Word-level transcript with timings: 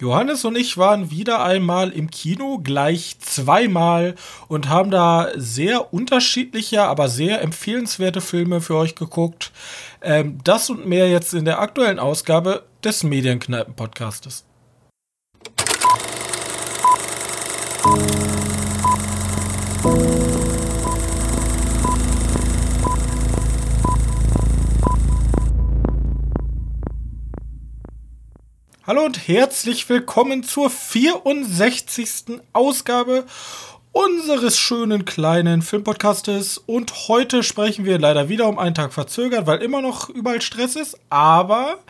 Johannes 0.00 0.44
und 0.44 0.56
ich 0.56 0.78
waren 0.78 1.10
wieder 1.10 1.42
einmal 1.42 1.90
im 1.90 2.08
Kino, 2.10 2.60
gleich 2.62 3.18
zweimal 3.18 4.14
und 4.46 4.68
haben 4.68 4.92
da 4.92 5.28
sehr 5.34 5.92
unterschiedliche, 5.92 6.84
aber 6.84 7.08
sehr 7.08 7.42
empfehlenswerte 7.42 8.20
Filme 8.20 8.60
für 8.60 8.76
euch 8.76 8.94
geguckt. 8.94 9.50
Ähm, 10.00 10.38
das 10.44 10.70
und 10.70 10.86
mehr 10.86 11.10
jetzt 11.10 11.34
in 11.34 11.44
der 11.44 11.60
aktuellen 11.60 11.98
Ausgabe 11.98 12.62
des 12.84 13.02
Medienkneipen-Podcastes. 13.02 14.44
Hallo 28.88 29.04
und 29.04 29.28
herzlich 29.28 29.86
willkommen 29.90 30.42
zur 30.42 30.70
64. 30.70 32.40
Ausgabe 32.54 33.26
unseres 33.92 34.58
schönen 34.58 35.04
kleinen 35.04 35.60
Filmpodcastes. 35.60 36.56
Und 36.56 37.06
heute 37.06 37.42
sprechen 37.42 37.84
wir 37.84 37.98
leider 37.98 38.30
wieder 38.30 38.48
um 38.48 38.58
einen 38.58 38.74
Tag 38.74 38.94
verzögert, 38.94 39.46
weil 39.46 39.60
immer 39.60 39.82
noch 39.82 40.08
überall 40.08 40.40
Stress 40.40 40.74
ist, 40.74 40.98
aber 41.10 41.80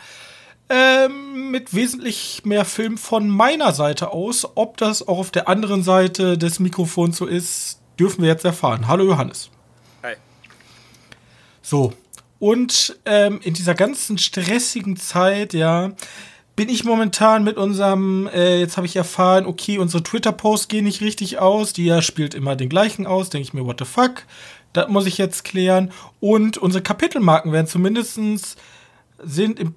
ähm, 0.68 1.52
mit 1.52 1.72
wesentlich 1.72 2.44
mehr 2.44 2.64
Film 2.64 2.98
von 2.98 3.28
meiner 3.28 3.72
Seite 3.72 4.10
aus. 4.10 4.44
Ob 4.56 4.76
das 4.76 5.06
auch 5.06 5.18
auf 5.18 5.30
der 5.30 5.46
anderen 5.46 5.84
Seite 5.84 6.36
des 6.36 6.58
Mikrofons 6.58 7.16
so 7.16 7.26
ist, 7.26 7.78
dürfen 7.96 8.22
wir 8.22 8.28
jetzt 8.28 8.44
erfahren. 8.44 8.88
Hallo 8.88 9.04
Johannes. 9.04 9.50
Hi. 10.02 10.14
So, 11.62 11.92
und 12.40 12.98
ähm, 13.04 13.38
in 13.44 13.54
dieser 13.54 13.76
ganzen 13.76 14.18
stressigen 14.18 14.96
Zeit, 14.96 15.54
ja, 15.54 15.92
bin 16.58 16.68
ich 16.68 16.82
momentan 16.82 17.44
mit 17.44 17.56
unserem, 17.56 18.26
äh, 18.34 18.58
jetzt 18.58 18.76
habe 18.76 18.86
ich 18.88 18.96
erfahren, 18.96 19.46
okay, 19.46 19.78
unsere 19.78 20.02
Twitter-Posts 20.02 20.66
gehen 20.66 20.86
nicht 20.86 21.00
richtig 21.00 21.38
aus. 21.38 21.72
Die 21.72 21.84
ja 21.84 22.02
spielt 22.02 22.34
immer 22.34 22.56
den 22.56 22.68
gleichen 22.68 23.06
aus. 23.06 23.30
Denke 23.30 23.44
ich 23.44 23.54
mir, 23.54 23.64
what 23.64 23.78
the 23.78 23.84
fuck? 23.84 24.24
Das 24.72 24.88
muss 24.88 25.06
ich 25.06 25.18
jetzt 25.18 25.44
klären. 25.44 25.92
Und 26.18 26.58
unsere 26.58 26.82
Kapitelmarken 26.82 27.52
werden 27.52 27.68
zumindestens 27.68 28.56
sind 29.22 29.60
im 29.60 29.76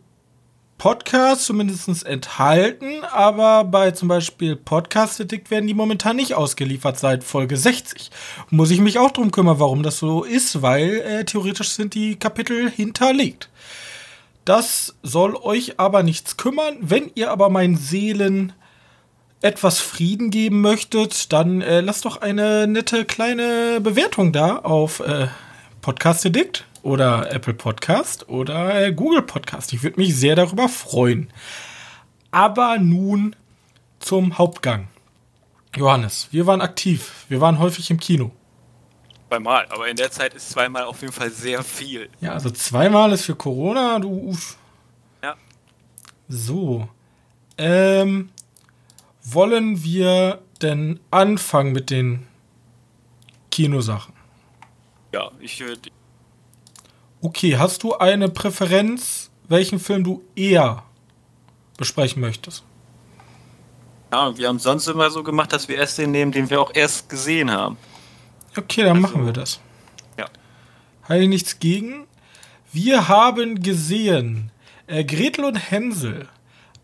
Podcast 0.79 1.45
zumindest 1.45 2.03
enthalten, 2.03 3.03
aber 3.11 3.63
bei 3.63 3.91
zum 3.91 4.07
Beispiel 4.07 4.55
Podcast 4.55 5.21
Addict 5.21 5.51
werden 5.51 5.67
die 5.67 5.75
momentan 5.75 6.15
nicht 6.15 6.33
ausgeliefert 6.33 6.97
seit 6.97 7.23
Folge 7.23 7.57
60. 7.57 8.09
Muss 8.49 8.71
ich 8.71 8.79
mich 8.79 8.97
auch 8.97 9.11
drum 9.11 9.31
kümmern, 9.31 9.59
warum 9.59 9.83
das 9.83 9.99
so 9.99 10.23
ist, 10.23 10.63
weil 10.63 11.01
äh, 11.01 11.25
theoretisch 11.25 11.69
sind 11.69 11.93
die 11.93 12.15
Kapitel 12.15 12.71
hinterlegt. 12.71 13.51
Das 14.45 14.95
soll 15.03 15.35
euch 15.35 15.79
aber 15.79 16.01
nichts 16.01 16.37
kümmern. 16.37 16.77
Wenn 16.81 17.11
ihr 17.13 17.31
aber 17.31 17.49
meinen 17.49 17.77
Seelen 17.77 18.53
etwas 19.41 19.79
Frieden 19.79 20.31
geben 20.31 20.61
möchtet, 20.61 21.31
dann 21.31 21.61
äh, 21.61 21.81
lasst 21.81 22.05
doch 22.05 22.21
eine 22.21 22.67
nette 22.67 23.05
kleine 23.05 23.79
Bewertung 23.81 24.31
da 24.31 24.57
auf 24.57 24.99
äh, 24.99 25.27
Podcast 25.81 26.25
Addict 26.25 26.65
oder 26.83 27.31
Apple 27.31 27.53
Podcast 27.53 28.29
oder 28.29 28.73
äh, 28.79 28.91
Google 28.91 29.21
Podcast. 29.21 29.73
Ich 29.73 29.83
würde 29.83 29.99
mich 29.99 30.15
sehr 30.15 30.35
darüber 30.35 30.69
freuen. 30.69 31.31
Aber 32.31 32.77
nun 32.79 33.35
zum 33.99 34.37
Hauptgang. 34.37 34.87
Johannes, 35.75 36.27
wir 36.31 36.47
waren 36.47 36.61
aktiv. 36.61 37.25
Wir 37.29 37.41
waren 37.41 37.59
häufig 37.59 37.89
im 37.91 37.99
Kino 37.99 38.31
zweimal, 39.31 39.65
aber 39.69 39.87
in 39.87 39.95
der 39.95 40.11
Zeit 40.11 40.33
ist 40.33 40.49
zweimal 40.49 40.83
auf 40.83 41.01
jeden 41.01 41.13
Fall 41.13 41.31
sehr 41.31 41.63
viel. 41.63 42.09
Ja, 42.19 42.33
also 42.33 42.49
zweimal 42.49 43.13
ist 43.13 43.25
für 43.25 43.35
Corona, 43.35 43.97
du. 43.99 44.09
Uff. 44.09 44.57
Ja. 45.23 45.35
So. 46.27 46.89
Ähm, 47.57 48.29
wollen 49.23 49.83
wir 49.83 50.41
denn 50.61 50.99
anfangen 51.11 51.71
mit 51.71 51.89
den 51.89 52.27
Kinosachen? 53.51 54.13
Ja, 55.13 55.31
ich 55.39 55.59
würde. 55.61 55.89
Okay, 57.21 57.57
hast 57.57 57.83
du 57.83 57.95
eine 57.95 58.27
Präferenz, 58.27 59.29
welchen 59.47 59.79
Film 59.79 60.03
du 60.03 60.23
eher 60.35 60.83
besprechen 61.77 62.19
möchtest? 62.21 62.63
Ja, 64.11 64.37
wir 64.37 64.49
haben 64.49 64.59
sonst 64.59 64.87
immer 64.87 65.09
so 65.09 65.23
gemacht, 65.23 65.53
dass 65.53 65.69
wir 65.69 65.77
erst 65.77 65.97
den 65.97 66.11
nehmen, 66.11 66.33
den 66.33 66.49
wir 66.49 66.59
auch 66.59 66.71
erst 66.73 67.07
gesehen 67.07 67.49
haben. 67.49 67.77
Okay, 68.55 68.83
dann 68.83 68.97
also, 68.97 69.01
machen 69.01 69.25
wir 69.25 69.33
das. 69.33 69.59
Ja. 70.17 70.25
Habe 71.03 71.19
ich 71.19 71.29
nichts 71.29 71.59
gegen. 71.59 72.05
Wir 72.73 73.07
haben 73.07 73.61
gesehen 73.61 74.51
äh, 74.87 75.03
Gretel 75.03 75.45
und 75.45 75.55
Hänsel. 75.55 76.27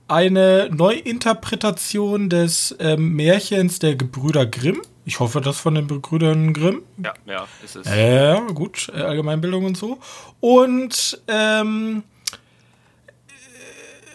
Eine 0.07 0.69
Neuinterpretation 0.71 2.29
des 2.29 2.75
ähm, 2.79 3.13
Märchens 3.15 3.79
der 3.79 3.95
Gebrüder 3.95 4.45
Grimm. 4.45 4.81
Ich 5.03 5.19
hoffe, 5.19 5.41
das 5.41 5.59
von 5.59 5.75
den 5.75 5.87
Gebrüdern 5.87 6.53
Grimm. 6.53 6.83
Ja, 7.03 7.13
ja, 7.25 7.47
ist 7.63 7.75
es. 7.75 7.87
Ja, 7.87 8.45
äh, 8.45 8.53
gut, 8.53 8.89
Allgemeinbildung 8.93 9.65
und 9.65 9.77
so. 9.77 9.99
Und 10.39 11.21
ähm, 11.27 12.03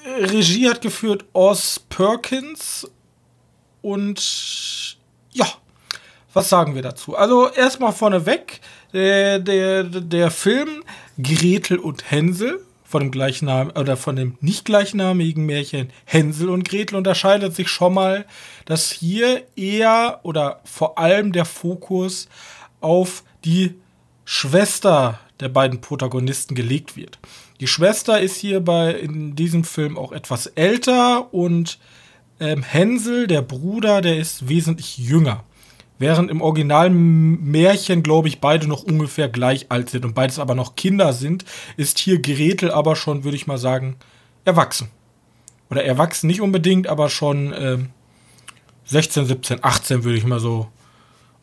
äh, 0.04 0.24
Regie 0.24 0.68
hat 0.68 0.80
geführt 0.80 1.26
Oz 1.34 1.78
Perkins. 1.90 2.90
Und 3.82 4.96
ja, 5.32 5.46
was 6.32 6.48
sagen 6.48 6.74
wir 6.74 6.82
dazu? 6.82 7.16
Also 7.16 7.50
erstmal 7.50 7.92
vorneweg, 7.92 8.60
der, 8.92 9.38
der, 9.38 9.84
der 9.84 10.30
Film 10.30 10.82
Gretel 11.20 11.78
und 11.78 12.10
Hänsel 12.10 12.60
von 12.84 13.00
dem 13.00 13.10
gleichnamigen 13.10 13.80
oder 13.80 13.96
von 13.96 14.16
dem 14.16 14.36
nicht 14.40 14.66
gleichnamigen 14.66 15.46
Märchen 15.46 15.90
Hänsel 16.04 16.50
und 16.50 16.68
Gretel 16.68 16.96
unterscheidet 16.96 17.54
sich 17.54 17.68
schon 17.68 17.94
mal, 17.94 18.26
dass 18.66 18.90
hier 18.92 19.44
eher 19.56 20.20
oder 20.24 20.60
vor 20.64 20.98
allem 20.98 21.32
der 21.32 21.46
Fokus 21.46 22.28
auf 22.80 23.24
die 23.44 23.74
Schwester 24.24 25.20
der 25.40 25.48
beiden 25.48 25.80
Protagonisten 25.80 26.54
gelegt 26.54 26.96
wird. 26.96 27.18
Die 27.60 27.66
Schwester 27.66 28.20
ist 28.20 28.36
hier 28.36 28.60
bei 28.60 28.92
in 28.92 29.36
diesem 29.36 29.64
Film 29.64 29.96
auch 29.96 30.12
etwas 30.12 30.46
älter 30.46 31.32
und 31.32 31.78
ähm, 32.40 32.62
Hänsel, 32.62 33.26
der 33.26 33.42
Bruder, 33.42 34.00
der 34.00 34.18
ist 34.18 34.48
wesentlich 34.48 34.98
jünger. 34.98 35.44
Während 36.02 36.32
im 36.32 36.40
Originalmärchen, 36.40 38.02
glaube 38.02 38.26
ich, 38.26 38.40
beide 38.40 38.66
noch 38.66 38.82
ungefähr 38.82 39.28
gleich 39.28 39.70
alt 39.70 39.88
sind 39.88 40.04
und 40.04 40.16
beides 40.16 40.40
aber 40.40 40.56
noch 40.56 40.74
Kinder 40.74 41.12
sind, 41.12 41.44
ist 41.76 42.00
hier 42.00 42.20
Gretel 42.20 42.72
aber 42.72 42.96
schon, 42.96 43.22
würde 43.22 43.36
ich 43.36 43.46
mal 43.46 43.56
sagen, 43.56 43.94
erwachsen. 44.44 44.90
Oder 45.70 45.84
erwachsen 45.84 46.26
nicht 46.26 46.40
unbedingt, 46.40 46.88
aber 46.88 47.08
schon 47.08 47.52
äh, 47.52 47.78
16, 48.86 49.26
17, 49.26 49.58
18 49.62 50.02
würde 50.02 50.18
ich 50.18 50.24
mal 50.24 50.40
so 50.40 50.66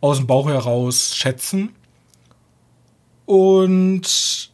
aus 0.01 0.17
dem 0.17 0.27
Bauch 0.27 0.49
heraus 0.49 1.15
schätzen. 1.15 1.73
Und 3.25 4.01
Ich 4.05 4.51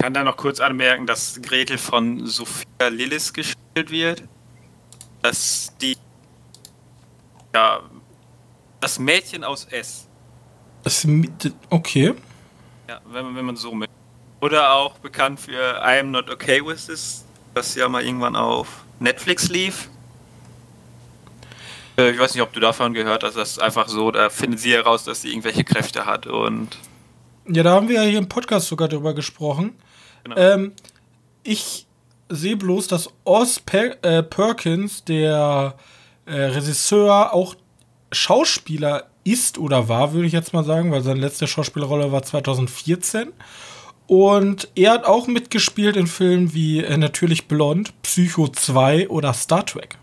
kann 0.00 0.12
da 0.12 0.22
noch 0.22 0.36
kurz 0.36 0.60
anmerken, 0.60 1.06
dass 1.06 1.40
Gretel 1.40 1.78
von 1.78 2.26
Sophia 2.26 2.88
Lillis 2.90 3.32
gespielt 3.32 3.90
wird. 3.90 4.24
Dass 5.22 5.72
die 5.80 5.96
ja 7.54 7.80
das 8.82 8.98
Mädchen 8.98 9.44
aus 9.44 9.66
S. 9.70 10.08
Das, 10.82 11.06
okay. 11.70 12.14
Ja, 12.88 13.00
wenn 13.06 13.24
man, 13.24 13.36
wenn 13.36 13.44
man 13.44 13.56
so 13.56 13.72
mit. 13.72 13.88
Oder 14.40 14.74
auch 14.74 14.98
bekannt 14.98 15.38
für 15.38 15.80
I 15.80 16.00
am 16.00 16.10
not 16.10 16.28
okay 16.28 16.60
with 16.64 16.86
this, 16.86 17.24
das 17.54 17.76
ja 17.76 17.88
mal 17.88 18.04
irgendwann 18.04 18.34
auf 18.34 18.84
Netflix 18.98 19.48
lief. 19.48 19.88
Äh, 21.96 22.10
ich 22.10 22.18
weiß 22.18 22.34
nicht, 22.34 22.42
ob 22.42 22.52
du 22.52 22.58
davon 22.58 22.92
gehört 22.92 23.22
hast, 23.22 23.36
das 23.36 23.52
ist 23.52 23.62
einfach 23.62 23.86
so, 23.88 24.10
da 24.10 24.30
findet 24.30 24.58
sie 24.58 24.72
heraus, 24.72 25.04
dass 25.04 25.22
sie 25.22 25.30
irgendwelche 25.30 25.62
Kräfte 25.62 26.04
hat 26.04 26.26
und. 26.26 26.76
Ja, 27.46 27.62
da 27.62 27.74
haben 27.74 27.88
wir 27.88 28.02
ja 28.02 28.08
hier 28.08 28.18
im 28.18 28.28
Podcast 28.28 28.66
sogar 28.66 28.88
drüber 28.88 29.14
gesprochen. 29.14 29.76
Genau. 30.24 30.36
Ähm, 30.36 30.72
ich 31.44 31.86
sehe 32.28 32.56
bloß, 32.56 32.88
dass 32.88 33.10
Oz 33.24 33.60
per 33.60 34.02
äh, 34.04 34.22
Perkins, 34.24 35.04
der 35.04 35.76
äh, 36.26 36.34
Regisseur, 36.34 37.32
auch 37.32 37.54
Schauspieler 38.12 39.08
ist 39.24 39.58
oder 39.58 39.88
war, 39.88 40.12
würde 40.12 40.26
ich 40.26 40.32
jetzt 40.32 40.52
mal 40.52 40.64
sagen, 40.64 40.92
weil 40.92 41.02
seine 41.02 41.20
letzte 41.20 41.46
Schauspielerrolle 41.46 42.12
war 42.12 42.22
2014. 42.22 43.32
Und 44.06 44.68
er 44.74 44.92
hat 44.92 45.04
auch 45.04 45.26
mitgespielt 45.26 45.96
in 45.96 46.06
Filmen 46.06 46.52
wie 46.52 46.80
äh, 46.80 46.96
Natürlich 46.96 47.48
Blond, 47.48 47.94
Psycho 48.02 48.48
2 48.48 49.08
oder 49.08 49.32
Star 49.32 49.64
Trek. 49.64 49.96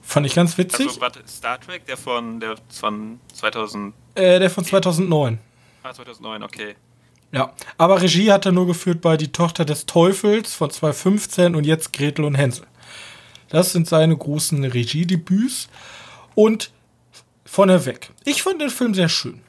Fand 0.00 0.26
ich 0.26 0.34
ganz 0.34 0.56
witzig. 0.56 0.86
Also, 0.88 1.00
warte, 1.00 1.20
Star 1.28 1.60
Trek, 1.60 1.84
der 1.86 1.96
von, 1.96 2.40
der 2.40 2.56
von 2.68 3.20
2000. 3.34 3.94
Äh, 4.14 4.38
der 4.38 4.50
von 4.50 4.64
2009. 4.64 5.38
Ah, 5.82 5.92
2009, 5.92 6.42
okay. 6.42 6.74
Ja, 7.32 7.52
aber 7.78 8.02
Regie 8.02 8.32
hat 8.32 8.44
er 8.44 8.52
nur 8.52 8.66
geführt 8.66 9.00
bei 9.00 9.16
Die 9.16 9.30
Tochter 9.30 9.64
des 9.64 9.86
Teufels 9.86 10.54
von 10.54 10.70
2015 10.70 11.54
und 11.54 11.64
jetzt 11.64 11.92
Gretel 11.92 12.24
und 12.24 12.34
Hänsel. 12.34 12.66
Das 13.50 13.72
sind 13.72 13.86
seine 13.86 14.16
großen 14.16 14.64
Regiedebüts. 14.64 15.68
Und 16.40 16.70
vorneweg, 17.44 18.12
ich 18.24 18.42
fand 18.42 18.62
den 18.62 18.70
Film 18.70 18.94
sehr 18.94 19.10
schön. 19.10 19.42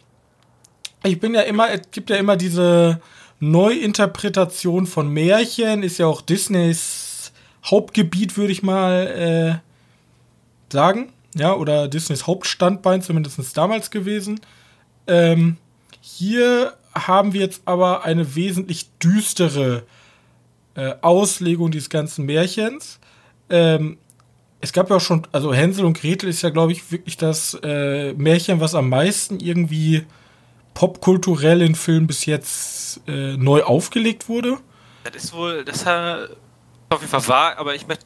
Ich 1.05 1.21
bin 1.21 1.33
ja 1.33 1.39
immer, 1.39 1.71
es 1.71 1.83
gibt 1.91 2.09
ja 2.09 2.17
immer 2.17 2.35
diese 2.35 2.99
Neuinterpretation 3.39 4.85
von 4.87 5.07
Märchen, 5.07 5.83
ist 5.83 5.99
ja 5.99 6.07
auch 6.07 6.19
Disneys 6.19 7.31
Hauptgebiet, 7.63 8.35
würde 8.35 8.51
ich 8.51 8.61
mal 8.61 9.61
äh, 9.61 10.73
sagen. 10.73 11.13
Ja, 11.33 11.53
oder 11.53 11.87
Disneys 11.87 12.27
Hauptstandbein, 12.27 13.01
zumindest 13.01 13.55
damals 13.55 13.89
gewesen. 13.89 14.41
Ähm, 15.07 15.55
hier 16.01 16.73
haben 16.93 17.31
wir 17.31 17.39
jetzt 17.39 17.61
aber 17.63 18.03
eine 18.03 18.35
wesentlich 18.35 18.89
düstere 19.01 19.83
äh, 20.75 20.95
Auslegung 20.99 21.71
dieses 21.71 21.89
ganzen 21.89 22.25
Märchens. 22.25 22.99
Ähm, 23.49 23.97
es 24.61 24.73
gab 24.73 24.89
ja 24.89 24.97
auch 24.97 25.01
schon, 25.01 25.27
also 25.31 25.53
Hänsel 25.53 25.85
und 25.85 25.99
Gretel 25.99 26.29
ist 26.29 26.41
ja, 26.43 26.49
glaube 26.49 26.71
ich, 26.71 26.91
wirklich 26.91 27.17
das 27.17 27.59
äh, 27.63 28.13
Märchen, 28.13 28.59
was 28.59 28.75
am 28.75 28.89
meisten 28.89 29.39
irgendwie 29.39 30.05
popkulturell 30.73 31.61
in 31.61 31.75
Filmen 31.75 32.07
bis 32.07 32.25
jetzt 32.25 33.01
äh, 33.07 33.35
neu 33.37 33.63
aufgelegt 33.63 34.29
wurde. 34.29 34.57
Das 35.03 35.23
ist 35.23 35.33
wohl, 35.33 35.65
das 35.65 35.85
hat 35.85 36.29
auf 36.89 37.01
jeden 37.01 37.11
Fall 37.11 37.27
wahr, 37.27 37.57
aber 37.57 37.75
ich 37.75 37.87
möchte 37.87 38.05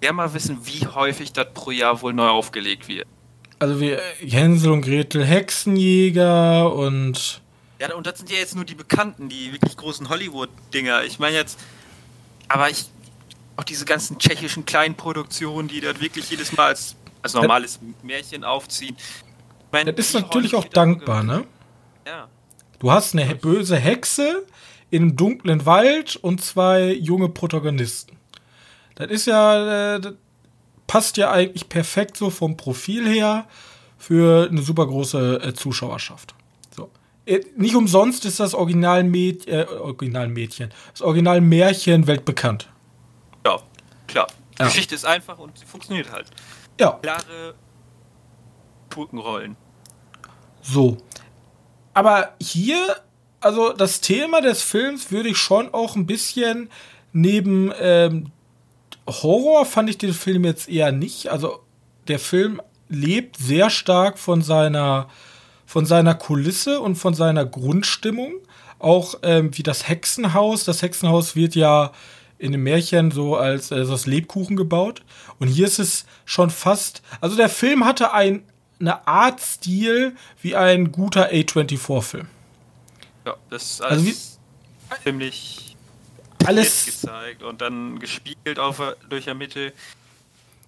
gerne 0.00 0.14
mal 0.14 0.34
wissen, 0.34 0.58
wie 0.64 0.86
häufig 0.86 1.32
das 1.32 1.46
pro 1.52 1.70
Jahr 1.70 2.00
wohl 2.00 2.12
neu 2.12 2.28
aufgelegt 2.28 2.88
wird. 2.88 3.06
Also 3.58 3.80
wie 3.80 3.96
Hänsel 4.20 4.72
und 4.72 4.82
Gretel 4.82 5.24
Hexenjäger 5.24 6.72
und. 6.74 7.40
Ja, 7.80 7.94
und 7.94 8.06
das 8.06 8.18
sind 8.18 8.30
ja 8.30 8.36
jetzt 8.36 8.54
nur 8.54 8.64
die 8.64 8.74
bekannten, 8.74 9.28
die 9.28 9.52
wirklich 9.52 9.76
großen 9.76 10.08
Hollywood-Dinger. 10.08 11.04
Ich 11.04 11.18
meine 11.18 11.36
jetzt, 11.36 11.58
aber 12.48 12.70
ich, 12.70 12.86
auch 13.56 13.64
diese 13.64 13.84
ganzen 13.84 14.18
tschechischen 14.18 14.64
Kleinproduktionen, 14.64 15.68
die 15.68 15.80
dort 15.80 16.00
wirklich 16.00 16.30
jedes 16.30 16.52
Mal 16.56 16.68
als, 16.68 16.96
als 17.22 17.34
normales 17.34 17.80
Märchen 18.02 18.44
aufziehen. 18.44 18.96
Ich 18.98 19.24
mein, 19.70 19.86
das 19.86 19.96
ist 19.98 20.14
natürlich 20.14 20.54
auch 20.54 20.64
dankbar, 20.64 21.22
ne? 21.22 21.44
Ja. 22.06 22.28
Du 22.78 22.90
hast 22.90 23.14
eine 23.14 23.34
böse 23.34 23.76
Hexe 23.76 24.44
in 24.90 25.02
einem 25.02 25.16
dunklen 25.16 25.64
Wald 25.66 26.16
und 26.16 26.42
zwei 26.42 26.92
junge 26.92 27.28
Protagonisten. 27.28 28.16
Das 28.96 29.10
ist 29.10 29.26
ja, 29.26 29.94
äh, 29.94 30.00
das 30.00 30.14
passt 30.86 31.16
ja 31.16 31.30
eigentlich 31.30 31.68
perfekt 31.68 32.16
so 32.16 32.28
vom 32.28 32.56
Profil 32.56 33.08
her 33.08 33.46
für 33.96 34.48
eine 34.50 34.62
super 34.62 34.86
große 34.86 35.40
äh, 35.42 35.54
Zuschauerschaft. 35.54 36.34
So. 36.76 36.90
Äh, 37.24 37.40
nicht 37.56 37.76
umsonst 37.76 38.24
ist 38.24 38.40
das 38.40 38.52
Originalmädchen, 38.52 39.54
äh, 39.54 39.64
Originalmädchen, 39.64 40.70
das 40.90 41.02
Originalmärchen 41.02 42.06
weltbekannt. 42.06 42.68
Klar. 44.12 44.26
Die 44.52 44.62
ja. 44.62 44.68
Geschichte 44.68 44.94
ist 44.94 45.06
einfach 45.06 45.38
und 45.38 45.58
sie 45.58 45.64
funktioniert 45.64 46.12
halt. 46.12 46.26
Ja. 46.78 46.98
Klare 47.02 47.54
Schurkenrollen. 48.92 49.56
So. 50.60 50.98
Aber 51.94 52.34
hier, 52.40 52.96
also 53.40 53.72
das 53.72 54.02
Thema 54.02 54.42
des 54.42 54.62
Films 54.62 55.10
würde 55.10 55.30
ich 55.30 55.38
schon 55.38 55.72
auch 55.72 55.96
ein 55.96 56.06
bisschen 56.06 56.70
neben 57.12 57.72
ähm, 57.80 58.30
Horror 59.06 59.64
fand 59.64 59.90
ich 59.90 59.98
den 59.98 60.12
Film 60.12 60.44
jetzt 60.44 60.68
eher 60.68 60.92
nicht. 60.92 61.28
Also 61.28 61.60
der 62.06 62.18
Film 62.18 62.60
lebt 62.88 63.38
sehr 63.38 63.70
stark 63.70 64.18
von 64.18 64.42
seiner, 64.42 65.08
von 65.64 65.86
seiner 65.86 66.14
Kulisse 66.14 66.80
und 66.80 66.96
von 66.96 67.14
seiner 67.14 67.46
Grundstimmung. 67.46 68.34
Auch 68.78 69.14
ähm, 69.22 69.56
wie 69.56 69.62
das 69.62 69.88
Hexenhaus. 69.88 70.64
Das 70.64 70.82
Hexenhaus 70.82 71.34
wird 71.34 71.54
ja 71.54 71.92
in 72.42 72.50
dem 72.52 72.64
Märchen 72.64 73.12
so 73.12 73.36
als 73.36 73.70
äh, 73.70 73.84
das 73.84 74.06
Lebkuchen 74.06 74.56
gebaut. 74.56 75.02
Und 75.38 75.46
hier 75.46 75.66
ist 75.66 75.78
es 75.78 76.04
schon 76.24 76.50
fast. 76.50 77.02
Also 77.20 77.36
der 77.36 77.48
Film 77.48 77.84
hatte 77.84 78.12
ein, 78.12 78.42
eine 78.80 79.06
Art 79.06 79.40
Stil 79.40 80.16
wie 80.42 80.56
ein 80.56 80.90
guter 80.90 81.30
A24-Film. 81.30 82.26
Ja, 83.24 83.36
das 83.48 83.62
ist 83.62 83.82
also 83.82 84.04
wie, 84.04 84.16
ziemlich 85.04 85.76
alles 86.44 86.86
gezeigt 86.86 87.44
und 87.44 87.60
dann 87.60 88.00
gespiegelt 88.00 88.58
auf, 88.58 88.82
durch 89.08 89.26
der 89.26 89.36
Mitte. 89.36 89.72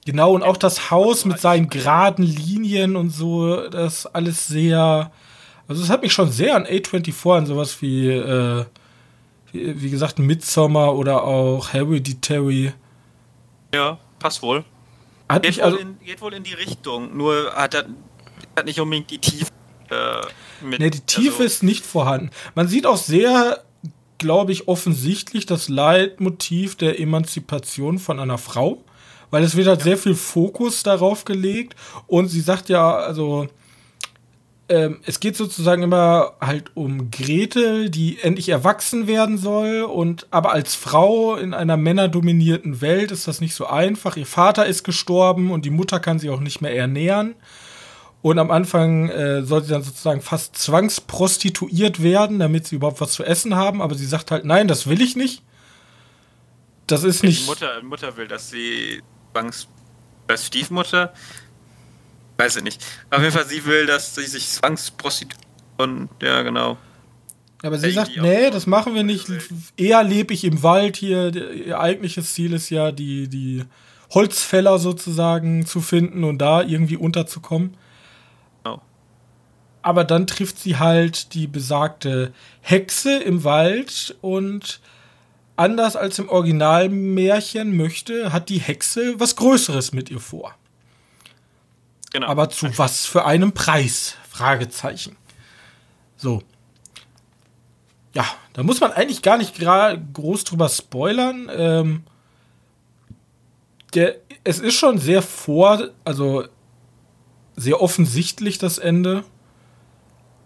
Genau, 0.07 0.33
und 0.33 0.45
auch 0.45 0.57
das 0.57 0.93
Haus 0.93 1.25
mit 1.25 1.41
seinen 1.41 1.71
geraden 1.71 2.25
Linien 2.25 2.95
und 2.95 3.11
so, 3.11 3.69
das 3.69 4.07
alles 4.07 4.47
sehr. 4.47 5.11
Also, 5.67 5.83
es 5.83 5.89
hat 5.89 6.03
mich 6.03 6.13
schon 6.13 6.31
sehr 6.31 6.55
an 6.55 6.67
A24 6.67 7.39
an 7.39 7.47
sowas 7.47 7.83
wie, 7.83 8.11
äh, 8.11 8.65
wie, 9.55 9.91
gesagt, 9.91 10.19
Midsommar 10.19 10.95
oder 10.95 11.25
auch 11.25 11.73
Hereditary. 11.73 12.73
Ja, 13.75 13.99
passt 14.19 14.43
wohl. 14.43 14.65
Hat 15.29 15.43
geht, 15.43 15.57
wohl 15.57 15.65
also 15.65 15.77
in, 15.79 15.99
geht 16.01 16.21
wohl 16.21 16.35
in 16.35 16.43
die 16.43 16.55
Richtung, 16.55 17.17
nur 17.17 17.53
hat 17.55 17.75
er 17.75 17.87
hat 18.57 18.67
nicht 18.67 18.81
unbedingt 18.81 19.11
die 19.11 19.19
Tiefe. 19.19 19.51
Äh, 19.91 20.65
mit, 20.65 20.81
nee, 20.81 20.91
die 20.91 21.01
Tiefe 21.01 21.43
also 21.43 21.45
ist 21.45 21.63
nicht 21.63 21.85
vorhanden. 21.85 22.31
Man 22.55 22.69
sieht 22.69 22.87
auch 22.87 22.97
sehr 22.97 23.65
glaube 24.19 24.53
ich, 24.53 24.69
offensichtlich 24.69 25.45
das 25.45 25.69
Leitmotiv 25.69 26.77
der 26.77 26.99
Emanzipation 26.99 27.99
von 27.99 28.19
einer 28.19 28.39
Frau, 28.39 28.83
weil 29.31 29.43
es 29.43 29.55
wird 29.55 29.67
halt 29.67 29.81
ja. 29.81 29.85
sehr 29.85 29.99
viel 29.99 30.15
Fokus 30.15 30.83
darauf 30.83 31.25
gelegt 31.25 31.77
und 32.07 32.29
sie 32.29 32.41
sagt 32.41 32.69
ja, 32.69 32.95
also 32.95 33.49
ähm, 34.69 35.01
es 35.05 35.21
geht 35.21 35.37
sozusagen 35.37 35.83
immer 35.83 36.35
halt 36.41 36.75
um 36.75 37.11
Gretel, 37.11 37.91
die 37.91 38.19
endlich 38.21 38.49
erwachsen 38.49 39.07
werden 39.07 39.37
soll 39.37 39.83
und 39.83 40.27
aber 40.31 40.53
als 40.53 40.75
Frau 40.75 41.37
in 41.37 41.53
einer 41.53 41.77
männerdominierten 41.77 42.81
Welt 42.81 43.11
ist 43.11 43.29
das 43.29 43.41
nicht 43.41 43.55
so 43.55 43.67
einfach. 43.67 44.17
Ihr 44.17 44.27
Vater 44.27 44.65
ist 44.67 44.83
gestorben 44.83 45.51
und 45.51 45.65
die 45.65 45.71
Mutter 45.71 46.01
kann 46.01 46.19
sie 46.19 46.31
auch 46.31 46.41
nicht 46.41 46.63
mehr 46.63 46.75
ernähren. 46.75 47.35
Und 48.23 48.39
am 48.39 48.51
Anfang 48.51 49.11
äh, 49.11 49.43
soll 49.43 49.63
sie 49.65 49.69
dann 49.69 49.83
sozusagen 49.83 50.23
fast 50.23 50.57
zwangsprostituiert 50.57 52.03
werden, 52.03 52.39
damit 52.39 52.67
sie 52.67 52.77
überhaupt 52.77 53.03
was 53.03 53.13
zu 53.13 53.23
essen 53.23 53.55
haben. 53.55 53.83
Aber 53.83 53.95
sie 53.97 54.07
sagt 54.07 54.31
halt, 54.31 54.47
nein, 54.47 54.67
das 54.67 54.87
will 54.87 55.03
ich 55.03 55.15
nicht. 55.15 55.43
Das 56.87 57.05
ist 57.05 57.23
nicht. 57.23 57.43
Die 57.43 57.47
Mutter, 57.47 57.83
Mutter 57.83 58.17
will, 58.17 58.27
dass 58.27 58.49
sie 58.49 59.03
zwangs. 59.33 59.69
Stiefmutter? 60.37 61.13
Weiß 62.37 62.57
ich 62.57 62.63
nicht. 62.63 62.85
Auf 63.11 63.21
jeden 63.21 63.33
Fall, 63.33 63.47
sie 63.47 63.65
will, 63.65 63.87
dass 63.87 64.15
sie 64.15 64.27
sich 64.27 64.49
zwangsprostituieren. 64.49 66.09
Ja, 66.21 66.43
genau. 66.43 66.77
Aber 67.63 67.79
sie 67.79 67.93
sagt, 67.93 68.17
nee, 68.17 68.51
das 68.51 68.67
machen 68.67 68.95
wir 68.95 69.05
nicht. 69.05 69.27
Eher 69.77 70.03
lebe 70.03 70.35
ich 70.35 70.45
im 70.45 70.63
Wald 70.63 70.97
hier. 70.97 71.35
Ihr 71.35 71.81
eigentliches 71.81 72.35
Ziel 72.35 72.53
ist 72.53 72.71
ja, 72.71 72.93
die, 72.93 73.29
die 73.29 73.65
Holzfäller 74.13 74.79
sozusagen 74.79 75.65
zu 75.65 75.81
finden 75.81 76.25
und 76.25 76.39
da 76.39 76.63
irgendwie 76.63 76.97
unterzukommen 76.97 77.77
aber 79.85 80.05
dann 80.05 80.27
trifft 80.27 80.59
sie 80.59 80.79
halt 80.79 81.35
die 81.35 81.47
besagte 81.47 82.33
Hexe 82.63 83.19
im 83.19 83.45
Wald 83.45 84.17
und 84.23 84.81
anders 85.57 85.95
als 85.95 86.19
im 86.19 86.31
Originalmärchen 86.31 87.77
möchte, 87.77 88.33
hat 88.33 88.49
die 88.49 88.61
Hexe 88.61 89.21
was 89.21 89.37
Größeres 89.37 89.93
mit 89.93 90.11
ihr 90.11 90.21
vor. 90.21 90.55
Genau. 92.15 92.29
Aber 92.29 92.49
zu 92.49 92.79
was 92.79 93.07
für 93.07 93.25
einem 93.25 93.51
Preis? 93.51 94.15
Fragezeichen. 94.31 95.17
So. 96.17 96.45
Ja, 98.13 98.25
da 98.53 98.63
muss 98.63 98.81
man 98.81 98.93
eigentlich 98.93 99.21
gar 99.21 99.37
nicht 99.37 99.59
groß 99.59 100.45
drüber 100.45 100.69
spoilern. 100.69 101.51
Ähm, 101.53 102.05
der, 103.95 104.15
es 104.45 104.61
ist 104.61 104.75
schon 104.75 104.99
sehr 104.99 105.23
vor, 105.23 105.89
also 106.05 106.45
sehr 107.57 107.83
offensichtlich 107.83 108.59
das 108.59 108.79
Ende. 108.79 109.25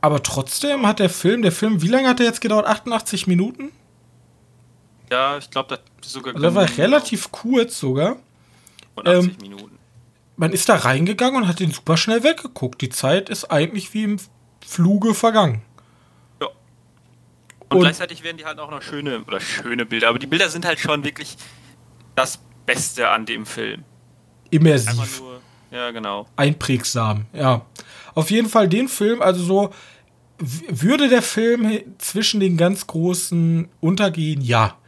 Aber 0.00 0.22
trotzdem 0.22 0.86
hat 0.86 1.00
der 1.00 1.10
Film, 1.10 1.42
der 1.42 1.52
Film, 1.52 1.82
wie 1.82 1.88
lange 1.88 2.08
hat 2.08 2.18
der 2.18 2.26
jetzt 2.26 2.40
gedauert? 2.40 2.64
88 2.64 3.26
Minuten? 3.26 3.72
Ja, 5.10 5.36
ich 5.36 5.50
glaube, 5.50 5.78
das 6.00 6.12
sogar. 6.12 6.34
Also, 6.34 6.42
der 6.42 6.54
war 6.54 6.78
relativ 6.78 7.30
kurz 7.30 7.78
sogar. 7.78 8.16
80 8.96 9.06
ähm, 9.06 9.36
Minuten. 9.42 9.77
Man 10.38 10.52
ist 10.52 10.68
da 10.68 10.76
reingegangen 10.76 11.42
und 11.42 11.48
hat 11.48 11.58
den 11.58 11.72
super 11.72 11.96
schnell 11.96 12.22
weggeguckt. 12.22 12.80
Die 12.80 12.90
Zeit 12.90 13.28
ist 13.28 13.50
eigentlich 13.50 13.92
wie 13.92 14.04
im 14.04 14.16
Fluge 14.64 15.12
vergangen. 15.12 15.62
Ja. 16.40 16.46
Und, 16.46 17.72
und 17.72 17.80
gleichzeitig 17.80 18.22
werden 18.22 18.36
die 18.36 18.44
halt 18.44 18.60
auch 18.60 18.70
noch 18.70 18.80
schöne 18.80 19.24
oder 19.24 19.40
schöne 19.40 19.84
Bilder. 19.84 20.08
Aber 20.08 20.20
die 20.20 20.28
Bilder 20.28 20.48
sind 20.48 20.64
halt 20.64 20.78
schon 20.78 21.02
wirklich 21.02 21.36
das 22.14 22.38
Beste 22.66 23.08
an 23.08 23.26
dem 23.26 23.46
Film. 23.46 23.82
Immersiv. 24.50 25.20
Nur, 25.20 25.40
ja, 25.72 25.90
genau. 25.90 26.28
Einprägsam, 26.36 27.26
ja. 27.32 27.66
Auf 28.14 28.30
jeden 28.30 28.48
Fall 28.48 28.68
den 28.68 28.88
Film, 28.88 29.20
also 29.20 29.42
so, 29.42 29.74
würde 30.38 31.08
der 31.08 31.22
Film 31.22 31.80
zwischen 31.98 32.38
den 32.38 32.56
ganz 32.56 32.86
großen 32.86 33.68
untergehen? 33.80 34.40
Ja. 34.40 34.78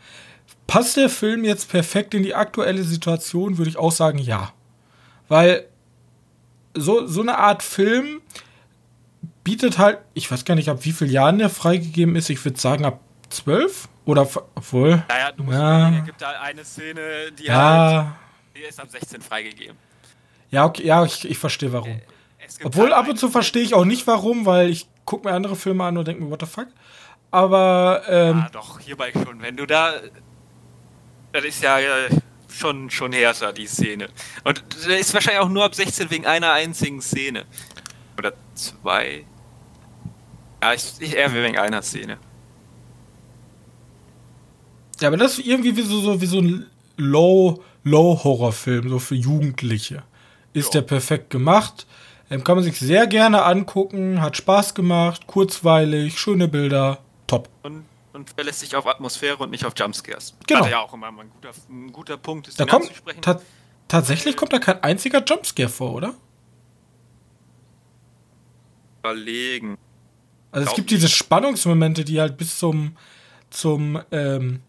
Passt 0.68 0.96
der 0.96 1.10
Film 1.10 1.44
jetzt 1.44 1.68
perfekt 1.68 2.14
in 2.14 2.22
die 2.22 2.36
aktuelle 2.36 2.84
Situation? 2.84 3.58
Würde 3.58 3.70
ich 3.70 3.76
auch 3.76 3.90
sagen, 3.90 4.18
ja. 4.18 4.52
Weil 5.30 5.68
so, 6.74 7.06
so 7.06 7.22
eine 7.22 7.38
Art 7.38 7.62
Film 7.62 8.20
bietet 9.44 9.78
halt, 9.78 10.00
ich 10.12 10.28
weiß 10.30 10.44
gar 10.44 10.56
nicht, 10.56 10.68
ab 10.68 10.78
wie 10.82 10.90
vielen 10.90 11.10
Jahren 11.10 11.38
der 11.38 11.48
freigegeben 11.48 12.16
ist. 12.16 12.30
Ich 12.30 12.44
würde 12.44 12.58
sagen, 12.58 12.84
ab 12.84 13.00
zwölf 13.28 13.88
oder 14.04 14.22
obwohl. 14.56 15.04
Naja, 15.08 15.30
du 15.30 15.44
musst 15.44 15.56
ja. 15.56 15.98
es 15.98 16.04
gibt 16.04 16.20
da 16.20 16.30
eine 16.40 16.64
Szene, 16.64 17.30
die 17.38 17.44
ja. 17.44 17.54
halt, 17.54 18.06
die 18.56 18.62
ist 18.62 18.80
ab 18.80 18.88
16 18.90 19.22
freigegeben. 19.22 19.76
Ja, 20.50 20.64
okay, 20.64 20.84
ja, 20.84 21.04
ich, 21.04 21.24
ich 21.24 21.38
verstehe 21.38 21.72
warum. 21.72 21.90
Äh, 21.90 22.00
obwohl 22.64 22.92
ab 22.92 23.08
und 23.08 23.16
zu 23.16 23.30
verstehe 23.30 23.62
ich 23.62 23.72
auch 23.72 23.84
nicht 23.84 24.08
warum, 24.08 24.46
weil 24.46 24.68
ich 24.68 24.88
gucke 25.04 25.28
mir 25.28 25.34
andere 25.34 25.54
Filme 25.54 25.84
an 25.84 25.96
und 25.96 26.08
denke 26.08 26.24
mir, 26.24 26.30
what 26.30 26.40
the 26.40 26.46
fuck. 26.46 26.66
Aber, 27.30 28.02
ähm. 28.08 28.38
Ja, 28.38 28.48
doch, 28.50 28.80
hierbei 28.80 29.12
schon. 29.12 29.40
Wenn 29.40 29.56
du 29.56 29.64
da. 29.64 29.92
Das 31.32 31.44
ist 31.44 31.62
ja. 31.62 31.78
Schon, 32.50 32.90
schon 32.90 33.12
härter, 33.12 33.52
die 33.52 33.66
Szene. 33.66 34.08
Und 34.44 34.62
der 34.86 34.98
ist 34.98 35.12
wahrscheinlich 35.14 35.40
auch 35.42 35.48
nur 35.48 35.64
ab 35.64 35.74
16 35.74 36.10
wegen 36.10 36.26
einer 36.26 36.52
einzigen 36.52 37.00
Szene. 37.00 37.44
Oder 38.18 38.32
zwei. 38.54 39.24
Ja, 40.62 40.74
ich, 40.74 40.84
ich 41.00 41.16
eher 41.16 41.32
wegen 41.32 41.58
einer 41.58 41.82
Szene. 41.82 42.18
Ja, 45.00 45.08
aber 45.08 45.16
das 45.16 45.38
ist 45.38 45.46
irgendwie 45.46 45.76
wie 45.76 45.82
so, 45.82 46.00
so, 46.00 46.20
wie 46.20 46.26
so 46.26 46.38
ein 46.40 46.66
Low, 46.96 47.62
Low-Horrorfilm, 47.84 48.88
so 48.90 48.98
für 48.98 49.14
Jugendliche. 49.14 50.02
Ist 50.52 50.74
Ja. 50.74 50.80
der 50.80 50.86
perfekt 50.88 51.30
gemacht. 51.30 51.86
Ähm, 52.30 52.44
kann 52.44 52.56
man 52.56 52.64
sich 52.64 52.78
sehr 52.78 53.06
gerne 53.06 53.42
angucken, 53.44 54.20
hat 54.20 54.36
Spaß 54.36 54.74
gemacht, 54.74 55.26
kurzweilig, 55.26 56.18
schöne 56.18 56.48
Bilder, 56.48 56.98
top. 57.26 57.48
Und, 57.62 57.84
und 58.20 58.30
verlässt 58.30 58.60
sich 58.60 58.76
auf 58.76 58.86
Atmosphäre 58.86 59.38
und 59.38 59.50
nicht 59.50 59.64
auf 59.64 59.72
Jumpscares. 59.76 60.34
Genau. 60.46 60.60
Was 60.60 60.70
ja 60.70 60.80
auch 60.80 60.92
immer 60.92 61.08
ein 61.08 61.30
guter, 61.30 61.50
ein 61.68 61.92
guter 61.92 62.16
Punkt 62.18 62.48
ist, 62.48 62.60
Da 62.60 62.66
kommt 62.66 62.90
ta 63.22 63.40
tatsächlich 63.88 64.36
kommt 64.36 64.52
da 64.52 64.58
kein 64.58 64.82
einziger 64.82 65.24
Jumpscare 65.24 65.68
vor, 65.68 65.94
oder? 65.94 66.14
Überlegen. 69.00 69.78
Also 70.52 70.68
es 70.68 70.74
gibt 70.76 70.90
nicht. 70.90 71.02
diese 71.02 71.08
Spannungsmomente, 71.08 72.04
die 72.04 72.20
halt 72.20 72.36
bis 72.36 72.58
zum 72.58 72.96
zum 73.48 74.00
ähm, 74.12 74.60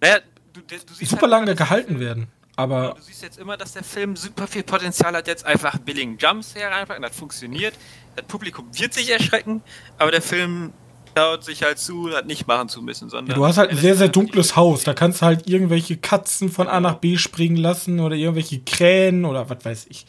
Naja, 0.00 0.20
du, 0.54 0.60
du 0.62 0.76
super 1.04 1.22
halt 1.22 1.30
lange 1.30 1.46
immer, 1.46 1.54
gehalten 1.54 2.00
werden. 2.00 2.28
Aber 2.56 2.94
Du 2.96 3.02
siehst 3.02 3.22
jetzt 3.22 3.38
immer, 3.38 3.56
dass 3.56 3.72
der 3.72 3.84
Film 3.84 4.16
super 4.16 4.46
viel 4.46 4.62
Potenzial 4.62 5.14
hat, 5.14 5.26
jetzt 5.26 5.44
einfach 5.44 5.78
billigen 5.78 6.16
Jumps 6.16 6.54
hereinpacken. 6.54 7.02
Das 7.02 7.14
funktioniert. 7.14 7.74
Das 8.16 8.24
Publikum 8.26 8.66
wird 8.72 8.94
sich 8.94 9.10
erschrecken, 9.10 9.62
aber 9.98 10.10
der 10.10 10.22
Film 10.22 10.72
dauert 11.14 11.44
sich 11.44 11.62
halt 11.62 11.78
zu, 11.78 12.08
das 12.08 12.24
nicht 12.24 12.46
machen 12.46 12.68
zu 12.68 12.82
müssen, 12.82 13.08
sondern. 13.10 13.36
du 13.36 13.46
hast 13.46 13.58
halt 13.58 13.70
ein 13.70 13.76
sehr, 13.76 13.94
sehr 13.96 14.08
dunkles 14.08 14.56
Haus. 14.56 14.84
Da 14.84 14.94
kannst 14.94 15.20
du 15.22 15.26
halt 15.26 15.46
irgendwelche 15.48 15.96
Katzen 15.96 16.50
von 16.50 16.68
A 16.68 16.80
nach 16.80 16.94
B 16.96 17.16
springen 17.18 17.56
lassen 17.56 18.00
oder 18.00 18.16
irgendwelche 18.16 18.60
Krähen 18.60 19.24
oder 19.24 19.48
was 19.50 19.64
weiß 19.64 19.86
ich. 19.90 20.06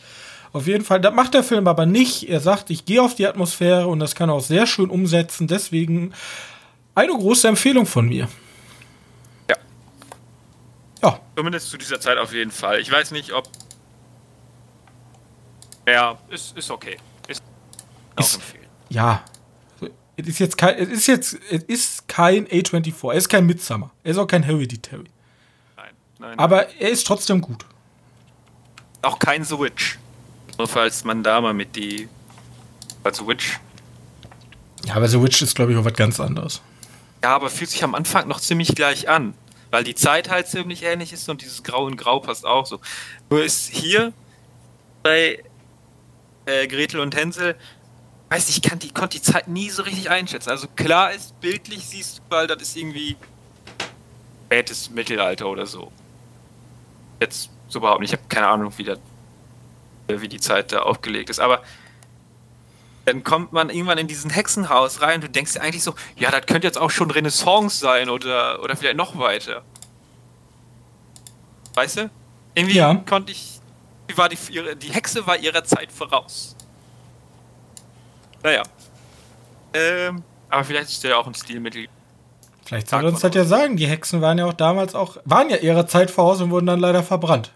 Auf 0.54 0.68
jeden 0.68 0.84
Fall, 0.86 1.02
das 1.02 1.14
macht 1.14 1.34
der 1.34 1.44
Film 1.44 1.68
aber 1.68 1.86
nicht. 1.86 2.30
Er 2.30 2.40
sagt, 2.40 2.70
ich 2.70 2.86
gehe 2.86 3.02
auf 3.02 3.16
die 3.16 3.26
Atmosphäre 3.28 3.88
und 3.88 4.00
das 4.00 4.14
kann 4.16 4.30
er 4.30 4.36
auch 4.36 4.44
sehr 4.44 4.68
schön 4.68 4.90
umsetzen. 4.90 5.48
Deswegen 5.48 6.14
eine 6.96 7.12
große 7.12 7.48
Empfehlung 7.48 7.86
von 7.88 8.08
mir. 8.08 8.28
Ja. 9.50 9.56
Ja, 11.02 11.20
Zumindest 11.36 11.70
zu 11.72 11.78
dieser 11.78 12.00
Zeit 12.00 12.18
auf 12.20 12.34
jeden 12.34 12.52
Fall. 12.52 12.80
Ich 12.80 12.92
weiß 12.92 13.12
nicht, 13.12 13.34
ob. 13.34 13.50
Ja, 15.88 16.18
ist, 16.30 16.56
ist 16.58 16.70
okay. 16.72 16.98
Ist 17.28 17.42
auch 18.16 18.24
Ist- 18.24 18.36
empfehlen. 18.36 18.66
ja. 18.90 19.24
Es 20.16 20.28
ist 20.28 20.40
jetzt 20.40 20.58
kein, 20.58 20.78
es 20.78 20.90
ist 20.90 21.08
jetzt, 21.08 21.38
es 21.50 21.64
ist 21.64 22.08
kein 22.08 22.48
A24. 22.48 23.12
Er 23.12 23.18
ist 23.18 23.30
kein 23.30 23.46
Midsummer. 23.46 23.92
Er 24.04 24.12
ist 24.12 24.18
auch 24.18 24.28
kein 24.28 24.44
Hereditary. 24.44 25.06
Nein, 25.76 25.86
nein. 26.20 26.40
Aber 26.40 26.70
er 26.80 26.90
ist 26.90 27.08
trotzdem 27.08 27.42
gut. 27.42 27.66
auch 29.02 29.18
kein 29.20 29.44
The 29.44 29.58
Witch. 29.60 29.98
Nur 30.58 30.68
falls 30.68 31.04
man 31.04 31.24
da 31.24 31.42
mal 31.42 31.54
mit 31.54 31.76
die. 31.76 32.08
Als 33.04 33.18
The 33.18 33.28
Witch. 33.28 33.60
Ja, 34.86 34.96
aber 34.96 35.08
The 35.08 35.22
Witch 35.22 35.42
ist, 35.42 35.56
glaube 35.56 35.72
ich, 35.72 35.78
auch 35.78 35.86
was 35.86 35.94
ganz 35.94 36.20
anderes. 36.20 36.62
Ja, 37.24 37.36
aber 37.36 37.50
fühlt 37.50 37.70
sich 37.70 37.84
am 37.84 37.96
Anfang 37.96 38.28
noch 38.28 38.40
ziemlich 38.40 38.76
gleich 38.76 39.10
an. 39.10 39.34
Weil 39.72 39.84
die 39.84 39.96
Zeit 39.96 40.30
halt 40.30 40.48
ziemlich 40.48 40.84
ähnlich 40.84 41.12
ist 41.14 41.28
und 41.30 41.42
dieses 41.42 41.64
Grau 41.64 41.88
in 41.88 41.98
Grau 41.98 42.20
passt 42.20 42.46
auch 42.46 42.68
so. 42.68 42.80
Nur 43.30 43.44
ist 43.44 43.70
hier 43.70 44.14
bei 45.02 45.44
äh, 46.46 46.68
Gretel 46.68 47.00
und 47.00 47.16
Hänsel, 47.16 47.56
weiß 48.34 48.50
ich 48.50 48.64
kann 48.64 48.80
die, 48.80 48.90
konnte 48.90 49.20
die 49.20 49.22
Zeit 49.22 49.48
nie 49.48 49.70
so 49.70 49.84
richtig 49.84 50.10
einschätzen. 50.10 50.50
Also 50.50 50.68
klar 50.76 51.14
ist, 51.14 51.40
bildlich 51.40 51.86
siehst 51.86 52.18
du, 52.18 52.22
weil 52.30 52.48
das 52.48 52.64
ist 52.64 52.76
irgendwie 52.76 53.16
spätes 54.48 54.90
Mittelalter 54.90 55.46
oder 55.48 55.68
so. 55.68 55.92
Jetzt 57.20 57.52
so 57.70 57.78
überhaupt 57.78 58.02
nicht. 58.02 58.12
Ich 58.12 58.20
habe 58.20 58.28
keine 58.30 58.48
Ahnung, 58.48 58.74
wie, 58.78 58.86
das, 58.86 58.98
wie 60.08 60.28
die 60.28 60.40
Zeit 60.40 60.72
da 60.72 60.80
aufgelegt 60.80 61.30
ist. 61.30 61.40
Aber 61.40 61.62
dann 63.06 63.24
kommt 63.24 63.54
man 63.54 63.70
irgendwann 63.70 64.00
in 64.00 64.08
diesen 64.08 64.32
Hexenhaus 64.32 65.02
rein 65.02 65.16
und 65.16 65.26
du 65.26 65.30
denkst 65.30 65.54
dir 65.54 65.62
eigentlich 65.62 65.84
so, 65.84 65.94
ja, 66.16 66.32
das 66.32 66.48
könnte 66.48 66.66
jetzt 66.66 66.80
auch 66.80 66.90
schon 66.90 67.12
Renaissance 67.12 67.78
sein 67.78 68.10
oder, 68.10 68.64
oder 68.64 68.76
vielleicht 68.76 68.98
noch 68.98 69.16
weiter. 69.20 69.62
Weißt 71.76 71.98
du? 71.98 72.10
Irgendwie 72.56 72.78
Ja. 72.78 72.96
konnte 72.96 73.32
ich. 73.32 73.60
War 74.16 74.30
die, 74.30 74.38
die 74.78 74.92
Hexe 74.92 75.26
war 75.28 75.38
ihrer 75.38 75.64
Zeit 75.64 75.92
voraus. 75.92 76.56
Naja. 78.44 78.64
Ähm, 79.74 80.24
aber 80.50 80.64
vielleicht 80.64 80.90
ist 80.90 81.04
der 81.04 81.12
ja 81.12 81.18
auch 81.18 81.28
ein 81.28 81.34
Stilmittel. 81.34 81.88
Vielleicht 82.66 82.90
soll 82.90 83.06
uns 83.06 83.22
das 83.22 83.34
ja 83.36 83.44
sagen. 83.44 83.76
Die 83.76 83.88
Hexen 83.88 84.22
waren 84.22 84.38
ja 84.38 84.46
auch 84.46 84.54
damals 84.54 84.96
auch, 84.96 85.18
waren 85.26 85.50
ja 85.50 85.58
ihrer 85.58 85.88
Zeit 85.88 86.12
voraus 86.12 86.42
und 86.42 86.52
wurden 86.52 86.68
dann 86.68 86.80
leider 86.80 87.04
verbrannt. 87.04 87.52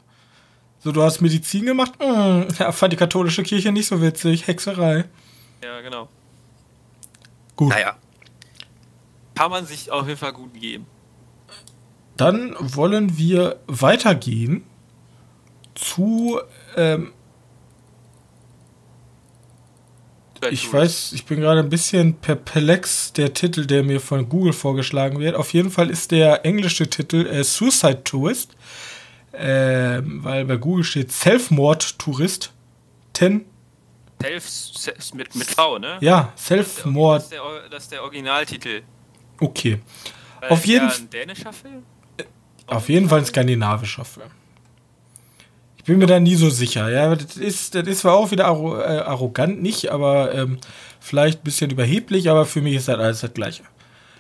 So, 0.80 0.92
du 0.92 1.02
hast 1.02 1.22
Medizin 1.22 1.66
gemacht? 1.66 1.94
Hm, 2.00 2.48
ja, 2.60 2.72
fand 2.72 2.94
die 2.94 2.98
katholische 2.98 3.44
Kirche 3.44 3.72
nicht 3.72 3.88
so 3.88 4.02
witzig. 4.02 4.48
Hexerei. 4.48 5.06
Ja, 5.64 5.82
genau. 5.82 6.08
Gut. 7.56 7.70
Naja. 7.70 7.96
Kann 9.36 9.52
man 9.52 9.66
sich 9.66 9.92
auf 9.92 10.08
jeden 10.08 10.20
Fall 10.20 10.34
gut 10.34 10.54
geben. 10.54 10.86
Dann 12.16 12.56
wollen 12.60 13.18
wir 13.18 13.60
weitergehen 13.68 14.64
zu, 15.76 16.40
ähm, 16.76 17.14
ich 20.50 20.72
weiß, 20.72 21.14
ich 21.14 21.26
bin 21.26 21.40
gerade 21.42 21.60
ein 21.62 21.70
bisschen 21.70 22.14
perplex, 22.16 23.14
der 23.14 23.34
Titel, 23.34 23.66
der 23.66 23.84
mir 23.84 24.00
von 24.00 24.28
Google 24.30 24.54
vorgeschlagen 24.54 25.20
wird. 25.20 25.36
Auf 25.36 25.54
jeden 25.54 25.72
Fall 25.72 25.90
ist 25.90 26.12
der 26.12 26.46
englische 26.46 26.90
Titel 26.90 27.26
äh, 27.28 27.44
Suicide 27.44 28.04
Tourist, 28.04 28.56
ähm, 29.34 30.24
weil 30.24 30.46
bei 30.46 30.58
Google 30.58 30.84
steht 30.84 31.12
Selfmord-Tourist. 31.12 32.52
Ten, 33.14 33.46
Self, 34.22 35.14
mit, 35.14 35.36
mit 35.36 35.48
V, 35.48 35.78
ne? 35.80 35.98
ja, 36.02 36.32
Das 36.36 36.46
Selfmord, 36.48 37.24
Or- 37.40 37.70
das 37.70 37.84
ist 37.84 37.92
der 37.92 38.04
Originaltitel. 38.04 38.82
okay. 39.40 39.80
Weil 40.40 40.50
Auf 40.52 40.60
ist 40.60 40.66
jeden 40.68 40.88
ja 40.88 40.94
ein 40.96 41.10
dänischer 41.10 41.54
Film? 41.54 41.84
Auf 42.68 42.90
jeden 42.90 43.10
Fall 43.10 43.20
ein 43.20 43.26
skandinavischer 43.26 44.06
Film. 44.06 44.28
Ich 45.88 45.90
bin 45.90 46.00
mir 46.00 46.06
da 46.06 46.20
nie 46.20 46.36
so 46.36 46.50
sicher. 46.50 46.90
Ja, 46.90 47.16
das 47.16 47.38
ist, 47.38 47.74
das 47.74 47.88
ist 47.88 48.00
zwar 48.00 48.16
auch 48.16 48.30
wieder 48.32 48.48
arro 48.48 48.78
äh, 48.78 49.00
arrogant, 49.06 49.62
nicht, 49.62 49.90
aber 49.90 50.36
ähm, 50.36 50.58
vielleicht 51.00 51.40
ein 51.40 51.44
bisschen 51.46 51.72
überheblich, 51.72 52.30
aber 52.30 52.46
für 52.46 52.60
mich 52.60 52.76
ist 52.76 52.90
das 52.90 53.00
alles 53.00 53.22
das 53.22 53.34
Gleiche. 53.34 53.64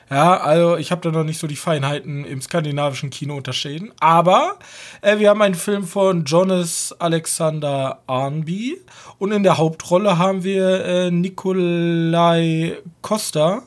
Ja, 0.09 0.37
also 0.37 0.77
ich 0.77 0.91
habe 0.91 1.01
da 1.01 1.11
noch 1.11 1.25
nicht 1.25 1.39
so 1.39 1.45
die 1.45 1.57
Feinheiten 1.57 2.23
im 2.23 2.41
skandinavischen 2.41 3.09
Kino 3.09 3.35
unterschieden. 3.35 3.91
Aber 3.99 4.57
äh, 5.01 5.19
wir 5.19 5.29
haben 5.29 5.41
einen 5.41 5.55
Film 5.55 5.83
von 5.83 6.23
Jonas 6.23 6.95
Alexander 6.99 8.01
Arnby 8.07 8.79
und 9.17 9.33
in 9.33 9.43
der 9.43 9.57
Hauptrolle 9.57 10.17
haben 10.17 10.45
wir 10.45 10.85
äh, 10.85 11.11
Nikolai 11.11 12.77
Costa. 13.01 13.63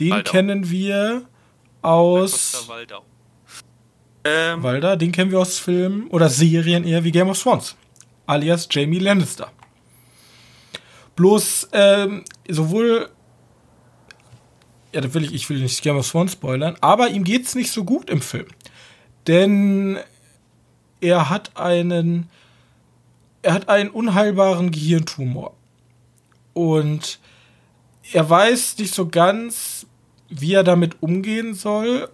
Den 0.00 0.10
Waldau. 0.10 0.32
kennen 0.32 0.68
wir 0.68 1.22
Costa 1.80 1.88
aus 1.88 2.68
Waldau. 2.68 3.04
Ähm, 4.24 4.62
Walder, 4.62 4.96
den 4.96 5.12
kennen 5.12 5.30
wir 5.30 5.40
aus 5.40 5.58
Filmen 5.58 6.08
oder 6.08 6.28
Serien 6.28 6.84
eher 6.84 7.04
wie 7.04 7.12
Game 7.12 7.28
of 7.28 7.42
Thrones, 7.42 7.76
alias 8.26 8.68
Jamie 8.70 8.98
Lannister. 8.98 9.50
Bloß 11.16 11.68
ähm, 11.72 12.24
sowohl, 12.48 13.08
ja, 14.92 15.00
da 15.00 15.12
will 15.14 15.24
ich, 15.24 15.32
ich 15.32 15.48
will 15.48 15.60
nicht 15.60 15.82
Game 15.82 15.96
of 15.96 16.10
Thrones 16.10 16.32
spoilern, 16.32 16.76
aber 16.80 17.08
ihm 17.08 17.24
geht's 17.24 17.54
nicht 17.54 17.72
so 17.72 17.84
gut 17.84 18.10
im 18.10 18.20
Film, 18.20 18.46
denn 19.26 19.98
er 21.00 21.30
hat 21.30 21.56
einen, 21.56 22.28
er 23.42 23.54
hat 23.54 23.68
einen 23.68 23.90
unheilbaren 23.90 24.70
Gehirntumor. 24.70 25.54
Und 26.52 27.20
er 28.12 28.28
weiß 28.28 28.76
nicht 28.78 28.94
so 28.94 29.08
ganz, 29.08 29.86
wie 30.28 30.54
er 30.54 30.64
damit 30.64 31.02
umgehen 31.02 31.54
soll 31.54 32.10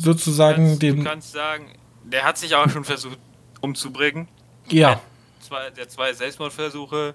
sozusagen 0.00 0.66
kannst, 0.66 0.82
dem. 0.82 0.96
du 0.96 1.04
kannst 1.04 1.32
sagen, 1.32 1.72
der 2.04 2.24
hat 2.24 2.38
sich 2.38 2.54
auch 2.54 2.68
schon 2.70 2.84
versucht 2.84 3.18
umzubringen. 3.60 4.28
Ja. 4.68 5.00
Zwei, 5.40 5.70
der 5.70 5.88
zwei 5.88 6.12
Selbstmordversuche. 6.12 7.14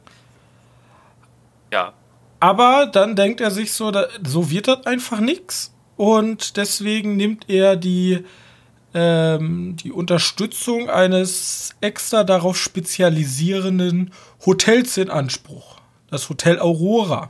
Ja. 1.72 1.94
Aber 2.40 2.88
dann 2.88 3.16
denkt 3.16 3.42
er 3.42 3.52
sich 3.52 3.74
so, 3.74 3.92
da, 3.92 4.08
so 4.24 4.50
wird 4.50 4.68
das 4.68 4.86
einfach 4.86 5.20
nix. 5.20 5.74
Und 5.96 6.58
deswegen 6.58 7.16
nimmt 7.16 7.50
er 7.50 7.76
die, 7.76 8.26
ähm, 8.94 9.76
die 9.78 9.92
Unterstützung 9.92 10.90
eines 10.90 11.76
extra 11.82 12.24
darauf 12.24 12.58
spezialisierenden 12.58 14.12
Hotels 14.46 14.98
in 14.98 15.10
Anspruch. 15.10 15.78
Das 16.10 16.30
Hotel 16.30 16.60
Aurora. 16.60 17.30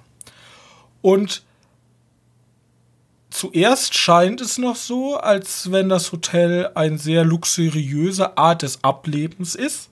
Und 1.02 1.44
zuerst 3.34 3.98
scheint 3.98 4.42
es 4.42 4.58
noch 4.58 4.76
so, 4.76 5.18
als 5.18 5.72
wenn 5.72 5.90
das 5.90 6.12
Hotel 6.12 6.70
eine 6.76 6.98
sehr 6.98 7.26
luxuriöse 7.26 8.38
Art 8.38 8.62
des 8.62 8.84
Ablebens 8.84 9.56
ist. 9.56 9.90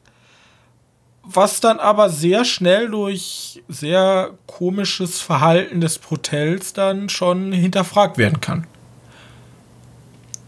Was 1.24 1.60
dann 1.60 1.79
aber 1.79 2.10
sehr 2.10 2.45
schnell 2.45 2.89
durch 2.89 3.62
sehr 3.67 4.31
komisches 4.48 5.21
Verhalten 5.21 5.81
des 5.81 6.00
Hotels 6.10 6.74
dann 6.74 7.10
schon 7.10 7.51
hinterfragt 7.51 8.17
werden 8.17 8.41
kann. 8.41 8.67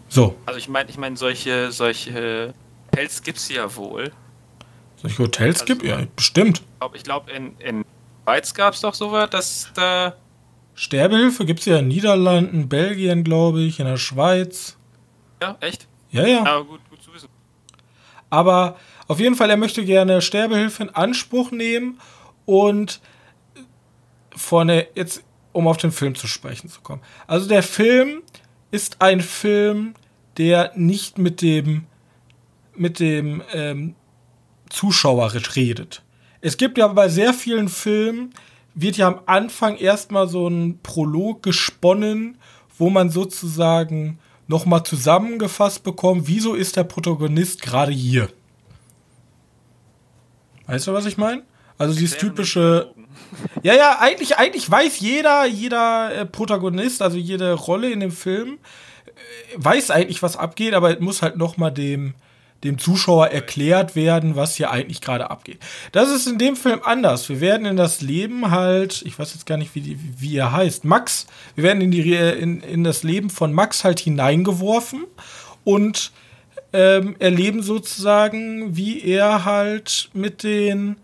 So. 0.10 0.36
Also 0.46 0.60
ich 0.60 0.70
meine, 0.70 0.90
ich 0.90 0.98
meine, 0.98 1.18
solche, 1.18 1.72
solche 1.72 2.54
Hotels 2.92 3.22
gibt 3.24 3.38
es 3.38 3.50
ja 3.50 3.76
wohl. 3.76 4.12
Solche 5.02 5.20
Hotels 5.20 5.62
also, 5.62 5.66
gibt 5.66 5.84
ja, 5.84 6.02
bestimmt. 6.16 6.64
Ich 6.94 7.04
glaube, 7.04 7.32
in, 7.32 7.58
in 7.60 7.86
Schweiz 8.24 8.54
gab 8.54 8.74
es 8.74 8.82
doch 8.82 8.94
sowas, 8.94 9.30
dass 9.30 9.70
da. 9.74 10.16
Sterbehilfe 10.76 11.46
gibt 11.46 11.60
es 11.62 11.66
ja 11.66 11.80
in 11.80 11.88
Niederlanden, 11.88 12.70
Belgien, 12.70 13.24
glaube 13.24 13.62
ich, 13.62 13.80
in 13.80 13.86
der 13.86 13.98
Schweiz. 13.98 14.78
Ja, 15.42 15.58
echt? 15.60 15.88
Ja, 16.12 16.26
ja. 16.26 16.46
Aber 16.46 16.66
gut, 16.66 16.80
gut 16.90 17.02
zu 17.02 17.14
wissen. 17.14 17.30
Aber 18.30 18.78
auf 19.08 19.20
jeden 19.20 19.36
Fall, 19.36 19.50
er 19.50 19.58
möchte 19.58 19.86
gerne 19.86 20.22
Sterbehilfe 20.22 20.84
in 20.84 20.90
Anspruch 20.90 21.52
nehmen 21.52 22.00
und 22.46 23.02
vorne, 24.36 24.88
jetzt, 24.96 25.24
um 25.52 25.68
auf 25.68 25.78
den 25.78 25.92
Film 25.92 26.16
zu 26.16 26.28
sprechen 26.28 26.70
zu 26.70 26.82
kommen. 26.82 27.02
Also 27.28 27.48
der 27.48 27.64
Film 27.64 28.24
ist 28.72 29.02
ein 29.02 29.22
Film, 29.22 29.94
der 30.38 30.72
nicht 30.76 31.18
mit 31.18 31.42
dem 31.42 31.86
mit 32.76 33.00
dem 33.00 33.44
ähm, 33.54 33.96
Zuschauer 34.70 35.34
redet. 35.56 36.02
Es 36.42 36.58
gibt 36.58 36.78
ja 36.78 36.88
bei 36.88 37.08
sehr 37.08 37.34
vielen 37.34 37.70
Filmen, 37.70 38.34
wird 38.76 38.98
ja 38.98 39.08
am 39.08 39.20
Anfang 39.26 39.78
erstmal 39.78 40.28
so 40.28 40.48
ein 40.48 40.80
Prolog 40.82 41.44
gesponnen, 41.44 42.38
wo 42.78 42.90
man 42.90 43.10
sozusagen 43.10 44.20
nochmal 44.48 44.84
zusammengefasst 44.84 45.84
bekommt, 45.84 46.28
wieso 46.28 46.54
ist 46.54 46.76
der 46.76 46.84
Protagonist 46.84 47.62
gerade 47.62 47.92
hier. 47.92 48.30
Weißt 50.68 50.88
du, 50.88 50.94
was 50.94 51.06
ich 51.06 51.18
meine? 51.18 51.44
Also 51.78 51.94
dieses 51.94 52.18
typische. 52.18 52.94
Ja, 53.64 53.74
ja, 53.74 53.98
eigentlich, 54.00 54.38
eigentlich 54.38 54.70
weiß 54.70 55.00
jeder, 55.00 55.46
jeder 55.46 56.14
äh, 56.14 56.26
Protagonist, 56.26 57.02
also 57.02 57.18
jede 57.18 57.54
Rolle 57.54 57.92
in 57.92 58.00
dem 58.00 58.12
Film, 58.12 58.60
äh, 59.06 59.12
weiß 59.56 59.90
eigentlich, 59.92 60.22
was 60.22 60.36
abgeht, 60.36 60.74
aber 60.74 60.94
es 60.94 61.00
muss 61.00 61.22
halt 61.22 61.38
nochmal 61.38 61.72
dem, 61.72 62.14
dem 62.64 62.78
Zuschauer 62.78 63.28
erklärt 63.28 63.96
werden, 63.96 64.36
was 64.36 64.56
hier 64.56 64.72
eigentlich 64.72 65.02
gerade 65.02 65.30
abgeht. 65.30 65.60
Das 65.92 66.10
ist 66.10 66.28
in 66.28 66.38
dem 66.38 66.56
Film 66.56 66.82
anders. 66.84 67.30
Wir 67.30 67.42
werden 67.42 67.66
in 67.66 67.78
das 67.78 68.02
Leben 68.02 68.52
halt, 68.52 69.04
ich 69.06 69.18
weiß 69.18 69.34
jetzt 69.34 69.46
gar 69.46 69.58
nicht, 69.58 69.76
wie, 69.76 69.98
wie 70.18 70.38
er 70.38 70.52
heißt, 70.52 70.86
Max, 70.86 71.28
wir 71.56 71.64
werden 71.64 71.82
in, 71.82 71.92
die, 71.92 72.14
in, 72.14 72.62
in 72.62 72.84
das 72.84 73.04
Leben 73.04 73.30
von 73.30 73.54
Max 73.54 73.84
halt 73.84 74.00
hineingeworfen 74.00 75.06
und 75.64 76.12
ähm, 76.72 77.16
erleben 77.20 77.62
sozusagen, 77.62 78.76
wie 78.76 79.02
er 79.02 79.46
halt 79.46 80.10
mit 80.14 80.44
den 80.44 80.98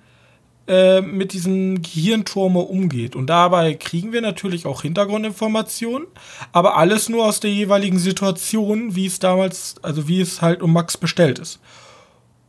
äh, 0.70 1.02
mit 1.02 1.34
diesem 1.34 1.82
Gehirnturme 1.82 2.60
umgeht. 2.60 3.16
Und 3.16 3.26
dabei 3.26 3.74
kriegen 3.74 4.14
wir 4.14 4.22
natürlich 4.22 4.68
auch 4.68 4.84
Hintergrundinformationen, 4.84 6.08
aber 6.52 6.78
alles 6.78 7.10
nur 7.10 7.26
aus 7.26 7.40
der 7.40 7.52
jeweiligen 7.52 7.98
Situation, 7.98 8.96
wie 8.96 9.08
es 9.08 9.18
damals, 9.18 9.78
also 9.82 10.08
wie 10.08 10.22
es 10.22 10.44
halt 10.44 10.62
um 10.62 10.72
Max 10.72 10.96
bestellt 10.96 11.40
ist. 11.40 11.60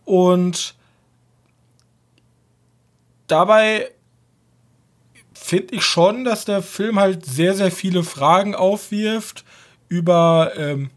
Und 0.04 0.74
dabei 3.26 3.90
finde 5.32 5.76
ich 5.76 5.84
schon, 5.84 6.24
dass 6.24 6.44
der 6.44 6.62
Film 6.62 7.00
halt 7.00 7.24
sehr, 7.24 7.54
sehr 7.54 7.70
viele 7.70 8.02
Fragen 8.02 8.54
aufwirft 8.54 9.46
über 9.88 10.52
ähm, 10.58 10.90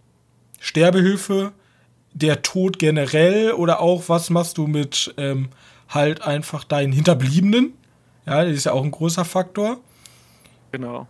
Sterbehilfe, 0.60 1.54
der 2.12 2.42
Tod 2.42 2.80
generell 2.80 3.54
oder 3.54 3.80
auch 3.80 4.10
was 4.10 4.30
machst 4.30 4.58
du 4.58 4.68
mit 4.68 5.14
ähm, 5.16 5.48
halt 5.94 6.22
einfach 6.22 6.64
deinen 6.64 6.94
Hinterbliebenen. 6.94 7.74
Ja, 8.26 8.44
das 8.44 8.54
ist 8.54 8.66
ja 8.66 8.74
auch 8.74 8.84
ein 8.84 8.92
großer 8.92 9.26
Faktor. 9.26 9.80
Genau. 10.72 11.08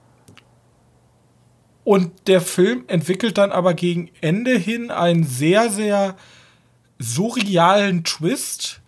Und 1.84 2.28
der 2.28 2.42
Film 2.42 2.86
entwickelt 2.88 3.38
dann 3.38 3.52
aber 3.52 3.74
gegen 3.74 4.10
Ende 4.22 4.58
hin 4.58 4.90
einen 4.90 5.24
sehr, 5.24 5.70
sehr 5.70 6.16
surrealen 6.98 8.04
Twist, 8.04 8.82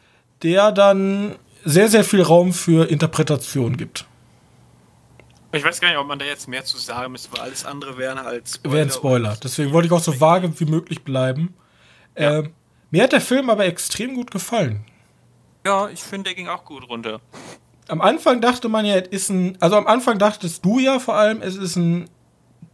der 0.44 0.72
dann 0.72 1.36
sehr, 1.66 1.90
sehr 1.90 2.04
viel 2.04 2.22
Raum 2.22 2.54
für 2.54 2.90
Interpretation 2.90 3.76
gibt. 3.76 4.06
Ich 5.52 5.64
weiß 5.64 5.80
gar 5.80 5.90
nicht, 5.90 5.98
ob 5.98 6.08
man 6.08 6.20
da 6.20 6.26
jetzt 6.26 6.48
mehr 6.48 6.66
zu 6.66 6.78
sagen 6.78 7.14
müsste, 7.14 7.32
weil 7.34 7.42
alles 7.42 7.66
andere 7.66 7.98
wären 7.98 8.22
halt 8.22 8.50
Spoiler. 8.50 8.74
Wären 8.74 8.92
Spoiler. 8.92 9.38
Deswegen 9.42 9.72
wollte 9.72 9.88
ich 9.88 9.92
auch 9.92 10.02
so 10.02 10.20
vage 10.20 10.60
wie 10.60 10.66
möglich 10.66 11.04
bleiben. 11.04 11.54
Ja. 12.18 12.40
Äh, 12.40 12.50
mir 12.92 13.04
hat 13.04 13.14
der 13.14 13.22
Film 13.22 13.50
aber 13.50 13.66
extrem 13.66 14.16
gut 14.16 14.32
gefallen. 14.32 14.86
Ja, 15.66 15.90
ich 15.90 16.02
finde, 16.02 16.26
der 16.26 16.36
ging 16.36 16.48
auch 16.48 16.64
gut 16.64 16.88
runter. 16.88 17.20
Am 17.88 18.02
Anfang 18.02 18.40
dachte 18.40 18.70
man 18.70 18.86
ja, 18.86 18.98
es 18.98 19.08
ist 19.08 19.30
ein. 19.30 19.58
Also 19.60 19.76
am 19.78 19.88
Anfang 19.88 20.20
dachtest 20.20 20.64
du 20.64 20.80
ja 20.80 21.00
vor 21.00 21.16
allem, 21.16 21.42
es 21.42 21.56
ist 21.56 21.76
ein 21.76 22.10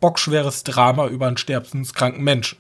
bockschweres 0.02 0.64
Drama 0.64 1.08
über 1.08 1.28
einen 1.28 1.38
sterbenskranken 1.38 2.24
Menschen. 2.24 2.58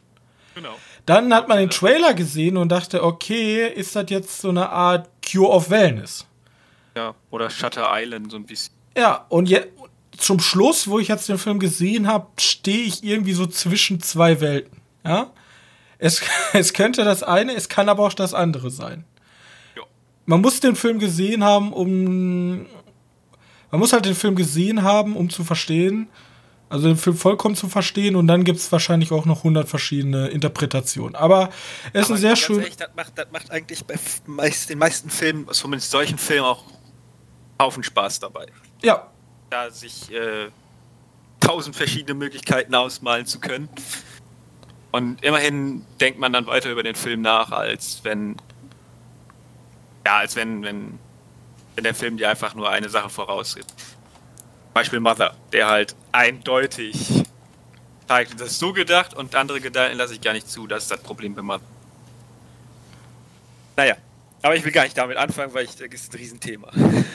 Genau. 0.56 0.76
Dann 1.06 1.34
hat 1.34 1.48
man 1.48 1.58
den 1.58 1.70
Trailer 1.70 2.13
gesehen 2.13 2.58
und 2.58 2.70
dachte, 2.70 3.04
okay, 3.04 3.67
ist 3.67 3.96
das 3.96 4.06
jetzt 4.10 4.39
so 4.39 4.50
eine 4.50 4.70
Art 4.70 5.10
Cure 5.30 5.50
of 5.50 5.70
Wellness? 5.70 6.26
Ja, 6.96 7.15
oder 7.30 7.50
Shutter 7.50 7.89
Island, 7.89 8.32
so 8.32 8.38
ein 8.38 8.46
bisschen. 8.46 8.74
Ja, 8.96 9.26
und 9.30 9.50
jetzt 9.50 9.70
zum 10.17 10.39
Schluss, 10.39 10.88
wo 10.88 11.00
ich 11.00 11.08
jetzt 11.08 11.28
den 11.28 11.39
Film 11.39 11.60
gesehen 11.60 12.08
habe, 12.08 12.28
stehe 12.38 12.84
ich 12.84 13.04
irgendwie 13.04 13.34
so 13.34 13.48
zwischen 13.48 14.02
zwei 14.02 14.39
Welten. 14.39 14.82
Ja? 15.04 15.32
Es, 15.98 16.22
es 16.54 16.74
könnte 16.74 17.04
das 17.04 17.24
eine, 17.24 17.56
es 17.56 17.67
kann 17.67 17.89
aber 17.89 18.06
auch 18.06 18.13
das 18.13 18.34
andere 18.34 18.70
sein 18.70 19.06
man 20.26 20.42
muss 20.42 20.60
den 20.60 20.76
Film 20.76 21.00
gesehen 21.00 21.44
haben, 21.44 21.74
um. 21.74 22.66
Man 23.72 23.80
muss 23.80 23.94
halt 23.94 24.06
den 24.06 24.16
Film 24.16 24.36
gesehen 24.36 24.84
haben, 24.84 25.16
um 25.16 25.30
zu 25.30 25.44
verstehen. 25.44 26.10
Also 26.72 26.88
den 26.88 26.98
Film 26.98 27.18
vollkommen 27.18 27.56
zu 27.56 27.68
verstehen 27.68 28.16
und 28.16 28.28
dann 28.28 28.46
gibt 28.46 28.58
es 28.60 28.72
wahrscheinlich 28.72 29.12
auch 29.12 29.26
noch 29.26 29.40
100 29.40 29.68
verschiedene 29.68 30.30
Interpretationen. 30.30 31.16
Aber 31.16 31.50
es 31.92 32.04
ist 32.04 32.12
ein 32.12 32.18
sehr 32.18 32.38
schön. 32.38 32.60
Ehrlich, 32.60 32.78
das, 32.78 32.90
macht, 32.96 33.18
das 33.18 33.28
macht 33.30 33.52
eigentlich 33.52 33.84
bei 33.86 33.96
meist, 34.26 34.70
den 34.70 34.78
meisten 34.78 35.10
Filmen, 35.10 35.48
zumindest 35.52 35.92
solchen 35.92 36.18
Filmen, 36.18 36.46
auch 36.46 36.64
Haufen 37.62 37.84
Spaß 37.84 38.22
dabei. 38.22 38.48
Ja. 38.82 39.08
Da 39.50 39.70
sich 39.70 40.10
äh, 40.14 40.48
tausend 41.42 41.76
verschiedene 41.76 42.14
Möglichkeiten 42.14 42.74
ausmalen 42.74 43.26
zu 43.26 43.42
können. 43.42 43.68
Und 44.92 45.22
immerhin 45.24 45.86
denkt 46.00 46.20
man 46.20 46.32
dann 46.32 46.48
weiter 46.48 46.72
über 46.72 46.84
den 46.84 46.96
Film 46.96 47.22
nach, 47.22 47.52
als 47.52 48.00
wenn 48.04 48.38
ja, 50.06 50.18
als 50.18 50.36
wenn, 50.36 50.64
wenn, 50.64 51.00
wenn 51.76 51.84
der 51.84 51.96
Film 51.96 52.18
dir 52.18 52.30
einfach 52.30 52.54
nur 52.56 52.70
eine 52.70 52.90
Sache 52.90 53.10
vorausgeht. 53.10 53.66
Beispiel 54.74 55.00
Mother, 55.00 55.36
der 55.52 55.68
halt 55.68 55.96
eindeutig 56.12 57.26
zeigt, 58.08 58.40
das 58.40 58.52
ist 58.52 58.60
so 58.60 58.74
gedacht 58.74 59.14
und 59.14 59.36
andere 59.36 59.62
Gedanken 59.62 59.98
lasse 59.98 60.14
ich 60.14 60.22
gar 60.22 60.34
nicht 60.34 60.50
zu. 60.50 60.68
Das 60.68 60.84
ist 60.84 60.92
das 60.92 61.02
Problem 61.02 61.36
bei 61.36 61.42
Mother. 61.42 61.64
Naja, 63.76 63.96
aber 64.42 64.56
ich 64.56 64.64
will 64.64 64.72
gar 64.72 64.84
nicht 64.84 64.98
damit 64.98 65.18
anfangen, 65.18 65.54
weil 65.54 65.66
ich, 65.66 65.76
das 65.76 65.88
ist 65.92 66.14
ein 66.14 66.18
Riesenthema. 66.18 66.72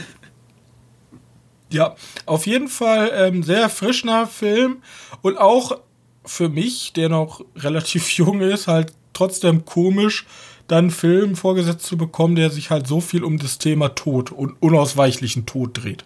Ja, 1.69 1.97
auf 2.27 2.47
jeden 2.47 2.69
Fall 2.69 3.11
ähm, 3.13 3.43
sehr 3.43 3.69
frischner 3.69 4.29
Film 4.29 4.83
und 5.23 5.37
auch 5.37 5.81
für 6.25 6.49
mich, 6.49 6.93
der 6.93 7.09
noch 7.09 7.45
relativ 7.57 8.11
jung 8.11 8.41
ist, 8.41 8.69
halt 8.69 8.93
trotzdem 9.13 9.65
komisch, 9.65 10.27
dann 10.69 10.85
einen 10.85 10.91
Film 10.91 11.37
vorgesetzt 11.37 11.87
zu 11.87 11.97
bekommen, 11.97 12.35
der 12.35 12.51
sich 12.51 12.71
halt 12.71 12.87
so 12.87 13.01
viel 13.01 13.25
um 13.25 13.39
das 13.39 13.59
Thema 13.59 13.91
Tod 13.91 14.33
und 14.33 14.61
unausweichlichen 14.61 15.47
Tod 15.47 15.83
dreht. 15.83 16.05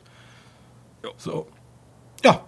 Jo. 1.03 1.11
So. 1.17 1.49
Ja. 2.25 2.45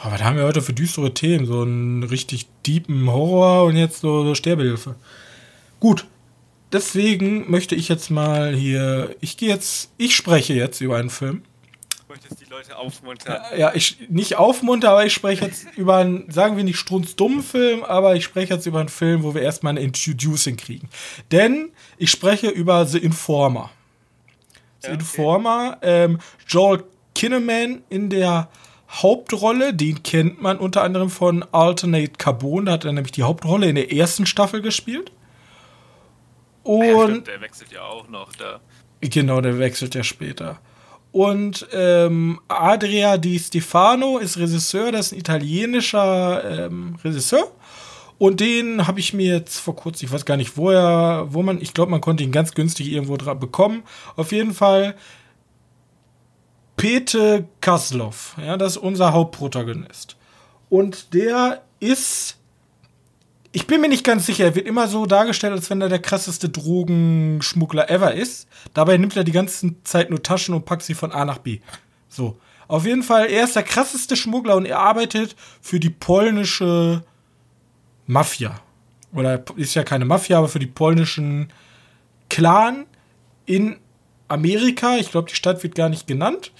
Aber 0.00 0.16
da 0.16 0.24
haben 0.24 0.36
wir 0.36 0.44
heute 0.44 0.62
für 0.62 0.72
düstere 0.72 1.12
Themen, 1.14 1.46
so 1.46 1.62
einen 1.62 2.02
richtig 2.02 2.48
deepen 2.66 3.10
Horror 3.10 3.64
und 3.64 3.76
jetzt 3.76 4.00
so, 4.00 4.24
so 4.24 4.34
Sterbehilfe. 4.34 4.96
Gut. 5.78 6.06
Deswegen 6.72 7.50
möchte 7.50 7.74
ich 7.74 7.88
jetzt 7.88 8.10
mal 8.10 8.54
hier, 8.54 9.16
ich 9.20 9.36
gehe 9.36 9.48
jetzt, 9.48 9.92
ich 9.96 10.14
spreche 10.14 10.54
jetzt 10.54 10.80
über 10.80 10.98
einen 10.98 11.10
Film 11.10 11.42
möchtest 12.10 12.40
die 12.40 12.50
Leute 12.50 12.76
aufmuntern. 12.76 13.40
Ja, 13.56 13.72
ich 13.72 13.96
nicht 14.08 14.36
aufmuntern, 14.36 14.90
aber 14.90 15.06
ich 15.06 15.14
spreche 15.14 15.46
jetzt 15.46 15.66
über 15.76 15.98
einen, 15.98 16.30
sagen 16.30 16.56
wir 16.56 16.64
nicht 16.64 16.78
strunzdummen 16.78 17.42
Film, 17.42 17.84
aber 17.84 18.16
ich 18.16 18.24
spreche 18.24 18.54
jetzt 18.54 18.66
über 18.66 18.80
einen 18.80 18.88
Film, 18.88 19.22
wo 19.22 19.34
wir 19.34 19.42
erstmal 19.42 19.74
ein 19.74 19.76
Introducing 19.76 20.56
kriegen. 20.56 20.90
Denn 21.30 21.70
ich 21.98 22.10
spreche 22.10 22.48
über 22.48 22.84
The 22.84 22.98
Informer. 22.98 23.70
The 24.80 24.88
ja, 24.88 24.94
okay. 24.94 25.00
Informer, 25.00 25.78
ähm, 25.82 26.18
Joel 26.48 26.84
Kinnaman 27.14 27.82
in 27.88 28.10
der 28.10 28.48
Hauptrolle, 28.90 29.72
den 29.72 30.02
kennt 30.02 30.42
man 30.42 30.58
unter 30.58 30.82
anderem 30.82 31.10
von 31.10 31.44
Alternate 31.52 32.12
Carbon, 32.18 32.66
da 32.66 32.72
hat 32.72 32.84
er 32.84 32.92
nämlich 32.92 33.12
die 33.12 33.22
Hauptrolle 33.22 33.68
in 33.68 33.76
der 33.76 33.92
ersten 33.92 34.26
Staffel 34.26 34.62
gespielt. 34.62 35.12
Und 36.64 36.84
ja, 36.84 37.04
stimmt, 37.04 37.26
der 37.28 37.40
wechselt 37.40 37.70
ja 37.70 37.82
auch 37.82 38.08
noch 38.08 38.32
da. 38.32 38.58
Genau, 39.00 39.40
der 39.40 39.60
wechselt 39.60 39.94
ja 39.94 40.02
später. 40.02 40.58
Und 41.12 41.66
ähm, 41.72 42.40
Adria 42.48 43.18
Di 43.18 43.38
Stefano 43.38 44.18
ist 44.18 44.38
Regisseur, 44.38 44.92
das 44.92 45.06
ist 45.06 45.12
ein 45.12 45.18
italienischer 45.18 46.66
ähm, 46.66 46.96
Regisseur. 47.02 47.50
Und 48.18 48.40
den 48.40 48.86
habe 48.86 49.00
ich 49.00 49.14
mir 49.14 49.34
jetzt 49.34 49.58
vor 49.58 49.74
kurzem, 49.74 50.06
ich 50.06 50.12
weiß 50.12 50.26
gar 50.26 50.36
nicht, 50.36 50.56
wo 50.56 50.70
er, 50.70 51.28
wo 51.30 51.42
man, 51.42 51.60
ich 51.60 51.72
glaube, 51.72 51.90
man 51.90 52.02
konnte 52.02 52.22
ihn 52.22 52.32
ganz 52.32 52.52
günstig 52.52 52.92
irgendwo 52.92 53.16
dran 53.16 53.40
bekommen. 53.40 53.82
Auf 54.14 54.30
jeden 54.30 54.52
Fall 54.52 54.94
Pete 56.76 57.46
Kaslov, 57.60 58.36
ja, 58.42 58.56
das 58.56 58.72
ist 58.72 58.82
unser 58.82 59.12
Hauptprotagonist. 59.12 60.16
Und 60.68 61.14
der 61.14 61.62
ist 61.80 62.39
ich 63.52 63.66
bin 63.66 63.80
mir 63.80 63.88
nicht 63.88 64.04
ganz 64.04 64.26
sicher, 64.26 64.44
er 64.44 64.54
wird 64.54 64.66
immer 64.66 64.86
so 64.86 65.06
dargestellt, 65.06 65.52
als 65.52 65.70
wenn 65.70 65.80
er 65.80 65.88
der 65.88 65.98
krasseste 65.98 66.48
Drogenschmuggler 66.48 67.90
ever 67.90 68.14
ist. 68.14 68.48
Dabei 68.74 68.96
nimmt 68.96 69.16
er 69.16 69.24
die 69.24 69.32
ganze 69.32 69.82
Zeit 69.82 70.10
nur 70.10 70.22
Taschen 70.22 70.54
und 70.54 70.64
packt 70.64 70.82
sie 70.82 70.94
von 70.94 71.12
A 71.12 71.24
nach 71.24 71.38
B. 71.38 71.60
So. 72.08 72.38
Auf 72.68 72.86
jeden 72.86 73.02
Fall, 73.02 73.26
er 73.28 73.42
ist 73.42 73.56
der 73.56 73.64
krasseste 73.64 74.14
Schmuggler 74.14 74.54
und 74.54 74.64
er 74.64 74.78
arbeitet 74.78 75.34
für 75.60 75.80
die 75.80 75.90
polnische 75.90 77.02
Mafia. 78.06 78.60
Oder 79.12 79.42
ist 79.56 79.74
ja 79.74 79.82
keine 79.82 80.04
Mafia, 80.04 80.38
aber 80.38 80.48
für 80.48 80.60
die 80.60 80.66
polnischen 80.66 81.52
Clan 82.28 82.86
in 83.46 83.76
Amerika. 84.28 84.98
Ich 84.98 85.10
glaube, 85.10 85.28
die 85.28 85.34
Stadt 85.34 85.64
wird 85.64 85.74
gar 85.74 85.88
nicht 85.88 86.06
genannt. 86.06 86.52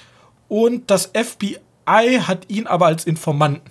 Und 0.49 0.91
das 0.91 1.13
FBI 1.15 2.19
hat 2.23 2.51
ihn 2.51 2.67
aber 2.67 2.87
als 2.87 3.05
Informanten. 3.05 3.71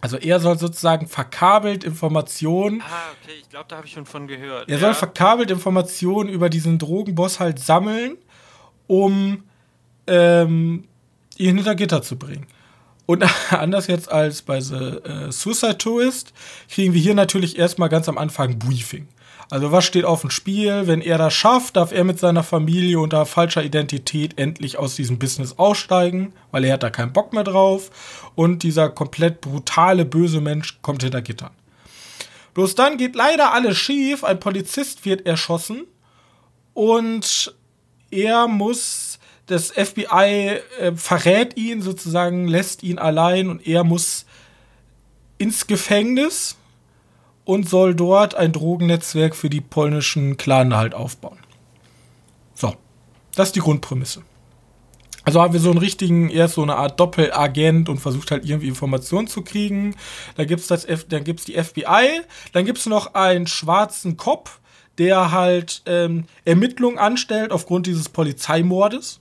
Also 0.00 0.18
er 0.18 0.40
soll 0.40 0.58
sozusagen 0.58 1.06
verkabelt 1.06 1.82
Informationen. 1.82 2.82
Ah, 2.82 3.10
okay, 3.22 3.36
ich 3.40 3.48
glaube, 3.48 3.66
da 3.68 3.76
habe 3.76 3.86
ich 3.86 3.92
schon 3.92 4.06
von 4.06 4.26
gehört. 4.26 4.68
Er 4.68 4.76
ja. 4.76 4.80
soll 4.80 4.94
verkabelt 4.94 5.50
Informationen 5.50 6.28
über 6.28 6.50
diesen 6.50 6.78
Drogenboss 6.78 7.40
halt 7.40 7.58
sammeln, 7.58 8.16
um 8.86 9.44
ähm, 10.06 10.86
ihn 11.36 11.56
hinter 11.56 11.74
Gitter 11.74 12.02
zu 12.02 12.16
bringen. 12.16 12.46
Und 13.06 13.24
anders 13.50 13.86
jetzt 13.86 14.10
als 14.10 14.42
bei 14.42 14.60
The 14.60 14.74
äh, 14.74 15.32
Suicide 15.32 15.78
Tourist 15.78 16.32
kriegen 16.68 16.92
wir 16.92 17.00
hier 17.00 17.14
natürlich 17.14 17.58
erstmal 17.58 17.88
ganz 17.88 18.08
am 18.08 18.18
Anfang 18.18 18.58
Briefing. 18.58 19.08
Also 19.48 19.70
was 19.70 19.84
steht 19.84 20.04
auf 20.04 20.22
dem 20.22 20.30
Spiel? 20.30 20.86
Wenn 20.86 21.00
er 21.00 21.18
das 21.18 21.34
schafft, 21.34 21.76
darf 21.76 21.92
er 21.92 22.02
mit 22.02 22.18
seiner 22.18 22.42
Familie 22.42 22.98
unter 22.98 23.26
falscher 23.26 23.62
Identität 23.62 24.38
endlich 24.38 24.76
aus 24.76 24.96
diesem 24.96 25.18
Business 25.18 25.58
aussteigen, 25.58 26.32
weil 26.50 26.64
er 26.64 26.74
hat 26.74 26.82
da 26.82 26.90
keinen 26.90 27.12
Bock 27.12 27.32
mehr 27.32 27.44
drauf. 27.44 27.90
Und 28.34 28.64
dieser 28.64 28.88
komplett 28.90 29.40
brutale, 29.40 30.04
böse 30.04 30.40
Mensch 30.40 30.78
kommt 30.82 31.02
hinter 31.02 31.22
Gittern. 31.22 31.52
Bloß 32.54 32.74
dann 32.74 32.96
geht 32.96 33.14
leider 33.14 33.52
alles 33.52 33.76
schief. 33.76 34.24
Ein 34.24 34.40
Polizist 34.40 35.04
wird 35.04 35.26
erschossen 35.26 35.84
und 36.74 37.54
er 38.10 38.48
muss, 38.48 39.18
das 39.46 39.70
FBI 39.70 40.60
äh, 40.80 40.92
verrät 40.96 41.56
ihn 41.56 41.82
sozusagen, 41.82 42.48
lässt 42.48 42.82
ihn 42.82 42.98
allein 42.98 43.48
und 43.48 43.66
er 43.66 43.84
muss 43.84 44.26
ins 45.38 45.66
Gefängnis 45.66 46.56
und 47.46 47.68
soll 47.68 47.94
dort 47.94 48.34
ein 48.34 48.52
Drogennetzwerk 48.52 49.34
für 49.34 49.48
die 49.48 49.62
polnischen 49.62 50.36
Clan 50.36 50.76
halt 50.76 50.94
aufbauen. 50.94 51.38
So, 52.54 52.74
das 53.34 53.48
ist 53.48 53.56
die 53.56 53.60
Grundprämisse. 53.60 54.22
Also 55.22 55.40
haben 55.40 55.52
wir 55.52 55.60
so 55.60 55.70
einen 55.70 55.78
richtigen, 55.78 56.28
er 56.28 56.46
ist 56.46 56.54
so 56.54 56.62
eine 56.62 56.76
Art 56.76 57.00
Doppelagent 57.00 57.88
und 57.88 57.98
versucht 57.98 58.30
halt 58.30 58.44
irgendwie 58.44 58.68
Informationen 58.68 59.28
zu 59.28 59.42
kriegen. 59.42 59.94
Da 60.36 60.44
gibt's 60.44 60.66
das, 60.66 60.84
F 60.84 61.06
dann 61.08 61.24
gibt's 61.24 61.44
die 61.44 61.54
FBI, 61.54 62.20
dann 62.52 62.64
gibt's 62.64 62.86
noch 62.86 63.14
einen 63.14 63.46
schwarzen 63.46 64.16
Kopf, 64.16 64.60
der 64.98 65.30
halt 65.30 65.82
ähm, 65.86 66.26
Ermittlungen 66.44 66.98
anstellt 66.98 67.52
aufgrund 67.52 67.86
dieses 67.86 68.08
Polizeimordes. 68.08 69.20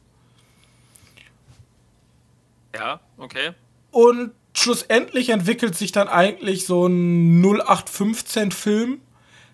Ja, 2.75 2.99
okay. 3.17 3.51
Und 3.91 4.31
schlussendlich 4.57 5.29
entwickelt 5.29 5.77
sich 5.77 5.91
dann 5.91 6.07
eigentlich 6.07 6.65
so 6.65 6.87
ein 6.87 7.43
0815-Film, 7.43 8.99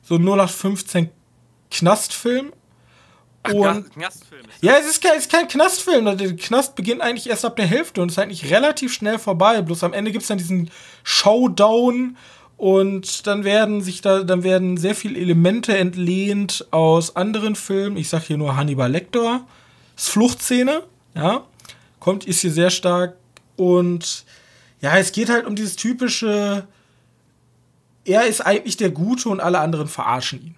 so 0.01 0.15
ein 0.15 0.21
0815 0.21 1.09
Knastfilm. 1.69 2.53
Ach, 3.43 3.53
Und 3.53 3.91
Knastfilm 3.93 4.41
ist 4.41 4.63
ja, 4.63 4.73
es 4.77 4.87
ist 4.87 5.01
kein, 5.01 5.13
es 5.17 5.23
ist 5.23 5.31
kein 5.31 5.47
Knastfilm. 5.47 6.05
Der 6.17 6.35
Knast 6.35 6.75
beginnt 6.75 7.01
eigentlich 7.01 7.27
erst 7.27 7.43
ab 7.43 7.55
der 7.55 7.65
Hälfte 7.65 8.01
und 8.01 8.09
ist 8.09 8.19
eigentlich 8.19 8.51
relativ 8.51 8.93
schnell 8.93 9.17
vorbei. 9.17 9.61
Bloß 9.61 9.83
am 9.83 9.93
Ende 9.93 10.11
gibt 10.11 10.21
es 10.21 10.27
dann 10.27 10.37
diesen 10.37 10.69
Showdown 11.03 12.17
und 12.57 13.25
dann 13.25 13.43
werden 13.43 13.81
sich 13.81 14.01
da, 14.01 14.21
dann 14.21 14.43
werden 14.43 14.77
sehr 14.77 14.93
viele 14.93 15.19
Elemente 15.19 15.75
entlehnt 15.75 16.67
aus 16.69 17.15
anderen 17.15 17.55
Filmen. 17.55 17.97
Ich 17.97 18.09
sag 18.09 18.23
hier 18.23 18.37
nur 18.37 18.55
Hannibal 18.55 18.91
Lecter. 18.91 19.47
Das 19.95 20.09
Fluchtszene, 20.09 20.83
ja, 21.15 21.43
kommt, 21.99 22.25
ist 22.25 22.41
hier 22.41 22.51
sehr 22.51 22.69
stark. 22.69 23.17
Und 23.55 24.25
ja, 24.81 24.97
es 24.97 25.11
geht 25.11 25.29
halt 25.29 25.45
um 25.45 25.55
dieses 25.55 25.75
typische, 25.75 26.67
er 28.03 28.25
ist 28.25 28.41
eigentlich 28.41 28.77
der 28.77 28.89
Gute 28.91 29.29
und 29.29 29.39
alle 29.39 29.59
anderen 29.59 29.87
verarschen 29.87 30.41
ihn. 30.41 30.55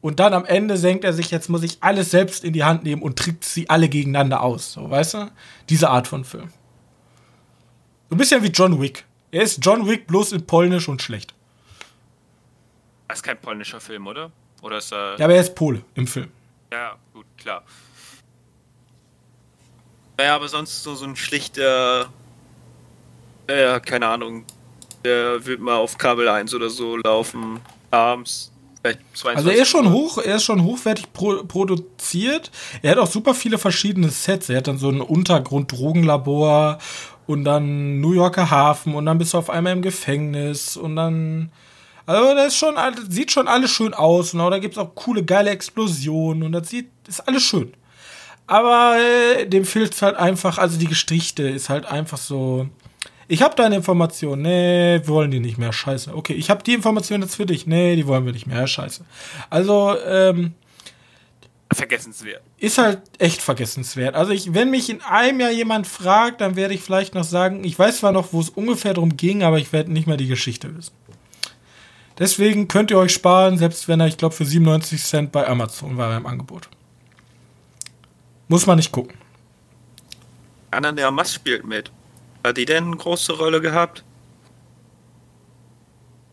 Und 0.00 0.20
dann 0.20 0.34
am 0.34 0.44
Ende 0.44 0.76
senkt 0.76 1.02
er 1.04 1.12
sich, 1.12 1.30
jetzt 1.30 1.48
muss 1.48 1.62
ich 1.62 1.78
alles 1.80 2.10
selbst 2.10 2.44
in 2.44 2.52
die 2.52 2.62
Hand 2.62 2.84
nehmen 2.84 3.02
und 3.02 3.18
tritt 3.18 3.42
sie 3.44 3.70
alle 3.70 3.88
gegeneinander 3.88 4.42
aus. 4.42 4.74
So, 4.74 4.90
weißt 4.90 5.14
du? 5.14 5.30
Diese 5.70 5.88
Art 5.88 6.06
von 6.06 6.24
Film. 6.24 6.50
So 8.10 8.14
ein 8.14 8.18
bisschen 8.18 8.42
wie 8.42 8.48
John 8.48 8.80
Wick. 8.80 9.06
Er 9.30 9.42
ist 9.42 9.64
John 9.64 9.88
Wick 9.88 10.06
bloß 10.06 10.32
in 10.32 10.46
Polnisch 10.46 10.88
und 10.88 11.00
schlecht. 11.00 11.34
Das 13.08 13.18
ist 13.18 13.22
kein 13.22 13.40
polnischer 13.40 13.80
Film, 13.80 14.06
oder? 14.06 14.30
Oder 14.60 14.78
ist 14.78 14.92
er. 14.92 15.16
Ja, 15.18 15.24
aber 15.24 15.34
er 15.34 15.40
ist 15.40 15.54
Pole 15.54 15.82
im 15.94 16.06
Film. 16.06 16.30
Ja, 16.70 16.96
gut, 17.12 17.26
klar. 17.36 17.64
Ja, 20.20 20.36
aber 20.36 20.48
sonst 20.48 20.82
so, 20.82 20.94
so 20.94 21.06
ein 21.06 21.16
schlichter. 21.16 22.10
Ja, 23.48 23.80
keine 23.80 24.06
Ahnung. 24.06 24.44
Der 25.04 25.44
wird 25.44 25.60
mal 25.60 25.76
auf 25.76 25.98
Kabel 25.98 26.28
1 26.28 26.54
oder 26.54 26.70
so 26.70 26.96
laufen. 26.96 27.60
Abends. 27.90 28.50
Vielleicht 28.84 29.00
22 29.14 29.36
Also 29.36 29.50
er 29.50 29.62
ist 29.62 29.68
schon 29.68 29.92
hoch, 29.92 30.18
er 30.18 30.36
ist 30.36 30.44
schon 30.44 30.62
hochwertig 30.62 31.12
pro 31.12 31.42
produziert. 31.44 32.50
Er 32.82 32.92
hat 32.92 32.98
auch 32.98 33.10
super 33.10 33.34
viele 33.34 33.58
verschiedene 33.58 34.10
Sets. 34.10 34.48
Er 34.48 34.58
hat 34.58 34.68
dann 34.68 34.78
so 34.78 34.90
ein 34.90 35.00
Untergrund-Drogenlabor 35.00 36.78
und 37.26 37.44
dann 37.44 38.00
New 38.00 38.12
Yorker 38.12 38.50
Hafen 38.50 38.94
und 38.94 39.06
dann 39.06 39.18
bist 39.18 39.32
du 39.32 39.38
auf 39.38 39.48
einmal 39.48 39.72
im 39.72 39.82
Gefängnis 39.82 40.76
und 40.76 40.96
dann. 40.96 41.50
Also 42.06 42.34
das 42.34 42.48
ist 42.48 42.56
schon, 42.56 42.74
sieht 43.08 43.32
schon 43.32 43.48
alles 43.48 43.70
schön 43.70 43.94
aus. 43.94 44.34
Und 44.34 44.40
da 44.40 44.58
gibt 44.58 44.74
es 44.74 44.78
auch 44.78 44.94
coole, 44.94 45.24
geile 45.24 45.50
Explosionen 45.50 46.42
und 46.42 46.52
das 46.52 46.68
sieht, 46.68 46.90
ist 47.08 47.26
alles 47.26 47.42
schön. 47.42 47.72
Aber 48.46 48.98
äh, 48.98 49.46
dem 49.46 49.64
fehlt 49.64 50.00
halt 50.02 50.16
einfach, 50.16 50.58
also 50.58 50.78
die 50.78 50.88
Geschichte 50.88 51.44
ist 51.44 51.70
halt 51.70 51.86
einfach 51.86 52.18
so. 52.18 52.68
Ich 53.28 53.42
habe 53.42 53.54
deine 53.54 53.76
Information. 53.76 54.42
Nee, 54.42 55.00
wir 55.00 55.08
wollen 55.08 55.30
die 55.30 55.40
nicht 55.40 55.58
mehr. 55.58 55.72
Scheiße. 55.72 56.14
Okay, 56.14 56.34
ich 56.34 56.50
habe 56.50 56.62
die 56.62 56.74
Information 56.74 57.22
jetzt 57.22 57.36
für 57.36 57.46
dich. 57.46 57.66
Nee, 57.66 57.96
die 57.96 58.06
wollen 58.06 58.26
wir 58.26 58.32
nicht 58.32 58.46
mehr. 58.46 58.66
Scheiße. 58.66 59.04
Also, 59.50 59.96
ähm, 60.06 60.52
Vergessenswert. 61.72 62.42
ist 62.58 62.78
halt 62.78 63.00
echt 63.18 63.42
vergessenswert. 63.42 64.14
Also, 64.14 64.32
ich, 64.32 64.54
wenn 64.54 64.70
mich 64.70 64.90
in 64.90 65.00
einem 65.02 65.40
Jahr 65.40 65.50
jemand 65.50 65.86
fragt, 65.86 66.40
dann 66.40 66.56
werde 66.56 66.74
ich 66.74 66.82
vielleicht 66.82 67.14
noch 67.14 67.24
sagen, 67.24 67.64
ich 67.64 67.78
weiß 67.78 67.98
zwar 67.98 68.12
noch, 68.12 68.32
wo 68.32 68.40
es 68.40 68.50
ungefähr 68.50 68.94
drum 68.94 69.16
ging, 69.16 69.42
aber 69.42 69.58
ich 69.58 69.72
werde 69.72 69.92
nicht 69.92 70.06
mehr 70.06 70.16
die 70.16 70.28
Geschichte 70.28 70.76
wissen. 70.76 70.92
Deswegen 72.18 72.68
könnt 72.68 72.90
ihr 72.92 72.98
euch 72.98 73.12
sparen, 73.12 73.58
selbst 73.58 73.88
wenn 73.88 73.98
er, 73.98 74.06
ich 74.06 74.16
glaube, 74.16 74.34
für 74.34 74.44
97 74.44 75.02
Cent 75.02 75.32
bei 75.32 75.48
Amazon 75.48 75.96
war 75.96 76.12
er 76.12 76.18
im 76.18 76.26
Angebot. 76.26 76.68
Muss 78.46 78.66
man 78.66 78.76
nicht 78.76 78.92
gucken. 78.92 79.16
Anna 80.70 80.92
de 80.92 81.04
Armas 81.04 81.34
spielt 81.34 81.64
mit. 81.64 81.90
Hat 82.44 82.58
die 82.58 82.66
denn 82.66 82.84
eine 82.84 82.96
große 82.96 83.32
Rolle 83.32 83.62
gehabt? 83.62 84.04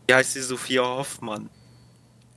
Wie 0.06 0.14
heißt 0.14 0.34
die 0.34 0.40
Sophia 0.40 0.84
Hoffmann? 0.84 1.48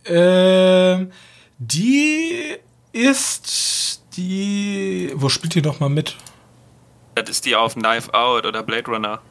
Ähm, 0.05 1.11
die 1.57 2.55
ist 2.93 4.01
die. 4.15 5.11
Wo 5.15 5.27
spielt 5.27 5.55
die 5.55 5.61
noch 5.61 5.81
mal 5.81 5.89
mit? 5.89 6.15
Das 7.15 7.29
ist 7.29 7.45
die 7.45 7.55
auf 7.55 7.75
Knife 7.75 8.13
Out 8.13 8.45
oder 8.45 8.61
Blade 8.63 8.89
Runner. 8.89 9.21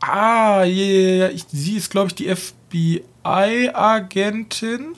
Ah, 0.00 0.62
ja, 0.64 0.84
ja, 0.84 1.26
ja. 1.26 1.28
Ich, 1.30 1.44
sie 1.48 1.76
ist, 1.76 1.90
glaube 1.90 2.08
ich, 2.08 2.14
die 2.14 2.34
FBI-Agentin. 2.34 4.94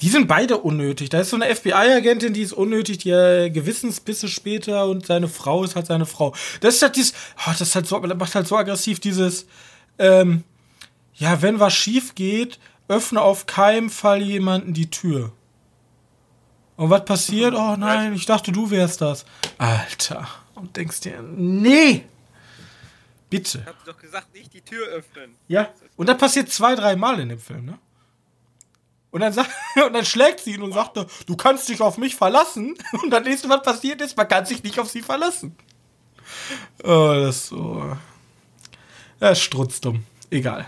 Die 0.00 0.08
sind 0.08 0.26
beide 0.26 0.58
unnötig. 0.58 1.08
Da 1.10 1.20
ist 1.20 1.30
so 1.30 1.36
eine 1.36 1.54
FBI-Agentin, 1.54 2.34
die 2.34 2.42
ist 2.42 2.52
unnötig, 2.52 2.98
die 2.98 3.10
äh, 3.10 3.50
Gewissensbisse 3.50 4.28
später 4.28 4.86
und 4.86 5.06
seine 5.06 5.28
Frau 5.28 5.62
ist 5.62 5.76
halt 5.76 5.86
seine 5.86 6.06
Frau. 6.06 6.34
Das 6.60 6.76
ist 6.76 6.82
halt 6.82 6.96
dieses, 6.96 7.14
oh, 7.38 7.50
das 7.50 7.60
ist 7.60 7.74
halt 7.74 7.86
so, 7.86 8.00
macht 8.00 8.34
halt 8.34 8.48
so 8.48 8.56
aggressiv 8.56 8.98
dieses, 8.98 9.46
ähm, 9.98 10.42
ja, 11.14 11.40
wenn 11.42 11.60
was 11.60 11.74
schief 11.74 12.14
geht, 12.14 12.58
öffne 12.88 13.22
auf 13.22 13.46
keinen 13.46 13.88
Fall 13.88 14.20
jemanden 14.20 14.74
die 14.74 14.90
Tür. 14.90 15.32
Und 16.76 16.90
was 16.90 17.04
passiert? 17.04 17.54
Oh 17.54 17.76
nein, 17.76 18.14
ich 18.14 18.26
dachte, 18.26 18.50
du 18.50 18.70
wärst 18.70 19.00
das. 19.00 19.24
Alter. 19.58 20.26
Und 20.56 20.76
denkst 20.76 21.00
dir, 21.00 21.22
nee. 21.22 22.04
Bitte. 23.30 23.58
Ich 23.60 23.66
hab 23.66 23.84
doch 23.84 23.98
gesagt, 23.98 24.34
nicht 24.34 24.52
die 24.52 24.60
Tür 24.60 24.86
öffnen. 24.88 25.36
Ja. 25.48 25.68
Und 25.96 26.08
das 26.08 26.18
passiert 26.18 26.50
zwei, 26.50 26.74
drei 26.74 26.96
Mal 26.96 27.20
in 27.20 27.28
dem 27.28 27.38
Film, 27.38 27.64
ne? 27.64 27.78
Und 29.14 29.20
dann, 29.20 29.32
sagt, 29.32 29.48
und 29.86 29.92
dann 29.92 30.04
schlägt 30.04 30.40
sie 30.40 30.54
ihn 30.54 30.62
und 30.62 30.72
sagt, 30.72 30.96
du 30.96 31.36
kannst 31.36 31.68
dich 31.68 31.80
auf 31.80 31.98
mich 31.98 32.16
verlassen. 32.16 32.74
Und 33.00 33.10
dann 33.10 33.22
nächste, 33.22 33.48
was 33.48 33.62
passiert 33.62 34.00
ist, 34.00 34.16
man 34.16 34.26
kann 34.26 34.44
sich 34.44 34.60
nicht 34.64 34.76
auf 34.80 34.90
sie 34.90 35.02
verlassen. 35.02 35.54
Oh, 36.82 37.12
das 37.14 37.36
ist 37.36 37.46
so. 37.46 37.96
Das 39.20 39.38
ist 39.38 39.44
strutzdumm. 39.44 40.04
Egal. 40.30 40.66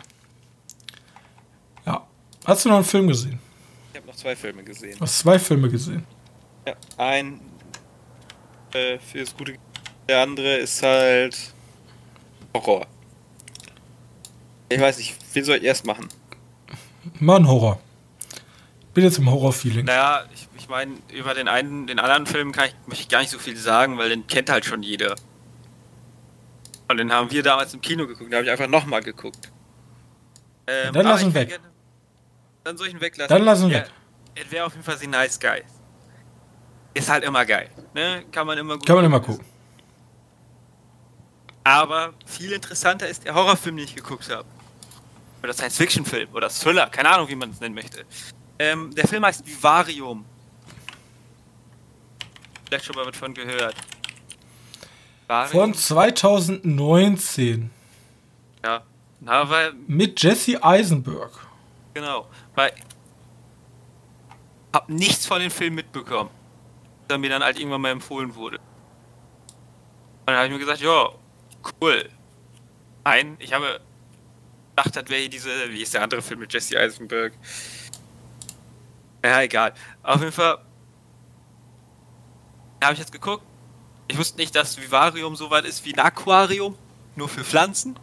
Ja. 1.85 2.06
Hast 2.44 2.64
du 2.64 2.68
noch 2.68 2.76
einen 2.76 2.85
Film 2.85 3.09
gesehen? 3.09 3.40
Ich 3.92 3.98
habe 3.98 4.06
noch 4.06 4.14
zwei 4.14 4.37
Filme 4.37 4.62
gesehen. 4.62 4.96
Du 4.96 5.00
hast 5.00 5.18
zwei 5.18 5.40
Filme 5.40 5.68
gesehen. 5.68 6.06
Ja, 6.68 6.74
ein 6.98 7.40
äh, 8.72 9.00
für 9.00 9.18
das 9.18 9.37
gute. 9.37 9.56
Der 10.09 10.22
andere 10.22 10.59
ist 10.59 10.80
halt 10.85 11.52
Horror. 12.54 12.87
Ich 14.68 14.80
weiß 14.80 14.98
nicht, 14.98 15.16
wen 15.32 15.44
soll 15.44 15.56
ich 15.56 15.64
erst 15.64 15.85
machen? 15.85 16.06
Mal 17.18 17.40
ein 17.40 17.48
Horror. 17.48 17.80
Bin 18.96 19.04
jetzt 19.04 19.18
im 19.18 19.30
Horror-Feeling. 19.30 19.85
Naja, 19.85 20.24
ich, 20.32 20.48
ich 20.56 20.70
meine, 20.70 20.94
über 21.12 21.35
den 21.35 21.48
einen, 21.48 21.87
den 21.87 21.98
anderen 21.98 22.24
Film 22.24 22.52
kann 22.52 22.68
ich, 22.68 22.74
möchte 22.87 23.02
ich 23.02 23.11
gar 23.11 23.20
nicht 23.20 23.28
so 23.28 23.38
viel 23.38 23.54
sagen, 23.54 23.98
weil 23.98 24.09
den 24.09 24.26
kennt 24.26 24.48
halt 24.48 24.64
schon 24.64 24.82
jeder. 24.82 25.14
Und 26.88 26.96
den 26.96 27.12
haben 27.12 27.30
wir 27.30 27.42
damals 27.42 27.74
im 27.74 27.82
Kino 27.82 28.06
geguckt, 28.06 28.32
da 28.32 28.38
habe 28.38 28.46
ich 28.46 28.50
einfach 28.50 28.68
nochmal 28.68 29.02
geguckt. 29.02 29.52
Ähm, 30.66 30.94
dann 30.94 31.04
lass 31.04 31.22
ihn 31.22 31.35
weg. 31.35 31.50
Gerne, 31.50 31.64
dann 32.64 32.78
soll 32.78 32.87
ich 32.87 32.94
ihn 32.94 33.00
weglassen. 33.02 33.28
Dann 33.28 33.44
lass 33.44 33.61
ihn 33.61 33.70
weg. 33.70 33.90
Es 34.35 34.50
wäre 34.50 34.64
auf 34.64 34.72
jeden 34.72 34.85
Fall 34.85 34.96
ein 34.98 35.11
Nice 35.11 35.38
Guy. 35.38 35.62
Ist 36.94 37.11
halt 37.11 37.22
immer 37.22 37.44
geil. 37.44 37.68
Ne? 37.92 38.24
Kann 38.32 38.46
man 38.46 38.56
immer 38.56 38.78
gut 38.78 38.87
Kann 38.87 38.96
man 38.96 39.04
immer 39.04 39.20
gucken. 39.20 39.44
Aber 41.64 42.14
viel 42.24 42.50
interessanter 42.50 43.06
ist 43.06 43.26
der 43.26 43.35
Horrorfilm, 43.35 43.76
den 43.76 43.85
ich 43.85 43.94
geguckt 43.94 44.30
habe. 44.30 44.46
Oder 45.42 45.52
Science-Fiction-Film 45.52 46.30
oder 46.32 46.48
Thriller, 46.48 46.88
keine 46.88 47.11
Ahnung, 47.11 47.28
wie 47.28 47.37
man 47.37 47.50
es 47.50 47.61
nennen 47.61 47.74
möchte. 47.74 48.06
Ähm, 48.59 48.95
der 48.95 49.07
Film 49.07 49.25
heißt 49.25 49.47
Vivarium. 49.47 50.25
Vielleicht 52.66 52.85
schon 52.85 52.97
mal 52.97 53.07
was 53.07 53.16
von 53.16 53.35
gehört. 53.35 53.77
Vivarium. 55.27 55.51
Von 55.51 55.75
2019. 55.75 57.71
Ja. 58.64 58.83
Na, 59.21 59.49
weil, 59.49 59.73
Mit 59.87 60.23
Jesse 60.23 60.62
Eisenberg. 60.62 61.33
Genau. 61.95 62.29
Weil 62.55 62.73
hab 64.73 64.88
nichts 64.88 65.27
von 65.27 65.40
dem 65.40 65.51
Film 65.51 65.75
mitbekommen. 65.75 66.31
Der 67.09 67.19
mir 67.19 67.31
dann 67.31 67.42
halt 67.42 67.59
irgendwann 67.59 67.81
mal 67.81 67.90
empfohlen 67.90 68.35
wurde. 68.35 68.59
Und 68.59 70.27
dann 70.27 70.37
habe 70.37 70.47
ich 70.47 70.53
mir 70.53 70.59
gesagt, 70.59 70.81
ja, 70.81 71.09
cool. 71.81 72.09
Nein, 73.05 73.37
ich 73.38 73.53
habe 73.53 73.81
gedacht, 74.71 74.97
das 74.97 75.09
wäre 75.09 75.21
hier 75.21 75.31
diese, 75.31 75.49
wie 75.71 75.81
ist 75.81 75.95
der 75.95 76.03
andere 76.03 76.21
Film 76.21 76.40
mit 76.40 76.53
Jesse 76.53 76.79
Eisenberg? 76.79 77.33
Ja, 79.24 79.42
egal. 79.42 79.74
Auf 80.02 80.20
jeden 80.20 80.33
Fall 80.33 80.59
habe 82.83 82.92
ich 82.92 82.98
jetzt 82.98 83.12
geguckt. 83.12 83.44
Ich 84.09 84.16
wusste 84.16 84.38
nicht, 84.38 84.55
dass 84.55 84.81
Vivarium 84.81 85.35
so 85.35 85.50
weit 85.50 85.64
ist 85.64 85.85
wie 85.85 85.92
ein 85.92 85.98
Aquarium, 85.98 86.76
nur 87.16 87.29
für 87.29 87.42
Pflanzen. 87.42 87.98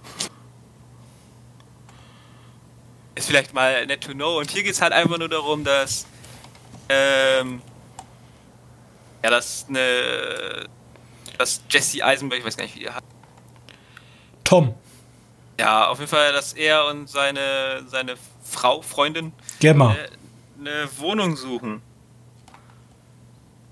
Ist 3.15 3.28
vielleicht 3.28 3.54
mal 3.54 3.86
nett 3.86 4.04
to 4.04 4.12
know. 4.12 4.39
Und 4.39 4.52
hier 4.52 4.63
geht 4.63 4.73
es 4.73 4.82
halt 4.82 4.91
einfach 4.91 5.17
nur 5.17 5.30
darum, 5.30 5.63
dass 5.63 6.06
ähm, 6.89 7.62
ja, 9.23 9.30
dass 9.30 9.65
eine 9.69 10.67
dass 11.38 11.62
Jesse 11.69 12.04
Eisenberg, 12.04 12.39
ich 12.39 12.45
weiß 12.45 12.58
gar 12.58 12.63
nicht, 12.63 12.76
wie 12.76 12.86
er 12.86 12.95
hat. 12.95 13.04
Tom. 14.43 14.76
Ja, 15.60 15.88
auf 15.88 15.99
jeden 15.99 16.10
Fall, 16.10 16.34
dass 16.34 16.54
er 16.54 16.86
und 16.88 17.10
seine, 17.10 17.84
seine 17.88 18.15
Frau, 18.43 18.82
Freundin, 18.82 19.34
Gemma. 19.60 19.93
Äh, 19.93 20.10
eine 20.67 20.88
Wohnung 20.97 21.36
suchen. 21.36 21.82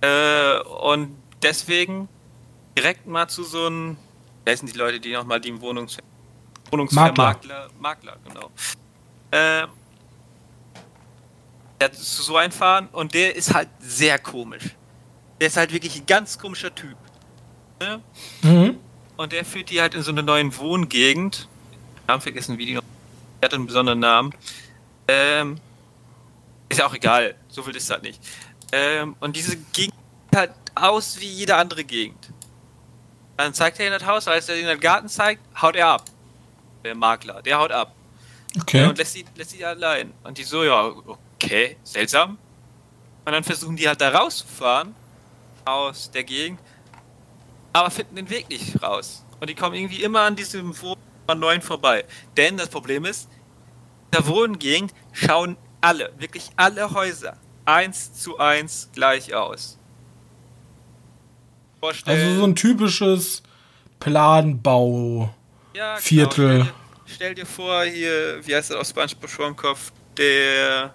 Äh, 0.01 0.59
und 0.59 1.15
deswegen 1.41 2.09
direkt 2.77 3.05
mal 3.07 3.27
zu 3.27 3.43
so 3.43 3.65
einem, 3.65 3.97
wer 4.45 4.57
sind 4.57 4.73
die 4.73 4.77
Leute, 4.77 4.99
die 4.99 5.13
nochmal 5.13 5.39
die 5.39 5.59
Wohnungs 5.59 5.97
Wohnungsvermakler, 6.71 7.69
Makler, 7.79 8.15
genau. 8.25 8.49
Äh, 9.31 9.67
der 11.81 11.91
zu 11.91 12.21
so 12.21 12.37
einfahren 12.37 12.87
und 12.91 13.13
der 13.13 13.35
ist 13.35 13.53
halt 13.53 13.69
sehr 13.79 14.19
komisch. 14.19 14.75
Der 15.39 15.47
ist 15.47 15.57
halt 15.57 15.73
wirklich 15.73 15.99
ein 15.99 16.05
ganz 16.05 16.37
komischer 16.37 16.73
Typ. 16.73 16.95
Ne? 17.79 18.01
Mhm. 18.43 18.77
Und 19.17 19.33
der 19.33 19.43
führt 19.43 19.69
die 19.69 19.81
halt 19.81 19.95
in 19.95 20.03
so 20.03 20.11
eine 20.11 20.23
neuen 20.23 20.55
Wohngegend. 20.55 21.49
Namen 22.07 22.21
vergessen, 22.21 22.57
wie 22.57 22.67
die 22.67 22.73
noch. 22.75 22.83
Der 23.41 23.47
hat 23.47 23.53
einen 23.53 23.65
besonderen 23.65 23.99
Namen. 23.99 24.33
Ähm, 25.07 25.59
ist 26.71 26.77
ja 26.79 26.87
auch 26.87 26.93
egal, 26.93 27.35
so 27.47 27.63
viel 27.63 27.75
ist 27.75 27.89
das 27.89 28.01
nicht. 28.01 28.21
Ähm, 28.71 29.15
und 29.19 29.35
diese 29.35 29.57
Gegend 29.73 29.95
halt 30.33 30.51
aus 30.75 31.19
wie 31.19 31.27
jede 31.27 31.55
andere 31.55 31.83
Gegend. 31.83 32.29
Dann 33.37 33.53
zeigt 33.53 33.79
er 33.79 33.87
in 33.87 33.93
das 33.93 34.05
Haus, 34.05 34.27
als 34.27 34.49
er 34.49 34.57
in 34.57 34.65
den 34.65 34.79
Garten 34.79 35.09
zeigt, 35.09 35.41
haut 35.61 35.75
er 35.75 35.87
ab. 35.87 36.05
Der 36.83 36.95
Makler, 36.95 37.41
der 37.41 37.59
haut 37.59 37.71
ab. 37.71 37.93
Okay. 38.59 38.85
Und 38.85 38.97
lässt 38.97 39.13
sie, 39.13 39.25
lässt 39.35 39.51
sie 39.51 39.63
allein. 39.63 40.13
Und 40.23 40.37
die 40.37 40.43
so, 40.43 40.63
ja, 40.63 40.91
okay, 41.35 41.77
seltsam. 41.83 42.37
Und 43.25 43.31
dann 43.31 43.43
versuchen 43.43 43.75
die 43.75 43.87
halt 43.87 44.01
da 44.01 44.09
rauszufahren 44.09 44.95
aus 45.65 46.09
der 46.11 46.23
Gegend, 46.23 46.59
aber 47.71 47.91
finden 47.91 48.15
den 48.15 48.29
Weg 48.29 48.49
nicht 48.49 48.81
raus. 48.81 49.23
Und 49.39 49.49
die 49.49 49.55
kommen 49.55 49.75
irgendwie 49.75 50.03
immer 50.03 50.21
an 50.21 50.35
diesem 50.35 50.79
Wohnen 50.81 50.99
neuen 51.35 51.61
vorbei. 51.61 52.03
Denn 52.35 52.57
das 52.57 52.67
Problem 52.69 53.05
ist, 53.05 53.29
in 54.11 54.17
der 54.17 54.27
Wohngegend 54.27 54.93
schauen 55.13 55.55
alle, 55.81 56.11
wirklich 56.17 56.49
alle 56.55 56.91
Häuser 56.91 57.37
eins 57.65 58.13
zu 58.13 58.37
eins 58.37 58.89
gleich 58.93 59.33
aus. 59.33 59.77
Vorstellen. 61.79 62.19
Also 62.19 62.39
so 62.39 62.45
ein 62.45 62.55
typisches 62.55 63.43
Planbau 63.99 65.33
ja, 65.73 65.95
genau. 65.95 66.01
Viertel. 66.01 66.57
Genau. 66.59 66.65
Stell, 67.05 67.15
stell, 67.15 67.35
dir 67.35 67.45
vor, 67.45 67.83
hier, 67.83 68.45
wie 68.45 68.55
heißt 68.55 68.69
das 68.69 68.77
aus 68.77 68.89
SpongeBob 68.89 69.29
Schwammkopf, 69.29 69.91
der 70.17 70.93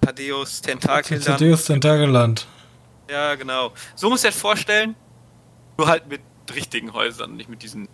Thaddeus 0.00 0.60
Tentakelland. 0.60 1.24
Thaddeus 1.24 1.64
Tentakelland. 1.64 2.46
Ja, 3.10 3.34
genau. 3.34 3.72
So 3.94 4.08
muss 4.08 4.24
ich 4.24 4.30
das 4.30 4.40
vorstellen, 4.40 4.94
nur 5.76 5.88
halt 5.88 6.08
mit 6.08 6.20
richtigen 6.54 6.92
Häusern, 6.92 7.36
nicht 7.36 7.48
mit 7.48 7.62
diesen 7.62 7.88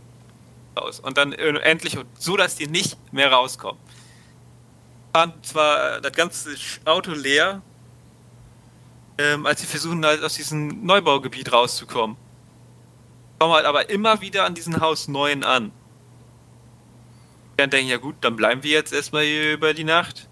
aus. 0.74 1.00
Und 1.00 1.18
dann 1.18 1.32
endlich 1.32 1.98
so, 2.18 2.36
dass 2.36 2.56
die 2.56 2.66
nicht 2.66 2.96
mehr 3.12 3.32
rauskommen 3.32 3.80
fahren 5.12 5.34
zwar 5.42 6.00
das 6.00 6.12
ganze 6.12 6.54
Auto 6.84 7.12
leer, 7.12 7.62
ähm, 9.18 9.46
als 9.46 9.60
sie 9.60 9.66
versuchen 9.66 10.04
halt 10.04 10.22
aus 10.22 10.34
diesem 10.34 10.84
Neubaugebiet 10.84 11.52
rauszukommen. 11.52 12.16
Kommen 13.38 13.54
halt 13.54 13.66
aber 13.66 13.90
immer 13.90 14.20
wieder 14.20 14.44
an 14.44 14.54
diesem 14.54 14.80
Haus 14.80 15.08
neuen 15.08 15.44
an. 15.44 15.72
Dann 17.56 17.70
denken, 17.70 17.90
ja 17.90 17.98
gut, 17.98 18.16
dann 18.22 18.36
bleiben 18.36 18.62
wir 18.62 18.70
jetzt 18.70 18.92
erstmal 18.92 19.24
hier 19.24 19.52
über 19.52 19.74
die 19.74 19.84
Nacht. 19.84 20.28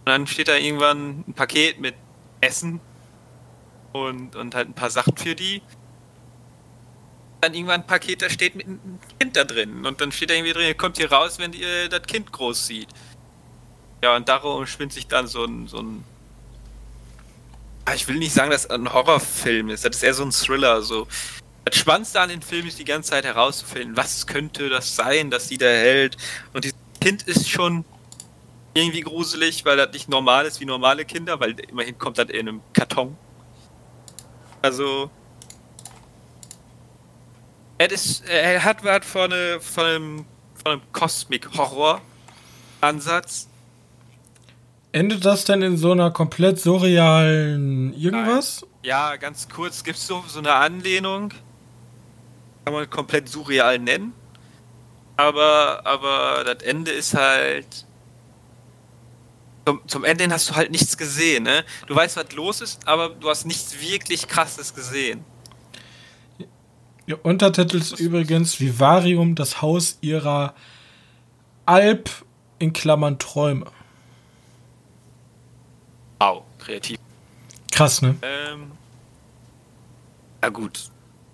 Und 0.00 0.06
dann 0.06 0.26
steht 0.26 0.48
da 0.48 0.56
irgendwann 0.56 1.24
ein 1.28 1.34
Paket 1.34 1.80
mit 1.80 1.94
Essen 2.40 2.80
und, 3.92 4.34
und 4.34 4.54
halt 4.54 4.68
ein 4.68 4.74
paar 4.74 4.90
Sachen 4.90 5.16
für 5.16 5.34
die. 5.34 5.62
Dann 7.40 7.54
irgendwann 7.54 7.82
ein 7.82 7.86
Paket, 7.86 8.22
da 8.22 8.30
steht 8.30 8.56
mit 8.56 8.66
einem 8.66 8.98
Kind 9.20 9.36
da 9.36 9.44
drin. 9.44 9.86
Und 9.86 10.00
dann 10.00 10.10
steht 10.10 10.30
da 10.30 10.34
irgendwie 10.34 10.52
drin, 10.52 10.66
ihr 10.66 10.74
kommt 10.74 10.96
hier 10.96 11.12
raus, 11.12 11.38
wenn 11.38 11.52
ihr 11.52 11.88
das 11.88 12.02
Kind 12.02 12.32
groß 12.32 12.66
sieht. 12.66 12.88
Ja, 14.02 14.16
und 14.16 14.28
darum 14.28 14.66
spinnt 14.66 14.92
sich 14.92 15.08
dann 15.08 15.26
so 15.26 15.44
ein, 15.44 15.66
so 15.66 15.78
ein. 15.78 16.04
Ah, 17.84 17.94
ich 17.94 18.06
will 18.06 18.16
nicht 18.16 18.32
sagen, 18.32 18.50
dass 18.50 18.66
es 18.66 18.70
ein 18.70 18.92
Horrorfilm 18.92 19.70
ist. 19.70 19.84
Das 19.84 19.96
ist 19.96 20.02
eher 20.02 20.14
so 20.14 20.24
ein 20.24 20.30
Thriller. 20.30 20.82
So. 20.82 21.08
Das 21.64 21.76
Spannendste 21.76 22.20
an 22.20 22.28
dem 22.28 22.42
Film 22.42 22.66
ist 22.66 22.78
die 22.78 22.84
ganze 22.84 23.10
Zeit 23.10 23.24
herauszufinden, 23.24 23.96
was 23.96 24.26
könnte 24.26 24.68
das 24.68 24.94
sein, 24.94 25.30
dass 25.30 25.48
sie 25.48 25.58
da 25.58 25.66
hält. 25.66 26.16
Und 26.52 26.64
dieses 26.64 26.78
Kind 27.00 27.22
ist 27.24 27.48
schon 27.48 27.84
irgendwie 28.74 29.00
gruselig, 29.00 29.64
weil 29.64 29.76
das 29.76 29.92
nicht 29.92 30.08
normal 30.08 30.46
ist 30.46 30.60
wie 30.60 30.64
normale 30.64 31.04
Kinder, 31.04 31.40
weil 31.40 31.58
immerhin 31.60 31.98
kommt 31.98 32.18
das 32.18 32.28
in 32.28 32.48
einem 32.48 32.60
Karton. 32.72 33.16
Also. 34.62 35.10
Er, 37.78 37.90
ist, 37.90 38.24
er 38.28 38.62
hat 38.64 38.84
was 38.84 39.06
von, 39.06 39.32
von 39.60 39.84
einem, 39.84 40.24
von 40.62 40.72
einem 40.72 40.82
Cosmic-Horror-Ansatz. 40.92 43.48
Endet 44.92 45.24
das 45.24 45.44
denn 45.44 45.62
in 45.62 45.76
so 45.76 45.92
einer 45.92 46.10
komplett 46.10 46.58
surrealen 46.58 47.92
irgendwas? 47.94 48.62
Nein. 48.62 48.70
Ja, 48.84 49.16
ganz 49.16 49.48
kurz, 49.48 49.84
gibt 49.84 49.98
es 49.98 50.06
so, 50.06 50.24
so 50.26 50.38
eine 50.38 50.54
Anlehnung. 50.54 51.30
Kann 52.64 52.72
man 52.74 52.88
komplett 52.88 53.28
surreal 53.28 53.78
nennen. 53.78 54.12
Aber, 55.16 55.82
aber 55.84 56.44
das 56.44 56.62
Ende 56.62 56.92
ist 56.92 57.14
halt. 57.14 57.66
Zum, 59.66 59.80
zum 59.86 60.04
Ende 60.04 60.26
hast 60.30 60.48
du 60.48 60.54
halt 60.54 60.70
nichts 60.70 60.96
gesehen, 60.96 61.44
ne? 61.44 61.64
Du 61.86 61.94
weißt, 61.94 62.16
was 62.16 62.32
los 62.32 62.60
ist, 62.62 62.86
aber 62.88 63.10
du 63.10 63.28
hast 63.28 63.44
nichts 63.44 63.78
wirklich 63.80 64.26
krasses 64.26 64.74
gesehen. 64.74 65.24
Ihr 67.04 67.22
Untertitel 67.24 67.76
ist 67.76 67.98
übrigens 67.98 68.60
Vivarium, 68.60 69.34
das 69.34 69.60
Haus 69.60 69.98
ihrer 70.00 70.54
Alp 71.66 72.10
in 72.58 72.72
Klammern 72.72 73.18
Träume. 73.18 73.66
Wow, 76.18 76.42
kreativ. 76.58 76.98
Krass, 77.70 78.02
ne? 78.02 78.16
Ähm, 78.22 78.72
ja 80.42 80.48
gut, 80.48 80.90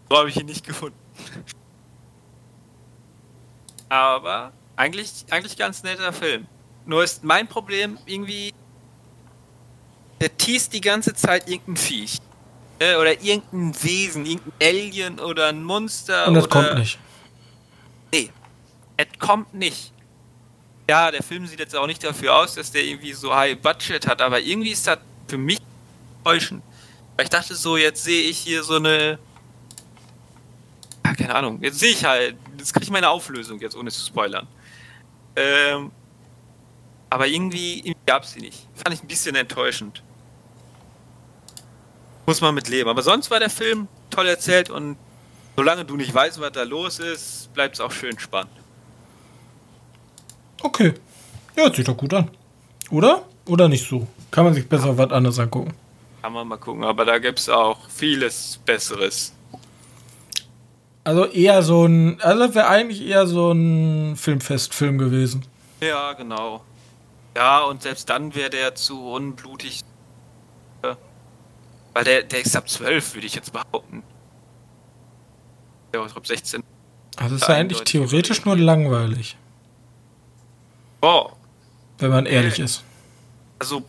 so 0.09 0.17
habe 0.17 0.29
ich 0.29 0.37
ihn 0.37 0.47
nicht 0.47 0.67
gefunden. 0.67 0.99
Aber 3.89 4.53
eigentlich, 4.77 5.25
eigentlich 5.31 5.57
ganz 5.57 5.83
netter 5.83 6.13
Film. 6.13 6.47
Nur 6.87 7.03
ist 7.05 7.25
mein 7.25 7.47
Problem 7.47 7.99
irgendwie, 8.07 8.53
der 10.21 10.37
teast 10.37 10.73
die 10.73 10.81
ganze 10.81 11.15
Zeit 11.15 11.49
irgendein 11.49 11.77
Viech. 11.77 12.19
Äh, 12.79 12.97
oder 12.97 13.23
irgendein 13.23 13.83
Wesen, 13.83 14.27
irgendein 14.27 14.69
Alien 14.69 15.21
oder 15.21 15.49
ein 15.49 15.63
Monster. 15.63 16.27
Und 16.27 16.35
das 16.35 16.45
oder, 16.45 16.63
kommt 16.63 16.79
nicht. 16.79 16.99
Nee, 18.13 18.31
es 18.97 19.07
kommt 19.19 19.55
nicht. 19.55 19.94
Ja, 20.89 21.11
der 21.11 21.23
Film 21.23 21.47
sieht 21.47 21.61
jetzt 21.61 21.75
auch 21.75 21.87
nicht 21.87 22.05
dafür 22.05 22.37
aus, 22.37 22.55
dass 22.55 22.71
der 22.71 22.85
irgendwie 22.85 23.13
so 23.15 23.35
High 23.35 23.59
Budget 23.59 24.07
hat, 24.07 24.21
aber 24.21 24.41
irgendwie 24.41 24.71
ist 24.71 24.87
das 24.87 24.99
für 25.27 25.39
mich 25.39 25.61
enttäuschend. 26.19 26.63
Weil 27.17 27.25
ich 27.25 27.31
dachte 27.31 27.55
so, 27.55 27.77
jetzt 27.77 28.05
sehe 28.05 28.23
ich 28.23 28.39
hier 28.39 28.63
so 28.63 28.77
eine. 28.77 29.19
Ja, 31.05 31.15
keine 31.15 31.35
Ahnung. 31.35 31.59
Jetzt 31.63 31.79
sehe 31.79 31.91
ich 31.91 32.05
halt. 32.05 32.37
Jetzt 32.59 32.73
kriege 32.73 32.85
ich 32.85 32.91
meine 32.91 33.09
Auflösung, 33.09 33.61
jetzt 33.61 33.77
ohne 33.77 33.91
zu 33.91 34.05
spoilern. 34.05 34.47
Ähm, 35.37 35.91
aber 37.09 37.27
irgendwie, 37.29 37.79
irgendwie 37.79 37.97
gab 38.07 38.25
es 38.25 38.33
sie 38.33 38.41
nicht. 38.41 38.67
Fand 38.75 38.95
ich 38.95 39.03
ein 39.03 39.09
bisschen 39.09 39.37
enttäuschend. 39.37 40.03
Muss 42.27 42.41
man 42.41 42.55
mit 42.55 42.69
leben. 42.69 42.91
Aber 42.91 43.03
sonst 43.03 43.31
war 43.31 43.39
der 43.39 43.51
Film 43.51 43.89
toll 44.11 44.27
erzählt 44.27 44.71
und 44.71 44.97
solange 45.57 45.85
du 45.85 45.97
nicht 45.97 46.13
weißt, 46.13 46.41
was 46.41 46.53
da 46.53 46.63
los 46.63 46.99
ist, 46.99 47.53
bleibt 47.55 47.75
es 47.75 47.81
auch 47.81 47.93
schön 47.93 48.19
spannend. 48.19 48.53
Okay. 50.65 50.95
Ja, 51.57 51.65
hört 51.65 51.77
sich 51.77 51.85
doch 51.85 51.97
gut 51.97 52.15
an. 52.15 52.31
Oder? 52.91 53.23
Oder 53.47 53.69
nicht 53.69 53.87
so? 53.87 54.07
Kann 54.31 54.45
man 54.45 54.55
sich 54.55 54.67
besser 54.67 54.97
was 54.97 55.11
anderes 55.11 55.39
angucken. 55.39 55.75
Kann 56.23 56.33
man 56.33 56.49
mal 56.49 56.57
gucken, 56.57 56.85
aber 56.85 57.05
da 57.05 57.19
gibt 57.19 57.39
es 57.39 57.51
auch 57.51 57.79
vieles 57.91 58.59
Besseres. 58.65 59.35
Also 61.05 61.27
eher 61.27 61.63
so 61.63 61.85
ein, 61.85 62.19
also 62.23 62.55
wäre 62.55 62.67
eigentlich 62.67 63.07
eher 63.07 63.27
so 63.27 63.53
ein 63.53 64.17
Filmfestfilm 64.17 64.97
gewesen. 64.97 65.45
Ja, 65.83 66.15
genau. 66.15 66.65
Ja, 67.37 67.61
und 67.65 67.83
selbst 67.83 68.09
dann 68.09 68.35
wäre 68.35 68.49
der 68.49 68.75
zu 68.75 69.11
unblutig. 69.11 69.83
Weil 70.81 72.05
der, 72.05 72.23
der 72.23 72.41
ist 72.41 72.57
ab 72.57 72.69
12, 72.69 73.15
würde 73.15 73.27
ich 73.27 73.35
jetzt 73.35 73.53
behaupten. 73.53 74.03
Ja, 75.95 76.05
ich 76.07 76.13
glaube 76.13 76.27
16. 76.27 76.65
Also 77.17 77.37
ist 77.37 77.47
ja 77.47 77.55
eigentlich 77.55 77.83
theoretisch 77.83 78.47
nur 78.47 78.57
langweilig. 78.57 79.37
Oh. 81.05 81.31
Wenn 81.99 82.11
man 82.11 82.25
ehrlich 82.25 82.59
ist. 82.59 82.83
Also, 83.59 83.85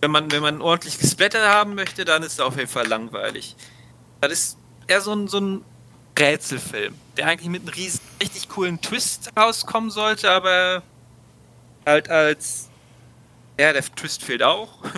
wenn 0.00 0.10
man, 0.10 0.30
wenn 0.32 0.42
man 0.42 0.60
ordentlich 0.60 0.98
gesplattert 0.98 1.46
haben 1.46 1.74
möchte, 1.76 2.04
dann 2.04 2.24
ist 2.24 2.40
er 2.40 2.46
auf 2.46 2.56
jeden 2.56 2.68
Fall 2.68 2.86
langweilig. 2.86 3.54
Das 4.20 4.32
ist 4.32 4.58
eher 4.88 5.00
so 5.00 5.12
ein, 5.12 5.28
so 5.28 5.38
ein 5.38 5.64
Rätselfilm, 6.18 6.94
der 7.16 7.28
eigentlich 7.28 7.48
mit 7.48 7.62
einem 7.62 7.68
riesen, 7.74 8.00
richtig 8.20 8.48
coolen 8.48 8.80
Twist 8.80 9.30
rauskommen 9.38 9.90
sollte, 9.90 10.30
aber 10.30 10.82
halt 11.86 12.10
als. 12.10 12.70
Ja, 13.58 13.72
der 13.72 13.82
Twist 13.82 14.22
fehlt 14.22 14.42
auch. 14.42 14.68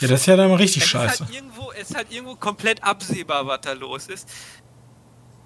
Ja, 0.00 0.08
das 0.08 0.22
ist 0.22 0.26
ja 0.26 0.36
dann 0.36 0.50
mal 0.50 0.56
richtig 0.56 0.82
es 0.82 0.88
scheiße. 0.88 1.14
Ist 1.14 1.20
halt 1.20 1.34
irgendwo, 1.34 1.70
es 1.70 1.90
ist 1.90 1.96
halt 1.96 2.12
irgendwo 2.12 2.34
komplett 2.34 2.82
absehbar, 2.82 3.46
was 3.46 3.60
da 3.60 3.72
los 3.74 4.08
ist. 4.08 4.28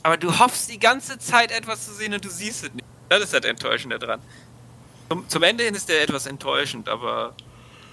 Aber 0.02 0.16
du 0.16 0.38
hoffst 0.38 0.70
die 0.70 0.78
ganze 0.78 1.18
Zeit 1.18 1.52
etwas 1.52 1.84
zu 1.84 1.92
sehen 1.92 2.14
und 2.14 2.24
du 2.24 2.30
siehst 2.30 2.64
es 2.64 2.72
nicht. 2.72 2.86
Das 3.10 3.22
ist 3.22 3.34
das 3.34 3.44
Enttäuschende 3.44 3.98
dran. 3.98 4.22
Zum, 5.08 5.28
zum 5.28 5.42
Ende 5.42 5.64
hin 5.64 5.74
ist 5.74 5.88
der 5.88 6.02
etwas 6.02 6.26
enttäuschend, 6.26 6.88
aber 6.88 7.34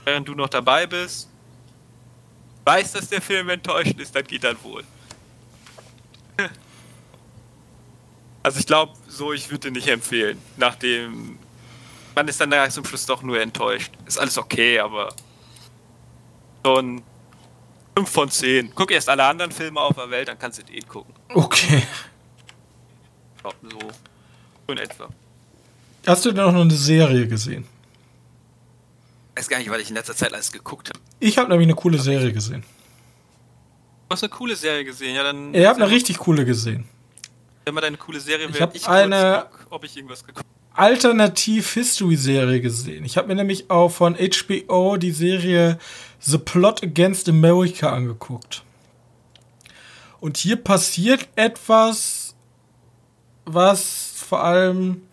während 0.04 0.28
du 0.28 0.36
noch 0.36 0.50
dabei 0.50 0.86
bist, 0.86 1.30
weißt, 2.66 2.96
dass 2.96 3.10
der 3.10 3.22
Film 3.22 3.50
enttäuschend 3.50 4.00
ist, 4.00 4.16
dann 4.16 4.26
geht 4.26 4.44
das 4.44 4.56
wohl. 4.64 4.84
Also 8.44 8.60
ich 8.60 8.68
glaube, 8.68 8.94
so 9.08 9.34
ich 9.34 9.50
würde 9.50 9.72
nicht 9.72 9.88
empfehlen. 9.88 10.40
Nachdem 10.56 11.40
man 12.14 12.28
ist 12.28 12.40
dann 12.40 12.52
da 12.52 12.70
zum 12.70 12.86
Schluss 12.86 13.08
doch 13.08 13.24
nur 13.24 13.42
enttäuscht. 13.42 13.92
Ist 14.06 14.20
alles 14.20 14.38
okay, 14.38 14.78
aber 14.78 15.12
ein 16.64 17.04
5 17.98 18.10
von 18.10 18.30
10. 18.30 18.74
Guck 18.76 18.92
erst 18.92 19.10
alle 19.10 19.24
anderen 19.24 19.52
Filme 19.52 19.80
auf 19.80 19.96
der 19.96 20.12
Welt, 20.12 20.28
dann 20.28 20.38
kannst 20.38 20.60
du 20.60 20.64
den 20.64 20.88
gucken. 20.88 21.14
Okay. 21.34 21.84
Ich 23.36 23.42
glaub, 23.42 23.56
so, 23.64 23.80
so 23.80 24.72
in 24.74 24.78
etwa. 24.78 25.10
Hast 26.08 26.26
du 26.26 26.32
denn 26.32 26.44
auch 26.44 26.52
noch 26.52 26.62
eine 26.62 26.74
Serie 26.74 27.28
gesehen? 27.28 27.66
Ich 29.36 29.40
weiß 29.42 29.50
gar 29.50 29.58
nicht, 29.58 29.70
was 29.70 29.80
ich 29.82 29.90
in 29.90 29.96
letzter 29.96 30.16
Zeit 30.16 30.34
alles 30.34 30.52
geguckt 30.52 30.90
habe. 30.90 31.00
Ich 31.20 31.38
habe 31.38 31.50
nämlich 31.50 31.68
eine 31.68 31.76
coole 31.76 31.98
Serie 32.00 32.32
gesehen. 32.32 32.62
Du 34.08 34.14
hast 34.14 34.24
eine 34.24 34.30
coole 34.30 34.56
Serie 34.56 34.86
gesehen, 34.86 35.16
ja 35.16 35.24
dann. 35.24 35.54
Ich 35.54 35.66
habe 35.66 35.82
eine 35.82 35.92
richtig 35.92 36.20
coole 36.20 36.46
gesehen. 36.46 36.86
Wenn 37.66 37.74
man 37.74 37.82
deine 37.82 37.98
coole 37.98 38.20
Serie 38.20 38.48
Ich 38.48 38.54
will, 38.54 38.62
hab 38.62 38.72
kurz 38.72 38.88
eine- 38.88 39.48
guck, 39.52 39.68
ob 39.72 39.84
ich 39.84 39.98
irgendwas 39.98 40.24
geguckt 40.24 40.46
Alternativ-History-Serie 40.76 42.60
gesehen. 42.62 43.06
Ich 43.06 43.18
habe 43.18 43.30
mir 43.30 43.36
nämlich 43.36 43.70
auch 43.72 43.90
von 43.90 44.16
HBO 44.16 44.98
die 44.98 45.12
Serie 45.12 45.80
The 46.20 46.38
Plot 46.38 46.84
Against 46.84 47.30
America 47.30 47.92
angeguckt. 47.94 48.64
Und 50.20 50.38
hier 50.38 50.58
passiert 50.58 51.28
etwas, 51.38 52.36
was 53.46 54.12
vor 54.28 54.44
allem, 54.44 55.04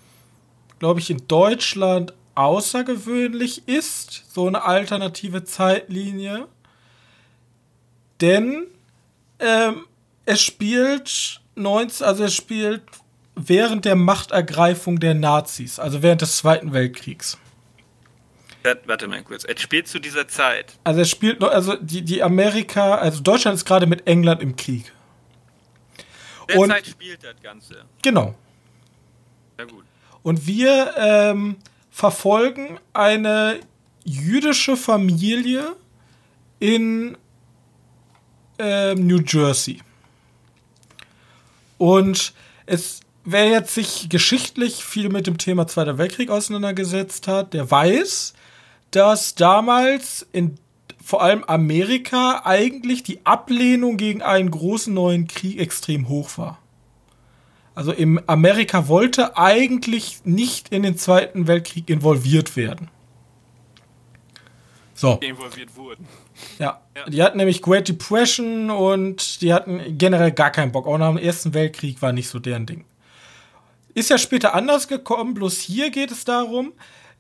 glaube 0.82 0.98
ich, 0.98 1.10
in 1.10 1.28
Deutschland 1.28 2.12
außergewöhnlich 2.34 3.68
ist. 3.68 4.24
So 4.34 4.48
eine 4.48 4.64
alternative 4.64 5.44
Zeitlinie. 5.44 6.48
Denn 8.20 8.66
ähm, 9.38 9.86
es 10.26 10.42
spielt 10.42 11.40
19, 11.54 12.04
also 12.04 12.24
es 12.24 12.34
spielt 12.34 12.82
während 13.36 13.84
der 13.84 13.94
Machtergreifung 13.94 14.98
der 14.98 15.14
Nazis, 15.14 15.78
also 15.78 16.02
während 16.02 16.20
des 16.20 16.38
Zweiten 16.38 16.72
Weltkriegs. 16.72 17.38
Warte 18.86 19.06
mal 19.06 19.22
kurz. 19.22 19.44
Es 19.44 19.60
spielt 19.60 19.86
zu 19.86 20.00
dieser 20.00 20.26
Zeit. 20.26 20.72
Also 20.82 21.02
es 21.02 21.10
spielt 21.10 21.40
also 21.44 21.76
die, 21.76 22.02
die 22.02 22.24
Amerika, 22.24 22.96
also 22.96 23.20
Deutschland 23.20 23.54
ist 23.54 23.64
gerade 23.66 23.86
mit 23.86 24.08
England 24.08 24.42
im 24.42 24.56
Krieg. 24.56 24.92
Und- 26.56 26.70
Derzeit 26.70 26.86
spielt 26.88 27.22
das 27.22 27.40
Ganze. 27.40 27.84
Genau. 28.02 28.34
Ja 29.60 29.64
gut. 29.64 29.84
Und 30.22 30.46
wir 30.46 30.94
ähm, 30.96 31.56
verfolgen 31.90 32.78
eine 32.92 33.60
jüdische 34.04 34.76
Familie 34.76 35.76
in 36.60 37.16
ähm, 38.58 39.06
New 39.06 39.20
Jersey. 39.26 39.80
Und 41.78 42.32
es, 42.66 43.00
wer 43.24 43.48
jetzt 43.48 43.74
sich 43.74 44.08
geschichtlich 44.08 44.84
viel 44.84 45.08
mit 45.08 45.26
dem 45.26 45.38
Thema 45.38 45.66
Zweiter 45.66 45.98
Weltkrieg 45.98 46.30
auseinandergesetzt 46.30 47.26
hat, 47.26 47.54
der 47.54 47.70
weiß, 47.70 48.34
dass 48.92 49.34
damals 49.34 50.26
in 50.32 50.58
vor 51.02 51.22
allem 51.22 51.42
Amerika 51.44 52.42
eigentlich 52.44 53.02
die 53.02 53.26
Ablehnung 53.26 53.96
gegen 53.96 54.22
einen 54.22 54.50
großen 54.50 54.94
neuen 54.94 55.26
Krieg 55.26 55.58
extrem 55.58 56.08
hoch 56.08 56.38
war. 56.38 56.61
Also 57.74 57.92
im 57.92 58.20
Amerika 58.26 58.88
wollte 58.88 59.36
eigentlich 59.36 60.20
nicht 60.24 60.68
in 60.70 60.82
den 60.82 60.96
Zweiten 60.98 61.46
Weltkrieg 61.46 61.88
involviert 61.88 62.56
werden. 62.56 62.88
So, 64.94 65.16
Die 65.16 65.26
involviert 65.26 65.74
wurden. 65.76 66.06
ja. 66.58 66.80
Ja. 66.94 67.04
Die 67.08 67.22
hatten 67.22 67.38
nämlich 67.38 67.62
Great 67.62 67.88
Depression 67.88 68.70
und 68.70 69.40
die 69.40 69.54
hatten 69.54 69.96
generell 69.96 70.30
gar 70.32 70.50
keinen 70.50 70.70
Bock. 70.72 70.86
Auch 70.86 70.98
nach 70.98 71.08
dem 71.08 71.16
Ersten 71.16 71.54
Weltkrieg 71.54 72.02
war 72.02 72.12
nicht 72.12 72.28
so 72.28 72.38
deren 72.38 72.66
Ding. 72.66 72.84
Ist 73.94 74.10
ja 74.10 74.18
später 74.18 74.54
anders 74.54 74.88
gekommen, 74.88 75.32
bloß 75.34 75.58
hier 75.60 75.90
geht 75.90 76.10
es 76.10 76.24
darum, 76.24 76.72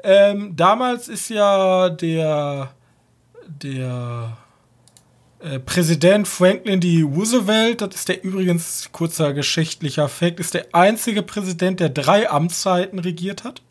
ähm, 0.04 0.54
damals 0.56 1.08
ist 1.08 1.30
ja 1.30 1.88
der, 1.88 2.72
der 3.46 4.36
äh, 5.42 5.58
Präsident 5.58 6.26
Franklin 6.28 6.80
D. 6.80 7.02
Roosevelt, 7.02 7.80
das 7.80 7.94
ist 7.94 8.08
der 8.08 8.22
übrigens, 8.24 8.88
kurzer 8.92 9.32
geschichtlicher 9.32 10.08
Fakt, 10.08 10.40
ist 10.40 10.54
der 10.54 10.66
einzige 10.72 11.22
Präsident, 11.22 11.80
der 11.80 11.88
drei 11.88 12.30
Amtszeiten 12.30 12.98
regiert 12.98 13.44
hat. 13.44 13.62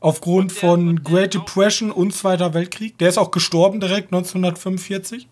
Aufgrund 0.00 0.52
Und 0.52 0.62
der- 0.62 0.70
von 0.70 1.04
Great 1.04 1.34
Depression 1.34 1.90
und 1.90 2.14
Zweiter 2.14 2.54
Weltkrieg. 2.54 2.96
Der 2.98 3.08
ist 3.08 3.18
auch 3.18 3.30
gestorben 3.32 3.80
direkt 3.80 4.12
1945. 4.12 5.26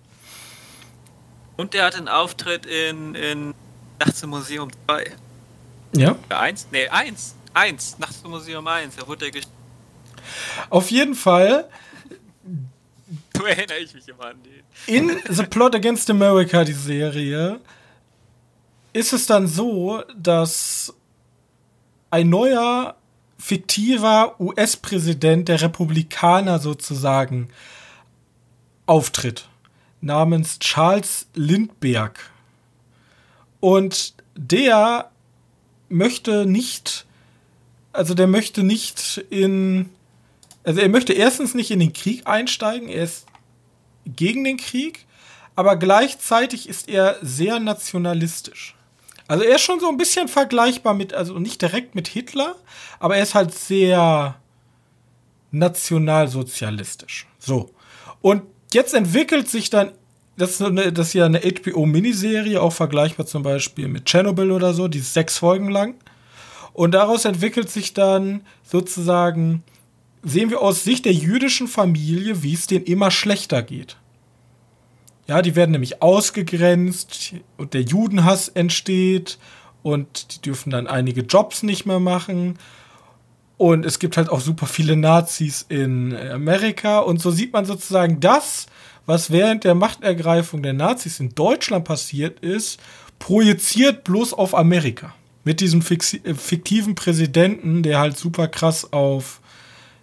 Und 1.56 1.72
der 1.72 1.84
hat 1.86 1.94
einen 1.94 2.08
Auftritt 2.08 2.66
in, 2.66 3.14
in 3.14 3.54
Nachts 3.98 4.22
im 4.22 4.30
Museum 4.30 4.68
2. 4.86 5.10
Ja. 5.96 6.16
Ja, 6.30 6.40
eins? 6.40 6.66
Nee, 6.70 6.88
eins. 6.88 7.34
Eins. 7.54 7.96
Nachts 7.98 8.20
im 8.24 8.30
Museum 8.30 8.66
1. 8.66 8.96
Da 8.96 9.06
wurde 9.08 9.26
gesch- 9.26 9.46
Auf 10.68 10.90
jeden 10.90 11.14
Fall 11.14 11.66
So 13.36 13.44
erinnere 13.44 13.78
ich 13.78 13.94
mich 13.94 14.08
immer 14.08 14.26
an 14.26 14.36
den. 14.42 14.62
in 14.86 15.20
The 15.28 15.42
Plot 15.44 15.74
Against 15.74 16.08
America, 16.10 16.64
die 16.64 16.72
Serie, 16.72 17.60
ist 18.92 19.12
es 19.12 19.26
dann 19.26 19.46
so, 19.46 20.02
dass 20.16 20.94
ein 22.10 22.30
neuer 22.30 22.96
fiktiver 23.38 24.40
US-Präsident 24.40 25.48
der 25.48 25.60
Republikaner 25.60 26.58
sozusagen 26.58 27.48
auftritt, 28.86 29.48
namens 30.00 30.58
Charles 30.58 31.26
Lindbergh. 31.34 32.18
Und 33.60 34.14
der 34.34 35.10
möchte 35.88 36.46
nicht, 36.46 37.06
also 37.92 38.14
der 38.14 38.26
möchte 38.26 38.62
nicht 38.62 39.18
in, 39.30 39.90
also 40.66 40.80
er 40.80 40.88
möchte 40.88 41.12
erstens 41.12 41.54
nicht 41.54 41.70
in 41.70 41.78
den 41.78 41.92
Krieg 41.92 42.26
einsteigen, 42.26 42.88
er 42.88 43.04
ist 43.04 43.26
gegen 44.04 44.42
den 44.42 44.56
Krieg, 44.56 45.06
aber 45.54 45.76
gleichzeitig 45.76 46.68
ist 46.68 46.88
er 46.88 47.16
sehr 47.22 47.60
nationalistisch. 47.60 48.74
Also 49.28 49.44
er 49.44 49.56
ist 49.56 49.62
schon 49.62 49.78
so 49.78 49.88
ein 49.88 49.96
bisschen 49.96 50.26
vergleichbar 50.26 50.92
mit, 50.92 51.14
also 51.14 51.38
nicht 51.38 51.62
direkt 51.62 51.94
mit 51.94 52.08
Hitler, 52.08 52.56
aber 52.98 53.16
er 53.16 53.22
ist 53.22 53.34
halt 53.36 53.54
sehr 53.54 54.36
nationalsozialistisch. 55.52 57.28
So. 57.38 57.70
Und 58.20 58.42
jetzt 58.72 58.92
entwickelt 58.92 59.48
sich 59.48 59.70
dann, 59.70 59.92
das 60.36 60.52
ist, 60.52 60.62
eine, 60.62 60.92
das 60.92 61.08
ist 61.08 61.14
ja 61.14 61.26
eine 61.26 61.40
HBO-Miniserie, 61.40 62.60
auch 62.60 62.72
vergleichbar 62.72 63.26
zum 63.26 63.44
Beispiel 63.44 63.86
mit 63.86 64.06
Chernobyl 64.06 64.50
oder 64.50 64.74
so, 64.74 64.88
die 64.88 64.98
ist 64.98 65.14
sechs 65.14 65.38
Folgen 65.38 65.70
lang. 65.70 65.94
Und 66.72 66.90
daraus 66.90 67.24
entwickelt 67.24 67.70
sich 67.70 67.94
dann 67.94 68.42
sozusagen, 68.64 69.62
sehen 70.22 70.50
wir 70.50 70.60
aus 70.60 70.84
Sicht 70.84 71.04
der 71.04 71.12
jüdischen 71.12 71.68
Familie, 71.68 72.42
wie 72.42 72.54
es 72.54 72.66
denen 72.66 72.84
immer 72.84 73.10
schlechter 73.10 73.62
geht. 73.62 73.96
Ja, 75.26 75.42
die 75.42 75.56
werden 75.56 75.72
nämlich 75.72 76.02
ausgegrenzt 76.02 77.34
und 77.56 77.74
der 77.74 77.82
Judenhass 77.82 78.48
entsteht 78.48 79.38
und 79.82 80.34
die 80.34 80.42
dürfen 80.42 80.70
dann 80.70 80.86
einige 80.86 81.22
Jobs 81.22 81.62
nicht 81.62 81.86
mehr 81.86 82.00
machen. 82.00 82.58
Und 83.58 83.86
es 83.86 83.98
gibt 83.98 84.16
halt 84.16 84.28
auch 84.28 84.40
super 84.40 84.66
viele 84.66 84.96
Nazis 84.96 85.64
in 85.68 86.14
Amerika. 86.14 86.98
Und 86.98 87.20
so 87.20 87.30
sieht 87.30 87.52
man 87.52 87.64
sozusagen 87.64 88.20
das, 88.20 88.66
was 89.06 89.30
während 89.30 89.64
der 89.64 89.74
Machtergreifung 89.74 90.62
der 90.62 90.74
Nazis 90.74 91.20
in 91.20 91.34
Deutschland 91.34 91.84
passiert 91.84 92.40
ist, 92.40 92.78
projiziert 93.18 94.04
bloß 94.04 94.34
auf 94.34 94.54
Amerika. 94.54 95.14
Mit 95.44 95.60
diesem 95.60 95.80
äh, 95.80 96.34
fiktiven 96.34 96.94
Präsidenten, 96.94 97.82
der 97.82 97.98
halt 97.98 98.18
super 98.18 98.48
krass 98.48 98.92
auf 98.92 99.40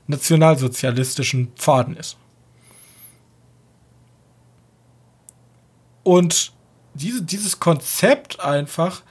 nationalsozialistischen 0.07 1.51
Pfaden 1.55 1.95
ist. 1.95 2.17
Und 6.03 6.51
diese, 6.93 7.23
dieses 7.23 7.59
Konzept 7.59 8.39
einfach, 8.39 9.01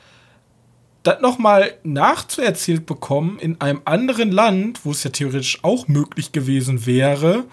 das 1.02 1.20
nochmal 1.20 1.74
nachzuerzählt 1.82 2.86
bekommen 2.86 3.38
in 3.38 3.60
einem 3.60 3.82
anderen 3.84 4.30
Land, 4.30 4.84
wo 4.84 4.92
es 4.92 5.02
ja 5.02 5.10
theoretisch 5.10 5.64
auch 5.64 5.88
möglich 5.88 6.32
gewesen 6.32 6.86
wäre, 6.86 7.44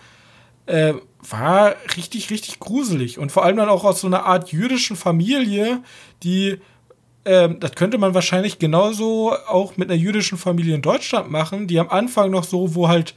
äh, 0.68 0.94
war 1.28 1.76
richtig, 1.98 2.30
richtig 2.30 2.60
gruselig. 2.60 3.18
Und 3.18 3.32
vor 3.32 3.44
allem 3.44 3.58
dann 3.58 3.70
auch 3.70 3.84
aus 3.84 4.02
so 4.02 4.08
einer 4.08 4.26
Art 4.26 4.52
jüdischen 4.52 4.96
Familie, 4.96 5.82
die, 6.22 6.60
äh, 7.24 7.50
das 7.60 7.74
könnte 7.74 7.98
man 7.98 8.14
wahrscheinlich 8.14 8.60
genauso 8.60 9.34
auch 9.48 9.78
mit 9.78 9.90
einer 9.90 10.00
jüdischen 10.00 10.38
Familie 10.38 10.76
in 10.76 10.82
Deutschland 10.82 11.30
machen, 11.30 11.68
die 11.68 11.80
am 11.80 11.90
Anfang 11.90 12.32
noch 12.32 12.44
so, 12.44 12.76
wo 12.76 12.88
halt 12.88 13.14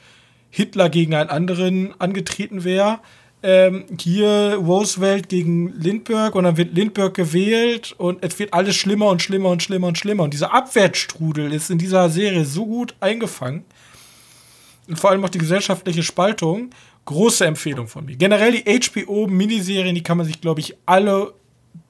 Hitler 0.51 0.89
gegen 0.91 1.15
einen 1.15 1.31
anderen 1.31 2.01
angetreten 2.01 2.65
wäre, 2.65 3.01
ähm, 3.43 3.85
hier 3.99 4.57
Roosevelt 4.61 5.29
gegen 5.29 5.73
Lindbergh 5.81 6.37
und 6.37 6.45
dann 6.45 6.57
wird 6.57 6.75
Lindbergh 6.75 7.13
gewählt 7.13 7.95
und 7.99 8.23
es 8.23 8.39
wird 8.39 8.55
alles 8.55 8.77
schlimmer 8.77 9.09
und 9.09 9.21
schlimmer 9.21 9.49
und 9.49 9.63
schlimmer 9.63 9.89
und 9.89 9.99
schlimmer. 9.99 10.23
Und 10.25 10.33
dieser 10.33 10.55
Abwärtsstrudel 10.55 11.53
ist 11.53 11.71
in 11.71 11.79
dieser 11.79 12.09
Serie 12.09 12.45
so 12.45 12.67
gut 12.67 12.95
eingefangen. 13.01 13.65
Und 14.87 14.99
vor 14.99 15.11
allem 15.11 15.25
auch 15.25 15.31
die 15.31 15.39
gesellschaftliche 15.39 16.03
Spaltung. 16.03 16.71
Große 17.05 17.45
Empfehlung 17.45 17.89
von 17.89 18.05
mir. 18.05 18.15
Generell 18.15 18.53
die 18.53 18.63
HBO-Miniserien, 18.65 19.95
die 19.95 20.05
kann 20.05 20.19
man 20.19 20.27
sich, 20.27 20.41
glaube 20.41 20.61
ich, 20.61 20.77
alle 20.87 21.35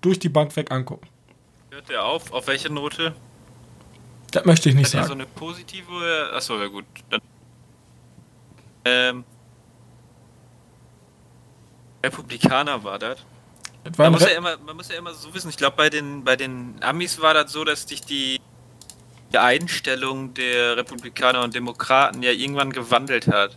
durch 0.01 0.19
die 0.19 0.31
Bank 0.31 0.57
weg 0.57 0.71
angucken. 0.71 1.07
Hört 1.73 1.89
der 1.89 2.05
auf? 2.05 2.31
Auf 2.33 2.49
welche 2.49 2.69
Note? 2.69 3.15
Das 4.31 4.45
möchte 4.45 4.69
ich 4.69 4.75
nicht 4.75 4.85
Hat 4.89 4.91
sagen. 4.93 5.07
so 5.07 5.13
eine 5.15 5.25
positive. 5.25 6.31
Achso, 6.35 6.61
ja 6.61 6.67
gut. 6.67 6.85
Dann, 7.09 7.21
ähm, 8.85 9.25
Republikaner 12.05 12.85
war 12.85 12.99
das. 12.99 13.21
Man 13.97 14.13
muss, 14.13 14.21
ja 14.21 14.37
immer, 14.37 14.59
man 14.59 14.77
muss 14.77 14.91
ja 14.91 14.99
immer 14.99 15.15
so 15.15 15.33
wissen, 15.33 15.49
ich 15.49 15.57
glaube, 15.57 15.79
bei 15.79 15.89
den, 15.89 16.23
bei 16.25 16.37
den 16.37 16.77
Amis 16.83 17.23
war 17.23 17.33
das 17.33 17.51
so, 17.51 17.65
dass 17.65 17.89
sich 17.89 18.03
die, 18.03 18.39
die 19.33 19.39
Einstellung 19.39 20.35
der 20.35 20.77
Republikaner 20.77 21.43
und 21.43 21.55
Demokraten 21.55 22.23
ja 22.23 22.33
irgendwann 22.33 22.71
gewandelt 22.73 23.29
hat. 23.29 23.57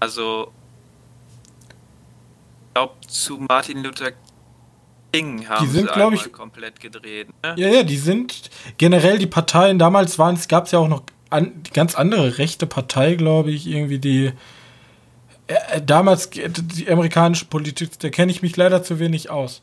Also, 0.00 0.52
ich 2.66 2.74
glaube, 2.74 2.94
zu 3.06 3.38
Martin 3.38 3.84
Luther 3.84 4.10
King 5.12 5.48
haben 5.48 5.66
sind, 5.68 5.88
sie 5.88 5.92
glaub 5.92 6.12
einmal 6.12 6.26
ich- 6.26 6.32
komplett 6.32 6.80
gedreht. 6.80 7.28
Ne? 7.42 7.54
ja, 7.56 7.68
ja, 7.68 7.82
die 7.82 7.96
sind 7.96 8.50
generell 8.78 9.18
die 9.18 9.26
Parteien, 9.26 9.78
damals 9.78 10.18
waren 10.18 10.34
es, 10.36 10.48
gab 10.48 10.66
es 10.66 10.72
ja 10.72 10.78
auch 10.78 10.88
noch 10.88 11.02
an, 11.30 11.52
die 11.62 11.70
ganz 11.70 11.94
andere 11.94 12.38
rechte 12.38 12.66
Partei, 12.66 13.14
glaube 13.14 13.50
ich, 13.50 13.66
irgendwie 13.66 13.98
die 13.98 14.32
äh, 15.46 15.80
damals 15.84 16.26
äh, 16.36 16.48
die 16.50 16.90
amerikanische 16.90 17.44
Politik, 17.46 17.98
da 17.98 18.08
kenne 18.10 18.30
ich 18.32 18.42
mich 18.42 18.56
leider 18.56 18.82
zu 18.82 18.98
wenig 18.98 19.30
aus. 19.30 19.62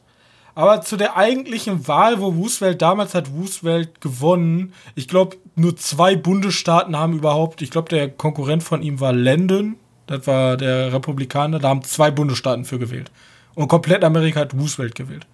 Aber 0.55 0.81
zu 0.81 0.97
der 0.97 1.15
eigentlichen 1.15 1.87
Wahl, 1.87 2.19
wo 2.19 2.29
Roosevelt, 2.29 2.81
damals 2.81 3.13
hat 3.13 3.29
Roosevelt 3.29 4.01
gewonnen. 4.01 4.73
Ich 4.95 5.07
glaube, 5.07 5.37
nur 5.55 5.75
zwei 5.77 6.15
Bundesstaaten 6.15 6.95
haben 6.97 7.13
überhaupt, 7.13 7.61
ich 7.61 7.69
glaube, 7.69 7.89
der 7.89 8.09
Konkurrent 8.09 8.63
von 8.63 8.81
ihm 8.81 8.99
war 8.99 9.13
Landon, 9.13 9.75
das 10.07 10.25
war 10.25 10.57
der 10.57 10.91
Republikaner, 10.93 11.59
da 11.59 11.69
haben 11.69 11.83
zwei 11.83 12.09
Bundesstaaten 12.09 12.65
für 12.65 12.79
gewählt. 12.79 13.11
Und 13.53 13.67
komplett 13.67 14.03
Amerika 14.03 14.39
hat 14.39 14.53
Roosevelt 14.55 14.95
gewählt. 14.95 15.27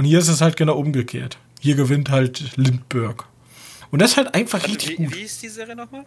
Und 0.00 0.06
hier 0.06 0.18
ist 0.18 0.28
es 0.28 0.40
halt 0.40 0.56
genau 0.56 0.78
umgekehrt. 0.78 1.36
Hier 1.60 1.74
gewinnt 1.74 2.08
halt 2.08 2.56
Lindbergh. 2.56 3.22
Und 3.90 4.00
das 4.00 4.12
ist 4.12 4.16
halt 4.16 4.34
einfach 4.34 4.60
Warte, 4.60 4.68
richtig 4.70 4.98
wie, 4.98 5.04
gut. 5.04 5.14
wie 5.14 5.20
ist 5.20 5.42
die 5.42 5.48
Serie 5.50 5.76
nochmal? 5.76 6.06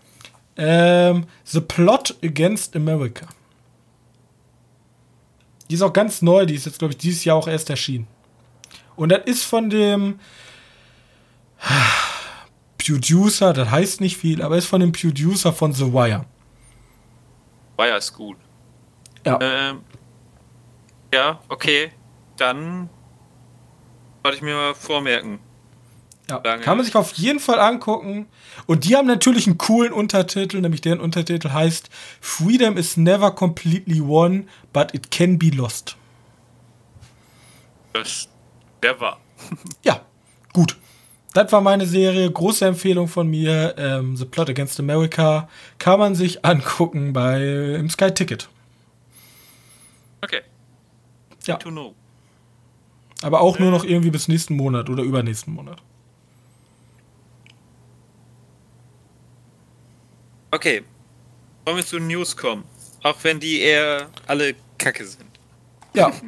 Ähm, 0.58 1.28
The 1.44 1.62
Plot 1.62 2.16
Against 2.24 2.76
America. 2.76 3.28
Die 5.70 5.76
ist 5.76 5.84
auch 5.84 5.94
ganz 5.94 6.24
neu, 6.24 6.48
die 6.48 6.56
ist 6.56 6.66
jetzt, 6.66 6.80
glaube 6.80 6.94
ich, 6.94 6.98
dieses 6.98 7.24
Jahr 7.24 7.38
auch 7.38 7.48
erst 7.48 7.70
erschienen. 7.70 8.08
Und 8.96 9.10
das 9.10 9.26
ist 9.26 9.44
von 9.44 9.70
dem 9.70 10.20
Producer, 12.84 13.54
das 13.54 13.70
heißt 13.70 14.02
nicht 14.02 14.18
viel, 14.18 14.42
aber 14.42 14.58
ist 14.58 14.66
von 14.66 14.82
dem 14.82 14.92
Producer 14.92 15.54
von 15.54 15.72
The 15.72 15.94
Wire. 15.94 16.26
Ja 17.78 17.98
ist 17.98 18.12
gut. 18.16 18.38
Ja. 19.24 19.38
Ähm, 19.40 19.82
ja, 21.14 21.40
okay. 21.48 21.92
Dann 22.38 22.90
wollte 24.24 24.38
ich 24.38 24.42
mir 24.42 24.56
mal 24.56 24.74
vormerken. 24.74 25.40
Ja, 26.30 26.40
kann 26.40 26.78
man 26.78 26.86
sich 26.86 26.96
auf 26.96 27.12
jeden 27.14 27.40
Fall 27.40 27.60
angucken. 27.60 28.28
Und 28.66 28.86
die 28.86 28.96
haben 28.96 29.08
natürlich 29.08 29.46
einen 29.46 29.58
coolen 29.58 29.92
Untertitel, 29.92 30.62
nämlich 30.62 30.80
deren 30.80 31.02
Untertitel 31.02 31.50
heißt 31.50 31.90
Freedom 32.22 32.78
is 32.78 32.96
never 32.96 33.32
completely 33.32 34.00
won, 34.00 34.48
but 34.72 34.94
it 34.94 35.12
can 35.12 35.38
be 35.38 35.50
lost. 35.50 35.98
Das, 37.92 38.30
der 38.82 39.00
war. 39.00 39.20
Ja, 39.84 40.02
gut. 40.54 40.78
Das 41.34 41.52
war 41.52 41.62
meine 41.62 41.86
Serie. 41.86 42.32
Große 42.32 42.66
Empfehlung 42.66 43.08
von 43.08 43.28
mir. 43.28 43.76
Ähm, 43.78 44.16
The 44.16 44.26
Plot 44.26 44.52
Against 44.52 44.80
America 44.80 45.50
kann 45.80 46.00
man 46.00 46.16
sich 46.16 46.46
angucken 46.46 47.12
bei 47.12 47.76
im 47.78 47.90
Sky 47.90 48.12
Ticket. 48.12 48.50
Okay. 50.22 50.42
Ja. 51.46 51.58
To 51.58 51.70
know. 51.70 51.96
Aber 53.24 53.42
auch 53.42 53.60
nur 53.60 53.72
noch 53.72 53.84
irgendwie 53.84 54.12
bis 54.12 54.28
nächsten 54.28 54.56
Monat 54.56 54.90
oder 54.90 55.04
übernächsten 55.04 55.54
Monat. 55.54 55.82
Okay. 60.52 60.84
Wollen 61.66 61.78
wir 61.78 61.86
zu 61.86 62.00
News 62.00 62.36
kommen? 62.36 62.64
Auch 63.02 63.16
wenn 63.24 63.40
die 63.40 63.62
eher 63.62 64.10
alle 64.28 64.56
kacke 64.78 65.06
sind. 65.06 65.30
Ja. 65.94 66.12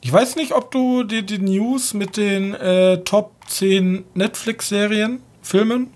Ich 0.00 0.12
weiß 0.12 0.36
nicht, 0.36 0.52
ob 0.52 0.70
du 0.70 1.02
die, 1.02 1.26
die 1.26 1.38
News 1.38 1.92
mit 1.92 2.16
den 2.16 2.54
äh, 2.54 2.98
Top 3.02 3.32
10 3.48 4.04
Netflix-Serien, 4.14 5.20
Filmen. 5.42 5.92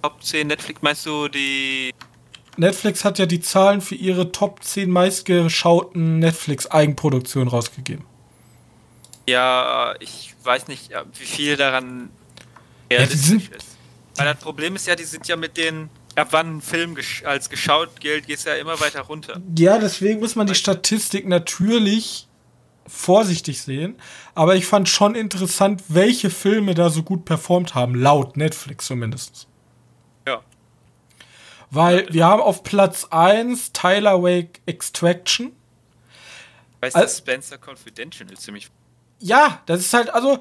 Top 0.00 0.24
10 0.24 0.46
Netflix, 0.46 0.80
meinst 0.80 1.04
du 1.04 1.28
die. 1.28 1.92
Netflix 2.56 3.04
hat 3.04 3.18
ja 3.18 3.26
die 3.26 3.40
Zahlen 3.40 3.82
für 3.82 3.96
ihre 3.96 4.32
Top 4.32 4.64
10 4.64 4.90
meistgeschauten 4.90 6.20
Netflix-Eigenproduktionen 6.20 7.48
rausgegeben. 7.48 8.06
Ja, 9.26 9.94
ich 10.00 10.34
weiß 10.42 10.68
nicht, 10.68 10.90
ja, 10.90 11.04
wie 11.18 11.24
viel 11.24 11.56
daran 11.56 12.10
realistisch 12.90 13.20
sind- 13.20 13.54
ist. 13.54 13.68
Weil 14.16 14.26
das 14.26 14.38
Problem 14.38 14.76
ist 14.76 14.86
ja, 14.86 14.94
die 14.94 15.04
sind 15.04 15.26
ja 15.26 15.36
mit 15.36 15.56
den. 15.56 15.90
Ab 16.16 16.28
wann 16.30 16.58
ein 16.58 16.62
Film 16.62 16.94
gesch 16.94 17.24
als 17.24 17.50
geschaut 17.50 18.00
gilt, 18.00 18.28
geht 18.28 18.38
es 18.38 18.44
ja 18.44 18.54
immer 18.54 18.78
weiter 18.80 19.00
runter. 19.00 19.40
Ja, 19.58 19.78
deswegen 19.78 20.20
muss 20.20 20.36
man 20.36 20.46
die 20.46 20.54
Statistik 20.54 21.26
natürlich 21.26 22.28
vorsichtig 22.86 23.60
sehen. 23.60 23.96
Aber 24.36 24.54
ich 24.54 24.66
fand 24.66 24.88
schon 24.88 25.16
interessant, 25.16 25.82
welche 25.88 26.30
Filme 26.30 26.74
da 26.74 26.88
so 26.90 27.02
gut 27.02 27.24
performt 27.24 27.74
haben, 27.74 27.96
laut 27.96 28.36
Netflix 28.36 28.86
zumindest. 28.86 29.48
Ja. 30.28 30.42
Weil 31.70 32.06
wir 32.12 32.26
haben 32.26 32.42
auf 32.42 32.62
Platz 32.62 33.06
1 33.10 33.72
Tyler 33.72 34.22
Wake 34.22 34.60
Extraction. 34.66 35.50
Weißt 36.80 36.96
du, 36.96 37.08
Spencer 37.08 37.58
Confidential 37.58 38.30
ist 38.30 38.42
ziemlich. 38.42 38.68
Ja, 39.20 39.60
das 39.66 39.80
ist 39.80 39.94
halt, 39.94 40.12
also 40.12 40.38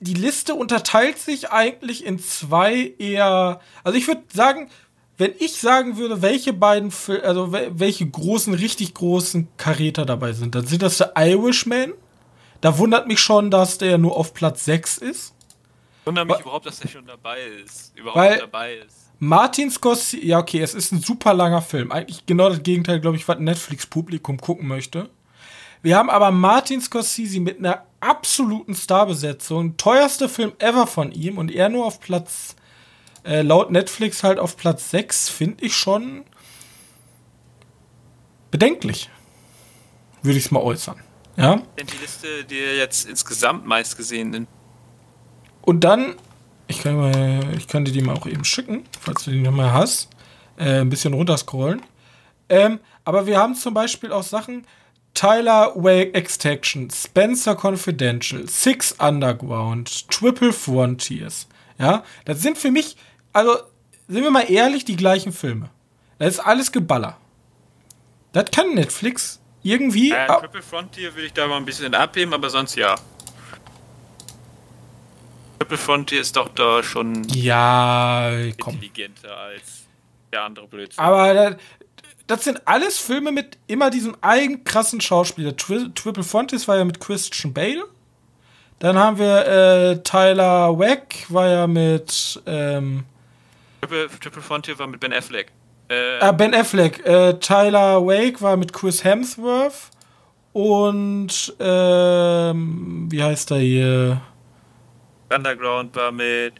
die 0.00 0.14
Liste 0.14 0.54
unterteilt 0.54 1.18
sich 1.18 1.50
eigentlich 1.50 2.04
in 2.06 2.18
zwei 2.18 2.94
eher. 2.98 3.60
Also 3.82 3.98
ich 3.98 4.06
würde 4.06 4.22
sagen, 4.32 4.70
wenn 5.16 5.32
ich 5.40 5.54
sagen 5.56 5.96
würde, 5.96 6.22
welche 6.22 6.52
beiden, 6.52 6.92
also 7.24 7.46
wel- 7.52 7.70
welche 7.72 8.08
großen, 8.08 8.54
richtig 8.54 8.94
großen 8.94 9.48
Karäter 9.56 10.06
dabei 10.06 10.32
sind, 10.32 10.54
dann 10.54 10.66
sind 10.66 10.82
das 10.82 10.98
The 10.98 11.06
Irishman. 11.16 11.94
Da 12.60 12.78
wundert 12.78 13.08
mich 13.08 13.18
schon, 13.20 13.50
dass 13.50 13.78
der 13.78 13.98
nur 13.98 14.16
auf 14.16 14.34
Platz 14.34 14.64
6 14.64 14.98
ist. 14.98 15.34
Wundert 16.04 16.28
mich 16.28 16.40
überhaupt, 16.40 16.66
dass 16.66 16.78
der 16.78 16.88
schon 16.88 17.06
dabei 17.06 17.40
ist. 17.64 17.92
Überhaupt 17.96 18.16
Weil- 18.16 18.38
dabei 18.38 18.74
ist. 18.76 18.94
Martin 19.20 19.68
Scorsese, 19.68 20.24
ja 20.24 20.38
okay, 20.38 20.60
es 20.60 20.74
ist 20.74 20.92
ein 20.92 21.00
super 21.00 21.34
langer 21.34 21.60
Film. 21.60 21.90
Eigentlich 21.90 22.24
genau 22.24 22.48
das 22.50 22.62
Gegenteil, 22.62 23.00
glaube 23.00 23.16
ich, 23.16 23.26
was 23.26 23.40
Netflix-Publikum 23.40 24.38
gucken 24.38 24.68
möchte. 24.68 25.10
Wir 25.82 25.96
haben 25.96 26.10
aber 26.10 26.30
Martin 26.30 26.80
Scorsese 26.80 27.40
mit 27.40 27.58
einer 27.58 27.84
absoluten 28.00 28.74
Starbesetzung, 28.74 29.76
teuerster 29.76 30.28
Film 30.28 30.52
ever 30.58 30.86
von 30.86 31.12
ihm 31.12 31.38
und 31.38 31.50
er 31.52 31.68
nur 31.68 31.86
auf 31.86 32.00
Platz, 32.00 32.56
äh, 33.24 33.42
laut 33.42 33.70
Netflix 33.70 34.22
halt 34.22 34.38
auf 34.38 34.56
Platz 34.56 34.90
6, 34.90 35.28
finde 35.28 35.64
ich 35.64 35.76
schon 35.76 36.24
bedenklich. 38.50 39.10
Würde 40.22 40.38
ich 40.38 40.46
es 40.46 40.50
mal 40.50 40.60
äußern. 40.60 41.00
Ja. 41.36 41.56
Denn 41.78 41.86
die 41.86 41.96
Liste, 41.98 42.44
die 42.44 42.56
jetzt 42.56 43.08
insgesamt 43.08 43.64
meist 43.66 43.96
gesehen 43.96 44.34
in 44.34 44.46
Und 45.62 45.84
dann, 45.84 46.16
ich 46.66 46.82
kann, 46.82 46.96
mal, 46.96 47.54
ich 47.56 47.68
dir 47.68 47.84
die 47.84 48.02
mal 48.02 48.16
auch 48.16 48.26
eben 48.26 48.44
schicken, 48.44 48.84
falls 49.00 49.24
du 49.24 49.30
die 49.30 49.40
noch 49.40 49.52
mal 49.52 49.72
hast. 49.72 50.08
Äh, 50.56 50.80
ein 50.80 50.88
bisschen 50.88 51.14
runterscrollen. 51.14 51.82
Ähm, 52.48 52.80
aber 53.04 53.26
wir 53.26 53.38
haben 53.38 53.54
zum 53.54 53.74
Beispiel 53.74 54.10
auch 54.10 54.24
Sachen, 54.24 54.66
Tyler 55.14 55.72
Wake 55.74 56.14
Extraction, 56.14 56.90
Spencer 56.90 57.56
Confidential, 57.56 58.48
Six 58.48 58.92
Underground, 58.98 60.08
Triple 60.08 60.52
Frontiers. 60.52 61.48
Ja, 61.78 62.04
das 62.24 62.42
sind 62.42 62.58
für 62.58 62.70
mich, 62.70 62.96
also 63.32 63.56
sind 64.08 64.22
wir 64.22 64.30
mal 64.30 64.50
ehrlich, 64.50 64.84
die 64.84 64.96
gleichen 64.96 65.32
Filme. 65.32 65.70
Das 66.18 66.34
ist 66.34 66.40
alles 66.40 66.72
Geballer. 66.72 67.16
Das 68.32 68.50
kann 68.50 68.74
Netflix 68.74 69.40
irgendwie. 69.62 70.12
Äh, 70.12 70.26
Triple 70.26 70.62
Frontier 70.62 71.14
würde 71.14 71.26
ich 71.26 71.32
da 71.32 71.46
mal 71.46 71.56
ein 71.56 71.64
bisschen 71.64 71.94
abheben, 71.94 72.34
aber 72.34 72.50
sonst 72.50 72.76
ja. 72.76 72.94
Triple 75.58 75.78
Frontier 75.78 76.20
ist 76.20 76.36
doch 76.36 76.48
da 76.48 76.82
schon 76.82 77.24
ja, 77.24 78.30
komm. 78.60 78.74
intelligenter 78.74 79.36
als 79.36 79.86
der 80.32 80.44
andere 80.44 80.66
Blödsinn. 80.66 81.02
Aber 81.02 81.34
das, 81.34 81.56
das 82.28 82.44
sind 82.44 82.62
alles 82.66 82.98
Filme 82.98 83.32
mit 83.32 83.58
immer 83.66 83.90
diesem 83.90 84.16
einen 84.20 84.62
krassen 84.62 85.00
Schauspieler. 85.00 85.56
Tri 85.56 85.90
Triple 85.94 86.22
Frontiers 86.22 86.68
war 86.68 86.76
ja 86.76 86.84
mit 86.84 87.00
Christian 87.00 87.52
Bale. 87.52 87.84
Dann 88.78 88.96
haben 88.96 89.18
wir 89.18 89.46
äh, 89.46 90.02
Tyler 90.04 90.78
Wack, 90.78 91.26
war 91.28 91.48
ja 91.48 91.66
mit 91.66 92.40
ähm, 92.46 93.04
Triple, 93.80 94.08
Triple 94.20 94.42
Frontier 94.42 94.78
war 94.78 94.86
mit 94.86 95.00
Ben 95.00 95.12
Affleck. 95.12 95.52
Äh, 95.88 96.18
ah, 96.20 96.32
Ben 96.32 96.54
Affleck. 96.54 97.04
Äh, 97.04 97.38
Tyler 97.40 98.06
Wake 98.06 98.42
war 98.42 98.56
mit 98.56 98.72
Chris 98.72 99.02
Hemsworth. 99.02 99.90
Und 100.52 101.54
ähm, 101.60 103.08
wie 103.10 103.22
heißt 103.22 103.50
er 103.52 103.58
hier? 103.58 104.20
Underground 105.34 105.94
war 105.96 106.12
mit 106.12 106.54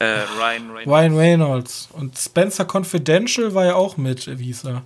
äh, 0.00 0.22
Ryan 0.38 0.70
Reynolds. 0.70 0.86
Ryan 0.86 1.16
Reynolds. 1.16 1.88
Und 1.92 2.18
Spencer 2.18 2.64
Confidential 2.64 3.54
war 3.54 3.66
ja 3.66 3.74
auch 3.74 3.96
mit, 3.96 4.26
wie 4.38 4.46
hieß 4.46 4.64
er? 4.64 4.82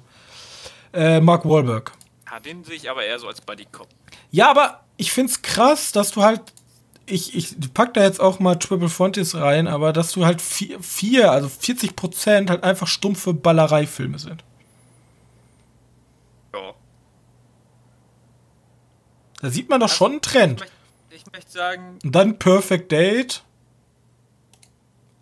Äh, 0.93 1.21
Mark 1.21 1.45
Wahlberg. 1.45 1.93
Ah, 2.27 2.41
den 2.41 2.65
sehe 2.65 2.75
ich 2.75 2.91
aber 2.91 3.05
eher 3.05 3.19
so 3.21 3.29
als 3.29 3.41
Buddy 3.41 3.65
Cop. 3.71 3.89
Ja, 4.33 4.51
aber 4.51 4.85
ich 4.97 5.12
find's 5.12 5.41
krass, 5.43 5.93
dass 5.93 6.11
du 6.11 6.23
halt. 6.23 6.41
Ich, 7.07 7.37
ich 7.37 7.55
pack 7.75 7.95
da 7.95 8.03
jetzt 8.03 8.19
auch 8.19 8.41
mal 8.41 8.55
Triple 8.57 8.89
Frontiers 8.89 9.35
rein, 9.35 9.69
aber 9.69 9.93
dass 9.93 10.12
du 10.12 10.25
halt 10.25 10.41
vier, 10.41 10.81
vier 10.81 11.31
also 11.31 11.49
40 11.49 11.95
Prozent 11.97 12.49
halt 12.51 12.65
einfach 12.65 12.87
stumpfe 12.87 13.35
Ballereifilme 13.35 14.19
sind. 14.19 14.43
Ja. 16.55 16.73
Da 19.43 19.51
sieht 19.51 19.69
man 19.69 19.81
doch 19.81 19.91
schon 19.91 20.12
einen 20.12 20.23
Trend. 20.23 20.62
Ich 20.62 20.67
möchte, 20.67 21.27
ich 21.27 21.33
möchte 21.33 21.53
sagen, 21.53 21.99
Und 22.03 22.12
dann 22.12 22.39
Perfect 22.39 22.91
Date, 22.91 23.45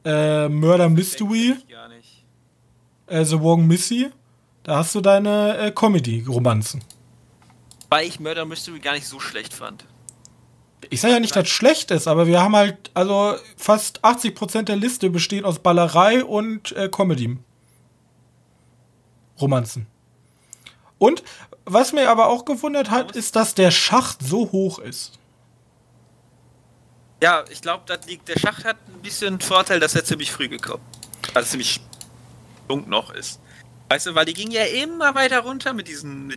äh, 0.05 0.49
Murder 0.49 0.89
Mystery, 0.89 1.57
äh, 3.07 3.25
The 3.25 3.41
Wrong 3.41 3.67
Missy. 3.67 4.11
Da 4.63 4.77
hast 4.77 4.95
du 4.95 5.01
deine 5.01 5.59
äh, 5.59 5.71
Comedy-Romanzen. 5.73 6.85
Weil 7.91 8.07
ich 8.07 8.21
Murder 8.21 8.45
Mystery 8.45 8.79
gar 8.79 8.95
nicht 8.95 9.07
so 9.07 9.19
schlecht 9.21 9.53
fand. 9.53 9.85
Ich 10.91 11.01
sage 11.01 11.15
ja 11.15 11.21
nicht, 11.21 11.35
dass 11.35 11.45
es 11.45 11.51
schlecht 11.51 11.91
ist, 11.91 12.09
aber 12.09 12.27
wir 12.27 12.43
haben 12.43 12.57
halt, 12.57 12.91
also 12.95 13.37
fast 13.57 14.05
80% 14.05 14.63
der 14.63 14.77
Liste 14.77 15.11
besteht 15.11 15.45
aus 15.45 15.59
Ballerei 15.59 16.25
und 16.25 16.73
äh, 16.73 16.89
Comedy. 16.89 17.39
Romanzen. 19.41 19.87
Und 20.99 21.23
was 21.65 21.93
mir 21.93 22.11
aber 22.11 22.29
auch 22.29 22.45
gewundert 22.45 22.91
hat, 22.91 23.17
ist, 23.17 23.37
dass 23.37 23.55
der 23.55 23.71
Schacht 23.71 24.23
so 24.23 24.53
hoch 24.53 24.79
ist. 24.79 25.19
Ja, 27.23 27.45
ich 27.51 27.63
glaube, 27.63 27.85
das 27.87 28.05
liegt. 28.07 28.29
Der 28.29 28.37
Schacht 28.37 28.65
hat 28.65 28.77
ein 28.89 29.01
bisschen 29.01 29.41
Vorteil, 29.41 29.79
dass 29.79 29.95
er 29.95 30.05
ziemlich 30.05 30.33
früh 30.33 30.49
gekommen 30.49 30.83
ist. 31.23 31.37
Also 31.37 31.51
ziemlich 31.51 31.81
jung 32.69 32.89
noch 32.89 33.11
ist. 33.15 33.39
Weißt 33.89 34.07
du, 34.07 34.15
weil 34.17 34.25
die 34.25 34.35
ging 34.35 34.51
ja 34.51 34.65
immer 34.65 35.15
weiter 35.15 35.39
runter 35.39 35.73
mit 35.73 35.87
diesen 35.87 36.35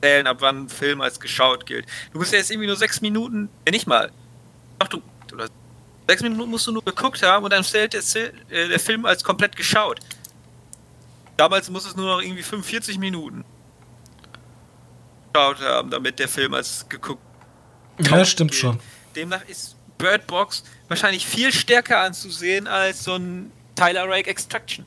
Zählen, 0.00 0.26
ab 0.26 0.38
wann 0.40 0.64
ein 0.64 0.68
Film 0.70 1.02
als 1.02 1.20
geschaut 1.20 1.66
gilt. 1.66 1.84
Du 2.14 2.18
musst 2.18 2.32
ja 2.32 2.38
jetzt 2.38 2.50
irgendwie 2.50 2.66
nur 2.68 2.76
sechs 2.76 3.02
Minuten, 3.02 3.50
ja 3.66 3.72
nicht 3.72 3.86
mal. 3.86 4.10
Doch, 4.78 4.88
du, 4.88 5.02
oder 5.34 5.48
sechs 6.08 6.22
Minuten 6.22 6.50
musst 6.50 6.66
du 6.66 6.72
nur 6.72 6.82
geguckt 6.82 7.22
haben 7.22 7.44
und 7.44 7.52
dann 7.52 7.62
zählt 7.62 7.92
der, 7.92 8.00
äh, 8.48 8.68
der 8.68 8.80
Film 8.80 9.04
als 9.04 9.22
komplett 9.22 9.54
geschaut. 9.54 10.00
Damals 11.36 11.68
muss 11.68 11.84
es 11.84 11.94
nur 11.94 12.06
noch 12.06 12.22
irgendwie 12.22 12.42
45 12.42 12.96
Minuten 12.96 13.44
geschaut 15.34 15.60
haben, 15.60 15.90
damit 15.90 16.18
der 16.18 16.28
Film 16.28 16.54
als 16.54 16.86
geguckt 16.88 17.22
Ja, 17.98 18.24
stimmt 18.24 18.52
gilt. 18.52 18.60
schon. 18.62 18.80
Demnach 19.14 19.46
ist 19.46 19.76
Bird 20.00 20.26
Box 20.26 20.64
wahrscheinlich 20.88 21.26
viel 21.26 21.52
stärker 21.52 22.00
anzusehen 22.00 22.66
als 22.66 23.04
so 23.04 23.14
ein 23.14 23.52
Tyler 23.76 24.08
Rake 24.08 24.28
Extraction. 24.28 24.84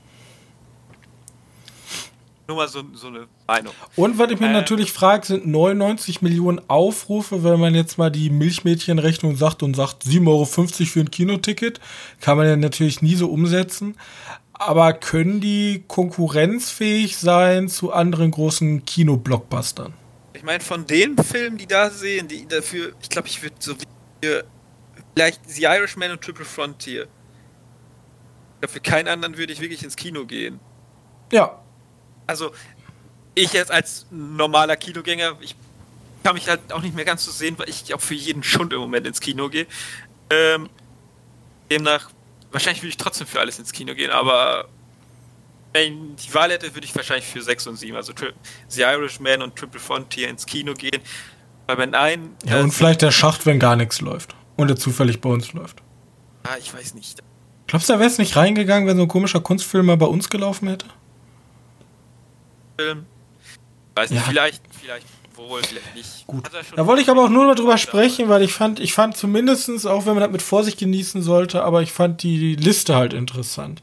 Nur 2.47 2.57
mal 2.57 2.67
so, 2.67 2.83
so 2.93 3.07
eine 3.07 3.27
Meinung. 3.47 3.73
Und 3.95 4.17
was 4.17 4.29
ich 4.31 4.39
mir 4.39 4.49
Äh. 4.49 4.53
natürlich 4.53 4.91
frage, 4.91 5.25
sind 5.25 5.47
99 5.47 6.21
Millionen 6.21 6.59
Aufrufe, 6.67 7.43
wenn 7.43 7.57
man 7.59 7.73
jetzt 7.73 7.97
mal 7.97 8.09
die 8.09 8.29
Milchmädchenrechnung 8.29 9.37
sagt 9.37 9.63
und 9.63 9.75
sagt 9.75 10.03
7,50 10.03 10.27
Euro 10.27 10.45
für 10.45 10.99
ein 10.99 11.11
Kinoticket, 11.11 11.79
kann 12.19 12.37
man 12.37 12.47
ja 12.47 12.57
natürlich 12.57 13.01
nie 13.01 13.15
so 13.15 13.27
umsetzen. 13.29 13.95
Aber 14.51 14.93
können 14.93 15.39
die 15.39 15.83
konkurrenzfähig 15.87 17.17
sein 17.17 17.69
zu 17.69 17.93
anderen 17.93 18.31
großen 18.31 18.83
Kinoblockbustern? 18.85 19.93
Ich 20.33 20.43
meine, 20.43 20.59
von 20.59 20.85
den 20.85 21.17
Filmen, 21.17 21.57
die 21.57 21.65
da 21.67 21.89
sehen, 21.89 22.27
die 22.27 22.45
dafür, 22.45 22.91
ich 23.01 23.09
glaube, 23.09 23.29
ich 23.29 23.41
würde 23.41 23.55
so 23.59 23.73
wie 24.21 24.27
vielleicht 25.13 25.41
The 25.49 25.63
Irishman 25.63 26.11
und 26.11 26.21
Triple 26.21 26.45
Frontier. 26.45 27.03
Ich 27.03 28.59
glaube, 28.61 28.73
für 28.73 28.79
keinen 28.79 29.07
anderen 29.07 29.37
würde 29.37 29.53
ich 29.53 29.59
wirklich 29.59 29.83
ins 29.83 29.95
Kino 29.95 30.25
gehen. 30.25 30.59
Ja, 31.31 31.59
Also, 32.27 32.51
ich 33.35 33.51
jetzt 33.53 33.71
als 33.71 34.05
normaler 34.11 34.75
Kinogänger, 34.75 35.37
ich 35.41 35.55
kann 36.23 36.35
mich 36.35 36.47
halt 36.47 36.71
auch 36.71 36.81
nicht 36.81 36.95
mehr 36.95 37.05
ganz 37.05 37.25
so 37.25 37.31
sehen, 37.31 37.57
weil 37.57 37.67
ich 37.67 37.93
auch 37.93 37.99
für 37.99 38.13
jeden 38.13 38.43
Schund 38.43 38.71
im 38.71 38.79
Moment 38.79 39.07
ins 39.07 39.19
Kino 39.19 39.49
gehe. 39.49 39.65
Ähm, 40.29 40.69
demnach, 41.69 42.09
wahrscheinlich 42.51 42.81
würde 42.81 42.89
ich 42.89 42.97
trotzdem 42.97 43.27
für 43.27 43.39
alles 43.39 43.59
ins 43.59 43.71
Kino 43.71 43.93
gehen, 43.95 44.11
aber 44.11 44.69
wenn 45.73 46.13
ich 46.15 46.27
die 46.27 46.33
Wahl 46.33 46.51
hätte, 46.51 46.73
würde 46.75 46.85
ich 46.85 46.95
wahrscheinlich 46.95 47.25
für 47.25 47.41
6 47.41 47.67
und 47.67 47.75
7, 47.77 47.95
also 47.97 48.13
Tri 48.13 48.31
The 48.69 48.81
Irishman 48.83 49.41
und 49.41 49.55
Triple 49.55 49.79
Frontier 49.79 50.29
ins 50.29 50.45
Kino 50.45 50.73
gehen. 50.73 51.01
Weil 51.65 51.77
wenn 51.79 51.95
ein. 51.95 52.35
ja 52.45 52.59
und 52.59 52.71
vielleicht 52.71 53.01
der 53.01 53.11
Schacht, 53.11 53.45
wenn 53.45 53.57
gar 53.59 53.75
nichts 53.75 53.99
läuft. 54.01 54.35
Und 54.63 54.69
er 54.69 54.77
zufällig 54.77 55.19
bei 55.19 55.29
uns 55.29 55.51
läuft. 55.53 55.81
Ah, 56.43 56.55
ich 56.57 56.73
weiß 56.73 56.93
nicht. 56.93 57.21
Glaubst 57.67 57.89
du, 57.89 57.93
da 57.93 57.99
wäre 57.99 58.09
es 58.09 58.17
nicht 58.17 58.35
reingegangen, 58.37 58.87
wenn 58.87 58.95
so 58.97 59.03
ein 59.03 59.07
komischer 59.09 59.41
Kunstfilm 59.41 59.85
mal 59.87 59.97
bei 59.97 60.05
uns 60.05 60.29
gelaufen 60.29 60.69
hätte? 60.69 60.85
Film. 62.77 63.05
Weiß 63.95 64.09
nicht, 64.09 64.21
Ja. 64.21 64.25
vielleicht, 64.29 64.63
vielleicht 64.79 65.05
wohl, 65.35 65.61
vielleicht 65.63 65.95
nicht. 65.95 66.27
Gut. 66.27 66.49
Da 66.75 66.85
wollte 66.87 67.01
ich 67.01 67.09
aber 67.09 67.25
auch 67.25 67.29
nur 67.29 67.53
darüber 67.53 67.77
sprechen, 67.77 68.29
weil 68.29 68.41
ich 68.41 68.53
fand, 68.53 68.79
ich 68.79 68.93
fand 68.93 69.17
zumindestens, 69.17 69.85
auch 69.85 70.05
wenn 70.05 70.13
man 70.13 70.23
das 70.23 70.31
mit 70.31 70.41
Vorsicht 70.41 70.79
genießen 70.79 71.21
sollte, 71.21 71.63
aber 71.63 71.81
ich 71.81 71.91
fand 71.91 72.23
die 72.23 72.55
Liste 72.55 72.95
halt 72.95 73.13
interessant. 73.13 73.81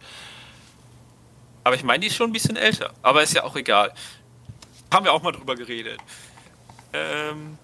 Aber 1.64 1.74
ich 1.74 1.84
meine, 1.84 2.00
die 2.00 2.06
ist 2.06 2.16
schon 2.16 2.30
ein 2.30 2.32
bisschen 2.32 2.56
älter. 2.56 2.90
Aber 3.02 3.22
ist 3.22 3.34
ja 3.34 3.44
auch 3.44 3.54
egal. 3.54 3.92
Haben 4.92 5.04
wir 5.04 5.12
auch 5.12 5.22
mal 5.22 5.32
drüber 5.32 5.54
geredet. 5.56 5.98
Ähm, 6.94 7.58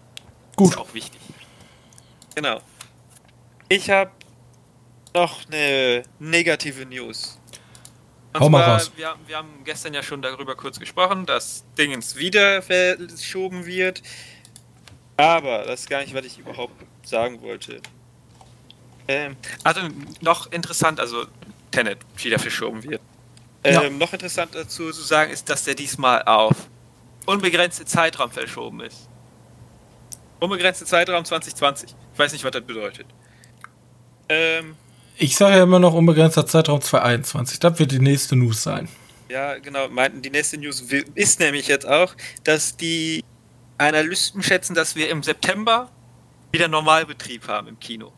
Gut. 0.54 0.72
Ist 0.72 0.78
auch 0.78 0.92
wichtig. 0.92 1.20
Genau. 2.34 2.60
Ich 3.68 3.90
habe 3.90 4.10
noch 5.14 5.46
eine 5.46 6.02
negative 6.18 6.84
News. 6.86 7.38
Und 8.34 8.40
Hau 8.40 8.48
mal 8.48 8.62
zwar, 8.64 8.74
raus. 8.76 8.92
Wir, 8.96 9.08
haben- 9.08 9.20
wir 9.26 9.36
haben 9.36 9.64
gestern 9.64 9.94
ja 9.94 10.02
schon 10.02 10.22
darüber 10.22 10.54
kurz 10.54 10.78
gesprochen, 10.78 11.26
dass 11.26 11.64
Dingens 11.78 12.16
wieder 12.16 12.62
verschoben 12.62 13.64
wird. 13.66 14.02
Aber 15.16 15.64
das 15.64 15.80
ist 15.80 15.90
gar 15.90 16.00
nicht, 16.02 16.14
was 16.14 16.26
ich 16.26 16.38
überhaupt 16.38 16.74
sagen 17.02 17.40
wollte. 17.40 17.80
Ähm, 19.08 19.36
also 19.64 19.80
noch 20.20 20.52
interessant, 20.52 21.00
also 21.00 21.26
Tenet 21.70 21.98
wieder 22.18 22.38
verschoben 22.38 22.82
wird. 22.82 23.00
Ja. 23.64 23.82
Ähm, 23.84 23.96
noch 23.98 24.12
interessant 24.12 24.54
dazu 24.54 24.92
zu 24.92 25.02
sagen 25.02 25.32
ist, 25.32 25.48
dass 25.48 25.64
der 25.64 25.74
diesmal 25.74 26.22
auf 26.24 26.54
unbegrenzte 27.24 27.84
Zeitraum 27.86 28.30
verschoben 28.30 28.80
ist. 28.80 29.08
Unbegrenzte 30.38 30.84
Zeitraum 30.84 31.24
2020. 31.24 31.94
Ich 32.12 32.18
weiß 32.18 32.32
nicht, 32.32 32.44
was 32.44 32.50
das 32.52 32.62
bedeutet. 32.64 33.06
Ähm, 34.28 34.76
ich 35.16 35.36
sage 35.36 35.56
ja 35.56 35.62
immer 35.62 35.78
noch 35.78 35.94
unbegrenzter 35.94 36.46
Zeitraum 36.46 36.80
2021. 36.80 37.58
Das 37.58 37.78
wird 37.78 37.92
die 37.92 38.00
nächste 38.00 38.36
News 38.36 38.62
sein. 38.62 38.88
Ja, 39.28 39.58
genau. 39.58 39.88
Meinten, 39.88 40.22
die 40.22 40.30
nächste 40.30 40.58
News 40.58 40.84
ist 41.14 41.40
nämlich 41.40 41.68
jetzt 41.68 41.86
auch, 41.86 42.14
dass 42.44 42.76
die 42.76 43.24
Analysten 43.78 44.42
schätzen, 44.42 44.74
dass 44.74 44.94
wir 44.94 45.08
im 45.10 45.22
September 45.22 45.90
wieder 46.52 46.68
Normalbetrieb 46.68 47.48
haben 47.48 47.68
im 47.68 47.80
Kino. 47.80 48.12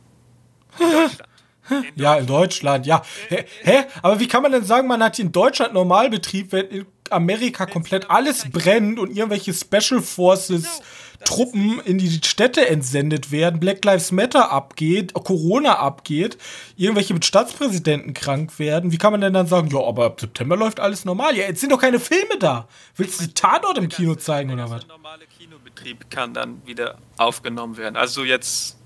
In 0.78 0.90
Deutschland. 0.92 1.28
In 1.70 2.02
ja, 2.02 2.16
in 2.16 2.26
Deutschland, 2.26 2.86
ja. 2.86 3.02
Hä? 3.28 3.44
Hä? 3.62 3.84
Aber 4.02 4.18
wie 4.20 4.28
kann 4.28 4.42
man 4.42 4.52
denn 4.52 4.64
sagen, 4.64 4.88
man 4.88 5.02
hat 5.02 5.18
in 5.18 5.32
Deutschland 5.32 5.74
Normalbetrieb, 5.74 6.52
wenn 6.52 6.66
in 6.68 6.86
Amerika 7.10 7.66
komplett 7.66 8.10
alles 8.10 8.46
brennt 8.50 8.98
und 8.98 9.14
irgendwelche 9.14 9.52
Special 9.52 10.00
Forces 10.00 10.82
Truppen 11.24 11.80
in 11.80 11.98
die 11.98 12.10
Städte 12.24 12.68
entsendet 12.68 13.32
werden, 13.32 13.60
Black 13.60 13.84
Lives 13.84 14.12
Matter 14.12 14.50
abgeht, 14.50 15.12
Corona 15.14 15.78
abgeht, 15.78 16.38
irgendwelche 16.76 17.12
mit 17.12 17.24
Staatspräsidenten 17.24 18.14
krank 18.14 18.58
werden? 18.58 18.92
Wie 18.92 18.98
kann 18.98 19.12
man 19.12 19.20
denn 19.20 19.32
dann 19.32 19.46
sagen, 19.46 19.68
ja, 19.68 19.80
aber 19.80 20.06
ab 20.06 20.20
September 20.20 20.56
läuft 20.56 20.80
alles 20.80 21.04
normal? 21.04 21.36
Ja, 21.36 21.46
jetzt 21.46 21.60
sind 21.60 21.72
doch 21.72 21.80
keine 21.80 21.98
Filme 21.98 22.38
da. 22.38 22.68
Willst 22.96 23.20
du 23.20 23.26
die 23.26 23.34
Tatort 23.34 23.78
im 23.78 23.88
Kino 23.88 24.14
zeigen 24.14 24.52
oder 24.52 24.70
was? 24.70 24.86
Der 24.86 24.96
normale 24.96 25.24
Kinobetrieb 25.26 26.08
kann 26.10 26.34
dann 26.34 26.62
wieder 26.64 26.98
aufgenommen 27.16 27.76
werden. 27.76 27.96
Also 27.96 28.24
jetzt 28.24 28.78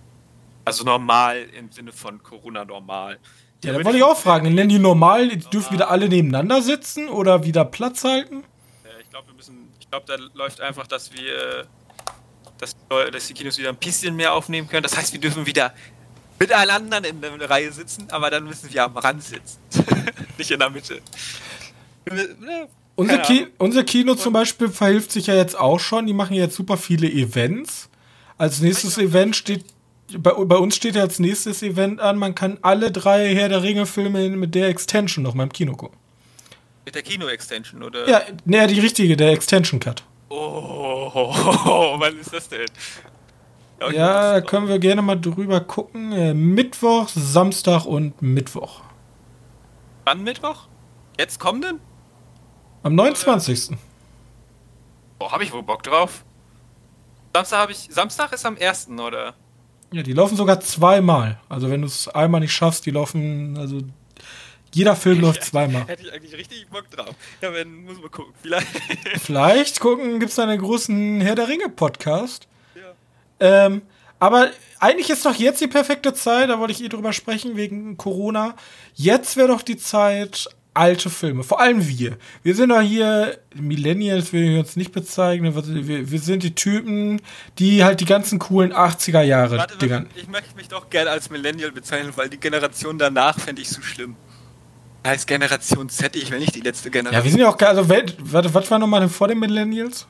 also 0.64 0.85
normal 0.85 1.47
im 1.59 1.70
Sinne 1.72 1.93
von 1.93 2.22
Corona 2.22 2.64
normal. 2.64 3.18
Ja, 3.64 3.72
da 3.72 3.85
wollte 3.85 3.99
ich 3.99 4.05
auch 4.05 4.16
fragen. 4.16 4.55
Nennen 4.55 4.68
die 4.68 4.78
normal, 4.78 5.28
die 5.28 5.39
dürfen 5.39 5.74
wieder 5.74 5.91
alle 5.91 6.09
nebeneinander 6.09 6.62
sitzen 6.62 7.09
oder 7.09 7.45
wieder 7.45 7.64
Platz 7.64 8.05
halten? 8.05 8.45
ich 9.01 9.11
glaube, 9.11 9.28
wir 9.28 9.35
müssen. 9.35 9.68
Ich 9.78 9.91
glaube, 9.91 10.07
da 10.07 10.16
läuft 10.35 10.61
einfach, 10.61 10.87
dass 10.87 11.12
wir. 11.12 11.66
Dass, 12.62 12.76
dass 13.10 13.26
die 13.26 13.34
Kinos 13.34 13.58
wieder 13.58 13.70
ein 13.70 13.76
bisschen 13.76 14.14
mehr 14.14 14.32
aufnehmen 14.32 14.68
können. 14.68 14.84
Das 14.84 14.96
heißt, 14.96 15.12
wir 15.12 15.18
dürfen 15.18 15.44
wieder 15.46 15.74
miteinander 16.38 17.04
in 17.08 17.20
der 17.20 17.50
Reihe 17.50 17.72
sitzen, 17.72 18.06
aber 18.08 18.30
dann 18.30 18.44
müssen 18.44 18.72
wir 18.72 18.84
am 18.84 18.96
Rand 18.96 19.20
sitzen. 19.20 19.58
Nicht 20.38 20.48
in 20.48 20.60
der 20.60 20.70
Mitte. 20.70 21.02
Unser, 22.94 23.18
Ki 23.18 23.48
unser 23.58 23.82
Kino 23.82 24.14
zum 24.14 24.32
Beispiel 24.32 24.68
verhilft 24.68 25.10
sich 25.10 25.26
ja 25.26 25.34
jetzt 25.34 25.58
auch 25.58 25.80
schon. 25.80 26.06
Die 26.06 26.12
machen 26.12 26.34
jetzt 26.34 26.54
super 26.54 26.76
viele 26.76 27.10
Events. 27.10 27.88
Als 28.38 28.60
nächstes 28.60 28.96
Event 28.96 29.34
steht 29.34 29.64
bei, 30.18 30.30
bei, 30.30 30.56
uns 30.56 30.76
steht 30.76 30.94
ja 30.94 31.02
als 31.02 31.18
nächstes 31.18 31.64
Event 31.64 31.98
an, 31.98 32.16
man 32.16 32.36
kann 32.36 32.58
alle 32.62 32.92
drei 32.92 33.34
Herr 33.34 33.48
der 33.48 33.64
Ringe-Filme 33.64 34.28
mit 34.28 34.54
der 34.54 34.68
Extension 34.68 35.24
noch 35.24 35.34
mal 35.34 35.44
im 35.44 35.52
Kino 35.52 35.74
gucken. 35.74 35.98
Mit 36.84 36.94
der 36.94 37.02
Kino-Extension, 37.02 37.82
oder? 37.82 38.08
Ja, 38.08 38.22
ne, 38.44 38.68
die 38.68 38.78
richtige, 38.78 39.16
der 39.16 39.32
Extension-Cut. 39.32 40.04
Oh, 40.35 41.95
wann 41.99 42.18
ist 42.18 42.33
das 42.33 42.49
denn? 42.49 42.66
Ja, 43.80 43.91
ja 43.91 44.33
da 44.35 44.41
können 44.41 44.66
wir 44.66 44.78
gerne 44.78 45.03
mal 45.03 45.20
drüber 45.20 45.61
gucken. 45.61 46.12
Äh, 46.12 46.33
Mittwoch, 46.33 47.09
Samstag 47.09 47.85
und 47.85 48.22
Mittwoch. 48.22 48.80
Wann 50.05 50.24
Mittwoch? 50.24 50.68
Jetzt 51.18 51.39
kommen 51.39 51.61
denn? 51.61 51.80
Am 52.83 52.95
29. 52.95 53.70
Oder? 53.70 53.78
Boah, 55.18 55.33
hab 55.33 55.43
ich 55.43 55.53
wohl 55.53 55.62
Bock 55.62 55.83
drauf. 55.83 56.24
Samstag 57.35 57.59
habe 57.59 57.72
ich. 57.72 57.89
Samstag 57.91 58.33
ist 58.33 58.47
am 58.47 58.57
1. 58.59 58.89
oder? 58.89 59.35
Ja, 59.93 60.03
die 60.03 60.14
laufen 60.14 60.37
sogar 60.37 60.61
zweimal. 60.61 61.39
Also 61.51 61.68
wenn 61.68 61.83
du 61.83 61.89
es 61.89 62.09
einmal 62.09 62.41
nicht 62.41 62.55
schaffst, 62.55 62.87
die 62.87 62.91
laufen, 62.91 63.59
also 63.59 63.83
jeder 64.72 64.96
Film 64.96 65.20
läuft 65.22 65.44
zweimal. 65.44 65.86
Hätte 65.86 66.02
ich 66.02 66.12
eigentlich 66.12 66.34
richtig 66.34 66.66
Bock 66.68 66.90
drauf. 66.90 67.14
Ja, 67.40 67.52
wenn, 67.52 67.84
muss 67.84 68.00
man 68.00 68.10
gucken. 68.10 68.32
Vielleicht. 68.40 68.66
Vielleicht 69.22 69.80
gucken, 69.80 70.20
gibt 70.20 70.32
es 70.32 70.38
einen 70.38 70.60
großen 70.60 71.20
Herr 71.20 71.34
der 71.34 71.48
Ringe 71.48 71.68
Podcast. 71.68 72.48
Ja. 72.74 73.66
Ähm, 73.66 73.82
aber 74.18 74.50
eigentlich 74.78 75.10
ist 75.10 75.26
doch 75.26 75.34
jetzt 75.34 75.60
die 75.60 75.66
perfekte 75.66 76.14
Zeit, 76.14 76.48
da 76.48 76.58
wollte 76.58 76.72
ich 76.72 76.82
eh 76.82 76.88
drüber 76.88 77.12
sprechen, 77.12 77.56
wegen 77.56 77.96
Corona. 77.96 78.54
Jetzt 78.94 79.36
wäre 79.36 79.48
doch 79.48 79.62
die 79.62 79.76
Zeit, 79.76 80.48
alte 80.74 81.10
Filme. 81.10 81.42
Vor 81.42 81.60
allem 81.60 81.86
wir. 81.86 82.16
Wir 82.42 82.54
sind 82.54 82.70
doch 82.70 82.80
hier, 82.80 83.38
Millennials 83.54 84.32
will 84.32 84.52
ich 84.52 84.58
uns 84.58 84.76
nicht 84.76 84.92
bezeichnen. 84.92 85.54
Wir, 85.54 86.10
wir, 86.10 86.20
sind 86.20 86.42
die 86.42 86.54
Typen, 86.54 87.20
die 87.58 87.84
halt 87.84 88.00
die 88.00 88.04
ganzen 88.04 88.38
coolen 88.38 88.72
80er 88.72 89.22
Jahre 89.22 89.58
warte. 89.58 90.06
Ich 90.14 90.28
möchte 90.28 90.56
mich 90.56 90.68
doch 90.68 90.88
gerne 90.88 91.10
als 91.10 91.30
Millennial 91.30 91.72
bezeichnen, 91.72 92.12
weil 92.16 92.28
die 92.28 92.38
Generation 92.38 92.98
danach 92.98 93.38
fände 93.38 93.60
ich 93.60 93.68
so 93.68 93.82
schlimm. 93.82 94.16
Heißt 95.05 95.26
Generation 95.26 95.88
Z, 95.88 96.14
ich 96.14 96.30
will 96.30 96.38
nicht 96.38 96.55
die 96.55 96.61
letzte 96.61 96.90
Generation. 96.90 97.18
Ja, 97.18 97.24
wir 97.24 97.30
sind 97.30 97.40
ja 97.40 97.48
auch, 97.48 97.59
also, 97.59 97.88
warte, 97.88 98.55
was 98.55 98.70
war 98.70 98.78
nochmal 98.78 99.09
vor 99.09 99.28
den 99.28 99.40
Millennials? 99.40 100.07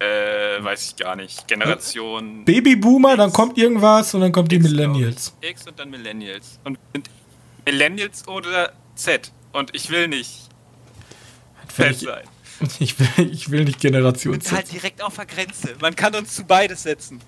Äh, 0.00 0.62
weiß 0.62 0.88
ich 0.88 0.96
gar 0.96 1.14
nicht. 1.14 1.46
Generation. 1.46 2.44
Babyboomer, 2.44 3.10
X. 3.10 3.18
dann 3.18 3.32
kommt 3.32 3.56
irgendwas 3.56 4.12
und 4.14 4.22
dann 4.22 4.32
kommt 4.32 4.52
X, 4.52 4.64
die 4.64 4.70
Millennials. 4.70 5.36
X 5.40 5.68
und 5.68 5.78
dann 5.78 5.90
Millennials. 5.90 6.58
Und 6.64 6.78
sind 6.92 7.08
Millennials 7.64 8.26
oder 8.26 8.72
Z. 8.96 9.30
Und 9.52 9.74
ich 9.74 9.88
will 9.88 10.08
nicht 10.08 10.48
Z 11.68 11.90
ich, 11.92 11.98
sein. 11.98 12.24
Ich 12.78 12.98
will, 12.98 13.30
ich 13.30 13.50
will 13.50 13.64
nicht 13.64 13.80
Generation 13.80 14.40
Z. 14.40 14.52
halt 14.52 14.72
direkt 14.72 15.02
auf 15.02 15.16
der 15.16 15.26
Grenze. 15.26 15.74
Man 15.80 15.94
kann 15.94 16.14
uns 16.14 16.34
zu 16.34 16.44
beides 16.44 16.84
setzen. 16.84 17.20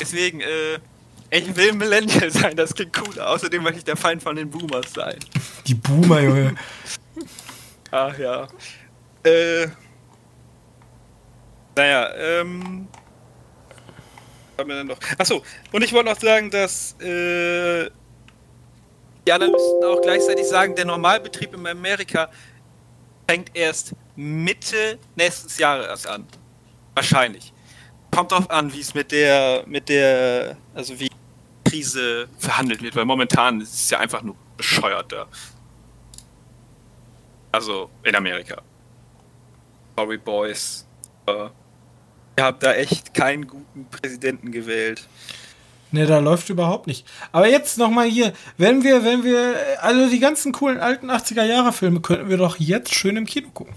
Deswegen, 0.00 0.40
äh, 0.40 0.78
ich 1.30 1.56
will 1.56 1.72
Millennial 1.72 2.30
sein, 2.30 2.56
das 2.56 2.74
klingt 2.74 2.98
cool. 3.00 3.20
Außerdem 3.20 3.62
möchte 3.62 3.78
ich 3.78 3.84
der 3.84 3.96
Feind 3.96 4.22
von 4.22 4.36
den 4.36 4.48
Boomers 4.50 4.92
sein. 4.92 5.18
Die 5.66 5.74
Boomer, 5.74 6.20
Junge. 6.20 6.54
Ach 7.90 8.18
ja. 8.18 8.46
Äh. 9.22 9.68
Naja, 11.76 12.14
ähm. 12.14 12.88
Haben 14.58 14.68
wir 14.68 14.76
denn 14.76 14.86
noch? 14.88 14.98
Achso, 15.16 15.42
und 15.70 15.84
ich 15.84 15.92
wollte 15.92 16.10
noch 16.10 16.18
sagen, 16.18 16.50
dass 16.50 16.92
äh, 17.00 17.88
die 19.26 19.32
Analysten 19.32 19.84
auch 19.84 20.00
gleichzeitig 20.02 20.46
sagen, 20.46 20.74
der 20.74 20.86
Normalbetrieb 20.86 21.54
in 21.54 21.66
Amerika 21.66 22.28
fängt 23.28 23.54
erst 23.54 23.94
Mitte 24.16 24.98
nächstes 25.14 25.58
Jahres 25.58 26.06
an. 26.06 26.26
Wahrscheinlich. 26.94 27.52
Kommt 28.10 28.32
drauf 28.32 28.50
an, 28.50 28.72
wie 28.72 28.80
es 28.80 28.94
mit 28.94 29.12
der, 29.12 29.62
mit 29.66 29.88
der, 29.88 30.56
also 30.74 30.98
wie 30.98 31.07
Krise 31.68 32.28
verhandelt 32.38 32.82
wird, 32.82 32.96
weil 32.96 33.04
momentan 33.04 33.60
ist 33.60 33.74
es 33.74 33.90
ja 33.90 33.98
einfach 33.98 34.22
nur 34.22 34.36
bescheuert 34.56 35.12
da. 35.12 35.26
Also 37.52 37.90
in 38.02 38.14
Amerika. 38.14 38.62
Sorry, 39.96 40.18
Boys. 40.18 40.86
Ihr 41.26 42.44
habt 42.44 42.62
da 42.62 42.72
echt 42.74 43.14
keinen 43.14 43.46
guten 43.46 43.86
Präsidenten 43.90 44.52
gewählt. 44.52 45.08
Ne, 45.90 46.06
da 46.06 46.18
läuft 46.18 46.50
überhaupt 46.50 46.86
nicht. 46.86 47.06
Aber 47.32 47.48
jetzt 47.48 47.78
nochmal 47.78 48.06
hier, 48.08 48.32
wenn 48.58 48.84
wir, 48.84 49.04
wenn 49.04 49.24
wir, 49.24 49.56
also 49.80 50.10
die 50.10 50.20
ganzen 50.20 50.52
coolen 50.52 50.78
alten 50.78 51.10
80er-Jahre-Filme 51.10 52.00
könnten 52.00 52.28
wir 52.28 52.36
doch 52.36 52.58
jetzt 52.58 52.94
schön 52.94 53.16
im 53.16 53.24
Kino 53.24 53.48
gucken. 53.50 53.74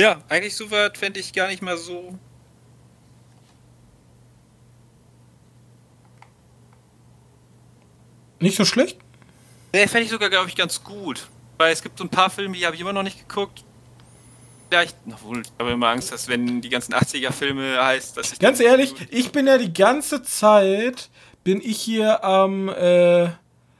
Ja, 0.00 0.22
eigentlich 0.28 0.56
so 0.56 0.70
weit 0.70 0.96
fände 0.96 1.20
ich 1.20 1.32
gar 1.32 1.48
nicht 1.48 1.62
mal 1.62 1.76
so. 1.76 2.16
Nicht 8.40 8.56
so 8.56 8.64
schlecht? 8.64 8.98
Ne, 9.72 9.86
fände 9.86 10.04
ich 10.04 10.10
sogar, 10.10 10.30
glaube 10.30 10.48
ich, 10.48 10.56
ganz 10.56 10.82
gut. 10.82 11.28
Weil 11.58 11.72
es 11.72 11.82
gibt 11.82 11.98
so 11.98 12.04
ein 12.04 12.10
paar 12.10 12.30
Filme, 12.30 12.56
die 12.56 12.66
habe 12.66 12.74
ich 12.74 12.80
immer 12.80 12.92
noch 12.92 13.02
nicht 13.02 13.28
geguckt 13.28 13.62
vielleicht, 14.70 14.96
obwohl, 15.12 15.42
ich 15.42 15.50
habe 15.58 15.72
immer 15.72 15.88
Angst, 15.88 16.12
dass 16.12 16.28
wenn 16.28 16.60
die 16.60 16.68
ganzen 16.68 16.94
80er-Filme 16.94 17.82
heißt, 17.82 18.16
dass 18.16 18.32
ich. 18.32 18.38
Ganz 18.38 18.60
ehrlich, 18.60 18.94
ich 19.10 19.32
bin 19.32 19.46
ja 19.46 19.58
die 19.58 19.72
ganze 19.72 20.22
Zeit, 20.22 21.10
bin 21.44 21.60
ich 21.62 21.80
hier 21.80 22.24
am. 22.24 22.68
Äh, 22.68 23.28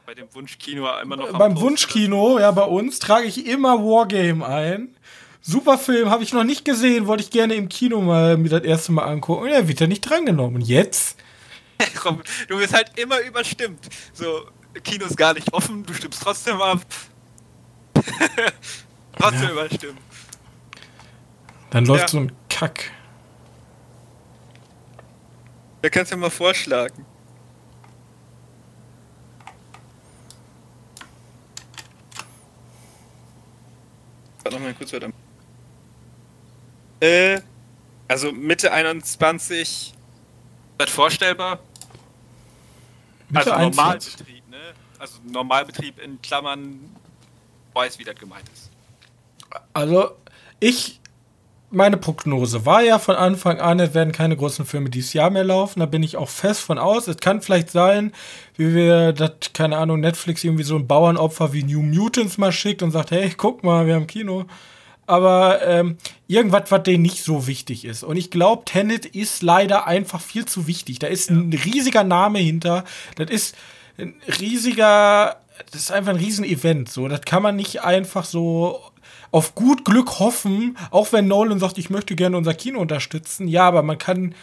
bei 0.07 0.15
dem 0.17 0.27
Wunschkino 0.35 0.89
immer 1.03 1.17
noch. 1.17 1.39
Beim 1.39 1.61
Wunschkino, 1.61 2.41
ja, 2.41 2.51
bei 2.51 2.65
uns 2.65 2.99
trage 2.99 3.27
ich 3.27 3.47
immer 3.47 3.79
Wargame 3.79 4.45
ein. 4.45 4.97
Super 5.43 5.79
Film, 5.79 6.11
habe 6.11 6.23
ich 6.23 6.33
noch 6.33 6.45
nicht 6.45 6.65
gesehen, 6.65 7.07
wollte 7.07 7.23
ich 7.23 7.31
gerne 7.31 7.55
im 7.55 7.69
Kino 7.69 8.01
mal 8.01 8.37
mir 8.37 8.51
das 8.51 8.63
erste 8.63 8.93
Mal 8.93 9.05
angucken. 9.05 9.49
Ja, 9.49 9.67
wird 9.67 9.81
ja 9.81 9.87
nicht 9.87 10.03
drangenommen. 10.03 10.57
Und 10.57 10.69
jetzt? 10.69 11.17
du 12.49 12.59
bist 12.59 12.75
halt 12.75 12.99
immer 12.99 13.21
überstimmt. 13.21 13.89
So, 14.13 14.49
Kino 14.83 15.07
ist 15.07 15.17
gar 15.17 15.35
nicht 15.35 15.53
offen, 15.53 15.85
du 15.85 15.95
stimmst 15.95 16.23
trotzdem 16.23 16.61
ab. 16.61 16.81
trotzdem 19.19 19.43
ja. 19.43 19.51
überstimmt. 19.51 20.01
Dann 21.71 21.87
läuft 21.87 22.03
ja. 22.03 22.09
so 22.09 22.19
ein 22.19 22.33
Kack. 22.49 22.91
Da 25.83 25.89
kannst 25.89 26.13
du 26.13 26.17
ja 26.17 26.21
mal 26.21 26.31
vorschlagen. 26.31 27.07
Warte 34.43 34.57
noch 34.57 34.65
mal 34.65 34.75
kurz 34.75 34.93
weiter. 34.93 35.11
Äh, 37.01 37.41
also 38.09 38.33
Mitte 38.33 38.73
21 38.73 39.95
das 40.81 40.91
vorstellbar? 40.91 41.61
Mitte 43.31 43.55
also 43.55 43.71
Normalbetrieb, 43.71 44.51
ne? 44.51 44.57
Also 44.99 45.15
Normalbetrieb 45.31 45.99
in 45.99 46.21
Klammern 46.23 46.79
weiß, 47.73 47.99
wie 47.99 48.05
das 48.05 48.17
gemeint 48.17 48.49
ist. 48.53 48.71
Also 49.73 50.11
ich 50.59 51.01
meine 51.71 51.97
Prognose 51.97 52.67
war 52.67 52.83
ja 52.83 52.99
von 52.99 53.15
Anfang 53.15 53.61
an, 53.61 53.79
es 53.79 53.95
werden 53.95 54.13
keine 54.13 54.37
großen 54.37 54.67
Filme 54.67 54.91
dieses 54.91 55.13
Jahr 55.13 55.31
mehr 55.31 55.45
laufen. 55.45 55.81
Da 55.81 55.87
bin 55.87 56.03
ich 56.03 56.17
auch 56.17 56.29
fest 56.29 56.61
von 56.61 56.79
aus. 56.79 57.07
Es 57.07 57.19
kann 57.19 57.43
vielleicht 57.43 57.71
sein, 57.71 58.13
wie 58.57 58.75
wir 58.75 59.13
das, 59.13 59.53
keine 59.55 59.79
Ahnung, 59.79 60.01
Netflix 60.01 60.43
irgendwie 60.43 60.65
so 60.65 60.77
ein 60.77 60.89
Bauernopfer 60.89 61.53
wie 61.53 61.63
New 61.63 61.83
Mutants 61.83 62.39
mal 62.39 62.53
schickt 62.53 62.83
und 62.83 62.91
sagt, 62.91 63.13
hey, 63.13 63.33
guck 63.37 63.63
mal, 63.63 63.87
wir 63.87 63.95
haben 63.95 64.09
Kino. 64.09 64.47
Aber 65.11 65.67
ähm, 65.67 65.97
irgendwas, 66.29 66.71
was 66.71 66.85
denen 66.85 67.03
nicht 67.03 67.25
so 67.25 67.49
wichtig 67.49 67.85
ist. 67.85 68.05
Und 68.05 68.17
ich 68.17 68.31
glaube, 68.31 68.65
Tenet 68.65 69.07
ist 69.07 69.43
leider 69.43 69.89
einfach 69.89 70.21
viel 70.21 70.47
zu 70.47 70.69
wichtig. 70.69 71.01
Da 71.01 71.09
ist 71.09 71.31
ein 71.31 71.53
riesiger 71.53 72.05
Name 72.05 72.39
hinter. 72.39 72.85
Das 73.17 73.29
ist 73.29 73.57
ein 73.99 74.15
riesiger, 74.39 75.37
das 75.73 75.81
ist 75.83 75.91
einfach 75.91 76.13
ein 76.13 76.19
Riesenevent. 76.19 76.89
So, 76.91 77.09
das 77.09 77.23
kann 77.23 77.43
man 77.43 77.57
nicht 77.57 77.83
einfach 77.83 78.25
so 78.25 78.81
auf 79.33 79.57
gut 79.57 79.85
Glück 79.85 80.21
hoffen, 80.21 80.79
auch 80.93 81.13
wenn 81.13 81.27
Nolan 81.27 81.59
sagt, 81.59 81.79
ich 81.79 81.91
möchte 81.91 82.15
gerne 82.15 82.37
unser 82.37 82.55
Kino 82.55 82.79
unterstützen. 82.79 83.49
Ja, 83.49 83.67
aber 83.67 83.83
man 83.83 83.99
kann 83.99 84.37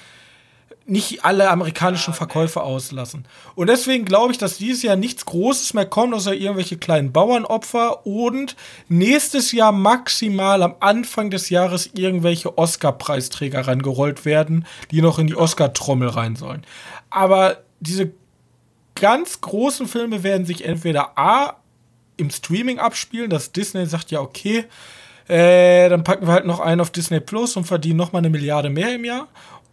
nicht 0.88 1.25
alle 1.25 1.49
amerikanischen 1.49 2.13
Verkäufe 2.13 2.63
auslassen. 2.63 3.25
Und 3.55 3.67
deswegen 3.67 4.05
glaube 4.05 4.31
ich, 4.31 4.38
dass 4.38 4.57
dieses 4.57 4.83
Jahr 4.83 4.95
nichts 4.95 5.25
Großes 5.25 5.73
mehr 5.73 5.85
kommt, 5.85 6.13
außer 6.13 6.33
irgendwelche 6.33 6.77
kleinen 6.77 7.11
Bauernopfer 7.11 8.05
und 8.05 8.55
nächstes 8.88 9.51
Jahr 9.51 9.73
maximal 9.73 10.63
am 10.63 10.75
Anfang 10.79 11.29
des 11.29 11.49
Jahres 11.49 11.89
irgendwelche 11.93 12.57
Oscar-Preisträger 12.57 13.67
rangerollt 13.67 14.23
werden, 14.23 14.65
die 14.91 15.01
noch 15.01 15.19
in 15.19 15.27
die 15.27 15.35
Oscar-Trommel 15.35 16.07
rein 16.07 16.38
sollen. 16.38 16.65
Aber 17.09 17.57
diese 17.81 18.11
ganz 18.95 19.41
großen 19.41 19.88
Filme 19.88 20.23
werden 20.23 20.45
sich 20.45 20.63
entweder 20.63 21.17
A 21.17 21.57
im 22.15 22.29
Streaming 22.29 22.79
abspielen, 22.79 23.29
dass 23.29 23.51
Disney 23.51 23.85
sagt, 23.85 24.09
ja, 24.11 24.21
okay, 24.21 24.65
äh, 25.27 25.89
dann 25.89 26.03
packen 26.03 26.25
wir 26.25 26.33
halt 26.33 26.45
noch 26.45 26.61
einen 26.61 26.79
auf 26.79 26.89
Disney 26.89 27.19
Plus 27.19 27.57
und 27.57 27.65
verdienen 27.65 27.97
noch 27.97 28.13
mal 28.13 28.19
eine 28.19 28.29
Milliarde 28.29 28.69
mehr 28.69 28.95
im 28.95 29.03
Jahr. 29.03 29.27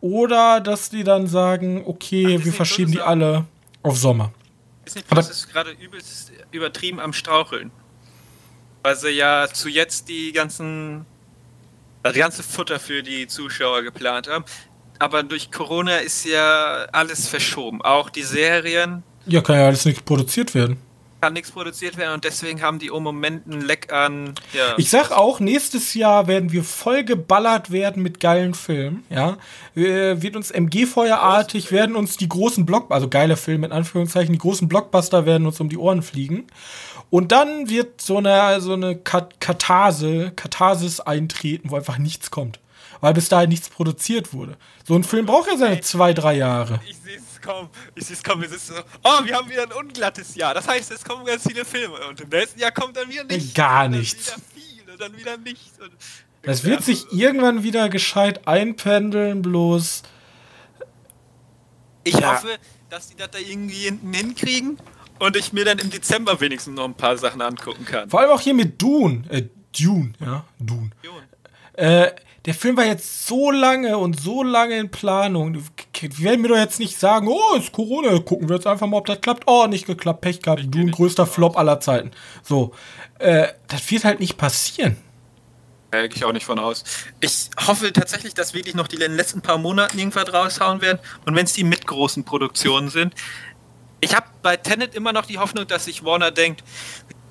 Oder 0.05 0.61
dass 0.61 0.91
die 0.91 1.03
dann 1.03 1.27
sagen, 1.27 1.83
okay, 1.87 2.37
Ach, 2.39 2.45
wir 2.45 2.53
verschieben 2.53 2.93
die 2.93 3.01
alle 3.01 3.47
auf 3.83 3.97
Sommer. 3.97 4.35
Disney 4.85 5.01
Plus 5.01 5.31
ist 5.31 5.51
gerade 5.51 5.71
übelst 5.71 6.31
übertrieben 6.51 7.01
am 7.01 7.15
Straucheln. 7.15 7.71
Weil 8.83 8.97
sie 8.97 9.13
ja 9.13 9.49
zu 9.51 9.71
jetzt 9.71 10.11
die 10.11 10.33
ganzen, 10.33 11.07
das 12.03 12.13
ganze 12.13 12.43
Futter 12.43 12.79
für 12.79 13.03
die 13.03 13.29
Zuschauer 13.29 13.81
geplant 13.81 14.29
haben. 14.29 14.45
Aber 14.99 15.23
durch 15.23 15.51
Corona 15.51 15.97
ist 15.97 16.27
ja 16.27 16.87
alles 16.93 17.27
verschoben. 17.27 17.81
Auch 17.81 18.11
die 18.11 18.25
Serien. 18.25 19.05
Ja, 19.25 19.41
kann 19.41 19.57
ja 19.57 19.67
alles 19.67 19.87
nicht 19.87 20.05
produziert 20.05 20.55
werden 20.55 20.77
kann 21.25 21.33
nichts 21.33 21.53
produziert 21.53 21.97
werden 21.97 22.13
und 22.13 22.25
deswegen 22.25 22.61
haben 22.61 22.79
die 22.79 22.89
im 22.89 23.03
Moment 23.03 23.51
einen 23.51 23.63
Leck 23.63 23.91
an. 23.91 24.35
Ja. 24.53 24.75
Ich 24.77 24.91
sag 24.91 25.11
auch, 25.11 25.41
nächstes 25.41 25.95
Jahr 25.95 26.27
werden 26.27 26.53
wir 26.53 26.63
voll 26.63 27.03
geballert 27.03 27.71
werden 27.71 28.03
mit 28.03 28.21
geilen 28.21 28.53
Filmen. 28.53 29.07
Ja, 29.09 29.39
wir, 29.73 30.21
wird 30.21 30.37
uns 30.37 30.51
MG-Feuerartig 30.51 31.73
werden 31.73 31.97
uns 31.97 32.19
die 32.19 32.29
großen 32.29 32.67
Block, 32.67 32.91
also 32.91 33.09
geile 33.09 33.39
Filme 33.39 33.65
in 33.65 33.73
Anführungszeichen, 33.73 34.35
die 34.35 34.39
großen 34.39 34.69
Blockbuster 34.69 35.25
werden 35.25 35.47
uns 35.47 35.59
um 35.61 35.71
die 35.71 35.79
Ohren 35.79 36.03
fliegen. 36.03 36.47
Und 37.09 37.33
dann 37.33 37.71
wird 37.71 38.03
so 38.03 38.19
eine, 38.19 38.61
so 38.61 38.75
eine 38.75 38.95
Katharse, 38.95 40.31
Katharsis 40.37 41.01
eintreten, 41.01 41.71
wo 41.71 41.77
einfach 41.77 41.97
nichts 41.97 42.31
kommt. 42.31 42.61
Weil 43.01 43.15
bis 43.15 43.31
dahin 43.31 43.49
nichts 43.49 43.71
produziert 43.71 44.35
wurde. 44.35 44.59
So 44.87 44.95
ein 44.95 45.05
Film 45.05 45.25
braucht 45.25 45.51
ja 45.51 45.57
seine 45.57 45.81
zwei, 45.81 46.13
drei 46.13 46.37
Jahre. 46.37 46.81
Ich 46.87 46.99
sehe 46.99 47.19
kommen, 47.45 47.69
ich 47.95 48.07
sehe 48.07 48.17
es 48.17 48.23
kommen, 48.23 48.43
wir 48.43 48.49
sitzen 48.49 48.75
so, 48.75 48.83
oh, 49.03 49.25
wir 49.25 49.35
haben 49.37 49.49
wieder 49.49 49.63
ein 49.63 49.73
unglattes 49.73 50.35
Jahr. 50.35 50.55
Das 50.55 50.67
heißt, 50.67 50.91
es 50.91 51.05
kommen 51.05 51.25
ganz 51.25 51.47
viele 51.47 51.65
Filme 51.65 51.97
und 52.09 52.21
im 52.21 52.29
nächsten 52.29 52.61
Jahr 52.61 52.73
kommt 52.73 52.97
dann 52.97 53.09
wieder 53.09 53.25
nichts. 53.25 53.55
Gar 53.55 53.89
nichts. 53.89 54.27
Dann 54.27 54.37
wieder 54.37 54.67
viel 54.67 54.91
und 54.91 55.01
dann 55.01 55.17
wieder 55.17 55.37
nichts. 55.37 55.81
Und 55.81 55.93
das 56.43 56.65
wird 56.65 56.83
sich 56.83 57.13
irgendwann 57.13 57.63
wieder 57.63 57.89
gescheit 57.89 58.47
einpendeln, 58.47 59.43
bloß. 59.43 60.03
Ich 62.05 62.15
ja. 62.15 62.35
hoffe, 62.35 62.59
dass 62.91 63.09
die 63.09 63.17
das 63.17 63.31
da 63.31 63.39
irgendwie 63.39 63.85
hinten 63.85 64.13
hinkriegen 64.13 64.79
und 65.19 65.37
ich 65.37 65.53
mir 65.53 65.65
dann 65.65 65.79
im 65.79 65.91
Dezember 65.91 66.41
wenigstens 66.41 66.77
noch 66.77 66.85
ein 66.85 66.95
paar 66.95 67.17
Sachen 67.17 67.41
angucken 67.41 67.85
kann. 67.85 68.11
Vor 68.11 68.21
allem 68.21 68.31
auch 68.31 68.41
hier 68.41 68.55
mit 68.55 68.81
Dune. 68.81 69.25
Äh, 69.31 69.45
Dune, 69.73 70.13
ja, 70.21 70.45
Dune. 70.59 70.91
Dune. 71.03 71.23
Äh, 71.75 72.13
der 72.45 72.55
Film 72.55 72.77
war 72.77 72.85
jetzt 72.85 73.27
so 73.27 73.51
lange 73.51 73.97
und 73.97 74.21
so 74.21 74.43
lange 74.43 74.77
in 74.77 74.91
Planung. 74.91 75.65
Wir 75.99 76.19
werden 76.19 76.43
mir 76.43 76.49
doch 76.49 76.57
jetzt 76.57 76.79
nicht 76.79 76.99
sagen, 76.99 77.29
oh, 77.29 77.57
ist 77.57 77.73
Corona, 77.73 78.19
gucken 78.19 78.49
wir 78.49 78.57
jetzt 78.57 78.67
einfach 78.67 78.87
mal, 78.87 78.99
ob 78.99 79.07
das 79.07 79.21
klappt. 79.21 79.45
Oh, 79.47 79.67
nicht 79.67 79.87
geklappt, 79.87 80.21
Pech 80.21 80.43
gehabt, 80.43 80.63
du 80.69 80.79
ein 80.79 80.91
größter 80.91 81.27
Flop 81.27 81.57
aller 81.57 81.81
Zeiten. 81.81 82.11
So, 82.43 82.75
äh, 83.19 83.49
das 83.69 83.91
wird 83.91 84.05
halt 84.05 84.21
nicht 84.21 84.37
passieren. 84.37 84.97
Da 85.91 86.07
gehe 86.07 86.17
ich 86.17 86.25
auch 86.25 86.33
nicht 86.33 86.45
von 86.45 86.59
aus. 86.59 86.85
Ich 87.21 87.51
hoffe 87.67 87.93
tatsächlich, 87.93 88.35
dass 88.35 88.53
wirklich 88.53 88.75
noch 88.75 88.89
die 88.89 88.97
letzten 88.97 89.41
paar 89.41 89.59
Monaten 89.59 89.99
irgendwas 89.99 90.33
raushauen 90.33 90.81
werden. 90.83 90.99
Und 91.25 91.37
wenn 91.37 91.45
es 91.47 91.53
die 91.53 91.65
mit 91.65 91.87
großen 91.87 92.25
Produktionen 92.25 92.91
sind. 92.91 93.15
Ich 94.01 94.15
habe 94.15 94.27
bei 94.43 94.57
Tenet 94.59 94.95
immer 94.95 95.13
noch 95.13 95.25
die 95.25 95.39
Hoffnung, 95.39 95.67
dass 95.67 95.87
sich 95.87 96.05
Warner 96.05 96.31
denkt, 96.31 96.63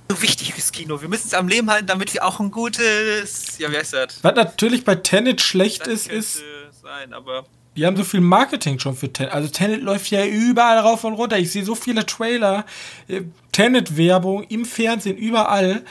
so 0.09 0.21
wichtig 0.21 0.53
fürs 0.53 0.71
Kino. 0.71 1.01
Wir 1.01 1.09
müssen 1.09 1.27
es 1.27 1.33
am 1.33 1.47
Leben 1.47 1.69
halten, 1.69 1.87
damit 1.87 2.13
wir 2.13 2.25
auch 2.25 2.39
ein 2.39 2.51
gutes. 2.51 3.57
Ja, 3.57 3.71
wie 3.71 3.77
heißt 3.77 3.93
das? 3.93 4.23
Was 4.23 4.35
natürlich 4.35 4.83
bei 4.83 4.95
Tenet 4.95 5.41
schlecht 5.41 5.81
das 5.81 6.07
ist, 6.07 6.11
ist. 6.11 6.43
Sein, 6.81 7.13
aber. 7.13 7.45
Wir 7.75 7.87
haben 7.87 7.97
so 7.97 8.03
viel 8.03 8.21
Marketing 8.21 8.77
schon 8.77 8.95
für 8.95 9.11
Tenet. 9.11 9.33
Also 9.33 9.49
Tenet 9.49 9.81
läuft 9.81 10.11
ja 10.11 10.25
überall 10.25 10.79
rauf 10.79 11.03
und 11.03 11.13
runter. 11.13 11.39
Ich 11.39 11.51
sehe 11.51 11.65
so 11.65 11.73
viele 11.73 12.05
Trailer, 12.05 12.65
äh, 13.07 13.21
Tenet-Werbung 13.51 14.43
im 14.43 14.65
Fernsehen, 14.65 15.17
überall. 15.17 15.83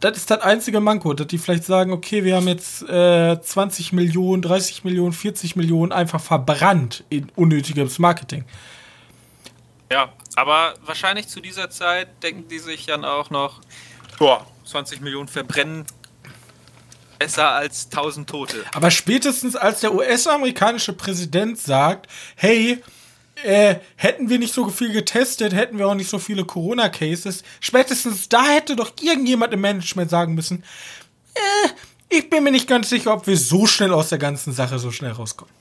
Das 0.00 0.16
ist 0.16 0.30
das 0.30 0.40
einzige 0.40 0.80
Manko, 0.80 1.12
dass 1.12 1.26
die 1.26 1.36
vielleicht 1.36 1.64
sagen, 1.64 1.92
okay, 1.92 2.24
wir 2.24 2.36
haben 2.36 2.48
jetzt 2.48 2.88
äh, 2.88 3.38
20 3.38 3.92
Millionen, 3.92 4.40
30 4.40 4.82
Millionen, 4.84 5.12
40 5.12 5.56
Millionen 5.56 5.92
einfach 5.92 6.20
verbrannt 6.20 7.04
in 7.10 7.30
unnötiges 7.36 7.98
Marketing. 7.98 8.46
Ja, 9.92 10.10
aber 10.36 10.74
wahrscheinlich 10.84 11.28
zu 11.28 11.40
dieser 11.40 11.70
Zeit 11.70 12.22
denken 12.22 12.48
die 12.48 12.58
sich 12.58 12.86
dann 12.86 13.04
auch 13.04 13.30
noch, 13.30 13.60
boah, 14.18 14.46
20 14.64 15.00
Millionen 15.00 15.28
verbrennen 15.28 15.86
besser 17.18 17.50
als 17.50 17.86
1000 17.86 18.28
Tote. 18.28 18.64
Aber 18.72 18.90
spätestens 18.90 19.54
als 19.54 19.80
der 19.80 19.94
US-amerikanische 19.94 20.94
Präsident 20.94 21.58
sagt, 21.58 22.08
hey, 22.34 22.82
äh, 23.44 23.76
hätten 23.96 24.28
wir 24.28 24.38
nicht 24.38 24.54
so 24.54 24.68
viel 24.70 24.92
getestet, 24.92 25.52
hätten 25.52 25.78
wir 25.78 25.86
auch 25.86 25.94
nicht 25.94 26.10
so 26.10 26.18
viele 26.18 26.44
Corona-Cases, 26.44 27.42
spätestens 27.60 28.28
da 28.28 28.44
hätte 28.44 28.76
doch 28.76 28.92
irgendjemand 29.00 29.52
im 29.52 29.60
Management 29.60 30.10
sagen 30.10 30.34
müssen, 30.34 30.64
äh, 31.34 31.68
ich 32.08 32.28
bin 32.28 32.42
mir 32.42 32.50
nicht 32.50 32.66
ganz 32.66 32.88
sicher, 32.88 33.12
ob 33.12 33.26
wir 33.26 33.36
so 33.36 33.66
schnell 33.66 33.92
aus 33.92 34.08
der 34.08 34.18
ganzen 34.18 34.52
Sache 34.52 34.78
so 34.78 34.90
schnell 34.90 35.12
rauskommen. 35.12 35.54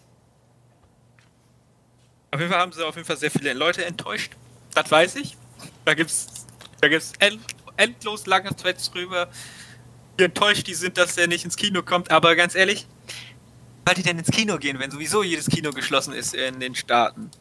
Auf 2.31 2.39
jeden 2.39 2.51
Fall 2.51 2.61
haben 2.61 2.71
sie 2.71 2.85
auf 2.85 2.95
jeden 2.95 3.07
Fall 3.07 3.17
sehr 3.17 3.31
viele 3.31 3.53
Leute 3.53 3.85
enttäuscht. 3.85 4.33
Das 4.73 4.89
weiß 4.89 5.15
ich. 5.15 5.35
Da 5.85 5.93
gibt's, 5.93 6.27
da 6.81 6.87
gibt's 6.87 7.13
end, 7.19 7.39
endlos 7.77 8.25
lange 8.25 8.55
Threads 8.55 8.91
drüber, 8.91 9.29
wie 10.17 10.23
enttäuscht 10.23 10.67
die 10.67 10.73
sind, 10.73 10.97
dass 10.97 11.15
der 11.15 11.27
nicht 11.27 11.45
ins 11.45 11.55
Kino 11.55 11.81
kommt. 11.81 12.11
Aber 12.11 12.35
ganz 12.35 12.55
ehrlich, 12.55 12.85
weil 13.85 13.95
die 13.95 14.03
denn 14.03 14.19
ins 14.19 14.29
Kino 14.29 14.57
gehen, 14.57 14.79
wenn 14.79 14.91
sowieso 14.91 15.23
jedes 15.23 15.47
Kino 15.47 15.71
geschlossen 15.71 16.13
ist 16.13 16.33
in 16.33 16.59
den 16.59 16.75
Staaten? 16.75 17.31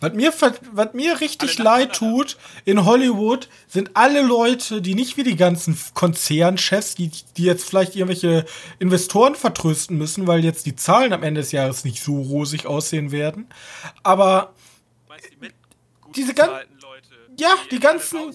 Was 0.00 0.12
mir, 0.12 0.32
was 0.72 0.94
mir 0.94 1.20
richtig 1.20 1.58
leid 1.58 1.92
tut 1.92 2.36
in 2.64 2.84
Hollywood, 2.84 3.48
sind 3.66 3.90
alle 3.94 4.22
Leute, 4.22 4.80
die 4.80 4.94
nicht 4.94 5.16
wie 5.16 5.24
die 5.24 5.34
ganzen 5.34 5.76
Konzernchefs, 5.94 6.94
die, 6.94 7.10
die 7.36 7.42
jetzt 7.42 7.64
vielleicht 7.64 7.96
irgendwelche 7.96 8.44
Investoren 8.78 9.34
vertrösten 9.34 9.98
müssen, 9.98 10.28
weil 10.28 10.44
jetzt 10.44 10.66
die 10.66 10.76
Zahlen 10.76 11.12
am 11.12 11.24
Ende 11.24 11.40
des 11.40 11.50
Jahres 11.50 11.84
nicht 11.84 12.02
so 12.02 12.20
rosig 12.20 12.66
aussehen 12.66 13.10
werden. 13.10 13.48
Aber 14.04 14.54
diese 16.14 16.34
ganzen 16.34 16.68
ja, 17.36 17.54
die 17.70 17.78
ganzen 17.78 18.34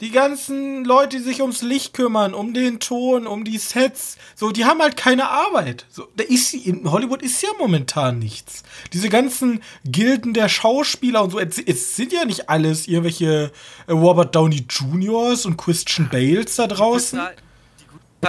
die 0.00 0.10
ganzen 0.10 0.84
Leute, 0.86 1.18
die 1.18 1.22
sich 1.22 1.42
ums 1.42 1.60
Licht 1.60 1.92
kümmern, 1.92 2.32
um 2.32 2.54
den 2.54 2.80
Ton, 2.80 3.26
um 3.26 3.44
die 3.44 3.58
Sets, 3.58 4.16
so, 4.34 4.50
die 4.50 4.64
haben 4.64 4.80
halt 4.80 4.96
keine 4.96 5.28
Arbeit. 5.28 5.84
So, 5.90 6.08
da 6.16 6.24
ist 6.24 6.54
in 6.54 6.90
Hollywood 6.90 7.20
ist 7.20 7.42
ja 7.42 7.50
momentan 7.58 8.18
nichts. 8.18 8.62
Diese 8.94 9.10
ganzen 9.10 9.62
Gilden 9.84 10.32
der 10.32 10.48
Schauspieler 10.48 11.22
und 11.22 11.30
so, 11.32 11.38
es, 11.38 11.58
es 11.58 11.96
sind 11.96 12.12
ja 12.12 12.24
nicht 12.24 12.48
alles 12.48 12.88
irgendwelche 12.88 13.52
äh, 13.86 13.92
Robert 13.92 14.34
Downey 14.34 14.64
Juniors 14.68 15.44
und 15.44 15.58
Christian 15.58 16.08
Bales 16.08 16.56
da 16.56 16.66
draußen. 16.66 17.20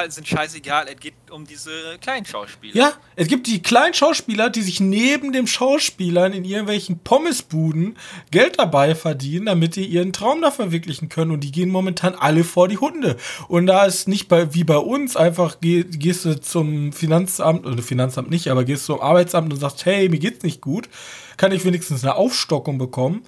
Sind 0.07 0.25
scheißegal, 0.25 0.87
es 0.87 0.99
geht 0.99 1.13
um 1.31 1.45
diese 1.45 1.97
kleinen 1.99 2.25
Schauspieler. 2.25 2.73
Ja, 2.73 2.93
es 3.17 3.27
gibt 3.27 3.45
die 3.47 3.61
kleinen 3.61 3.93
Schauspieler, 3.93 4.49
die 4.49 4.61
sich 4.61 4.79
neben 4.79 5.33
den 5.33 5.47
Schauspielern 5.47 6.31
in 6.31 6.45
irgendwelchen 6.45 6.99
Pommesbuden 6.99 7.97
Geld 8.31 8.57
dabei 8.57 8.95
verdienen, 8.95 9.47
damit 9.47 9.75
die 9.75 9.85
ihren 9.85 10.13
Traum 10.13 10.41
da 10.41 10.49
verwirklichen 10.49 11.09
können. 11.09 11.31
Und 11.31 11.41
die 11.41 11.51
gehen 11.51 11.69
momentan 11.69 12.15
alle 12.15 12.45
vor 12.45 12.69
die 12.69 12.77
Hunde. 12.77 13.17
Und 13.49 13.67
da 13.67 13.85
ist 13.85 14.07
nicht 14.07 14.29
bei, 14.29 14.53
wie 14.53 14.63
bei 14.63 14.77
uns 14.77 15.17
einfach, 15.17 15.57
geh, 15.59 15.83
gehst 15.83 16.23
du 16.23 16.39
zum 16.39 16.93
Finanzamt, 16.93 17.65
oder 17.65 17.83
Finanzamt 17.83 18.29
nicht, 18.29 18.47
aber 18.47 18.63
gehst 18.63 18.85
zum 18.85 19.01
Arbeitsamt 19.01 19.51
und 19.51 19.59
sagst, 19.59 19.85
hey, 19.85 20.07
mir 20.07 20.19
geht's 20.19 20.43
nicht 20.43 20.61
gut, 20.61 20.87
kann 21.35 21.51
ich 21.51 21.65
wenigstens 21.65 22.03
eine 22.03 22.15
Aufstockung 22.15 22.77
bekommen. 22.77 23.23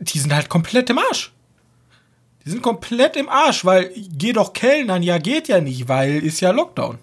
Die 0.00 0.18
sind 0.18 0.34
halt 0.34 0.48
komplett 0.48 0.88
im 0.88 0.98
Arsch. 0.98 1.32
Die 2.44 2.50
sind 2.50 2.62
komplett 2.62 3.16
im 3.16 3.28
Arsch, 3.28 3.64
weil 3.64 3.92
geh 3.94 4.32
doch 4.32 4.52
Kellnern, 4.52 5.02
ja 5.02 5.18
geht 5.18 5.48
ja 5.48 5.60
nicht, 5.60 5.88
weil 5.88 6.24
ist 6.24 6.40
ja 6.40 6.50
Lockdown. 6.50 6.98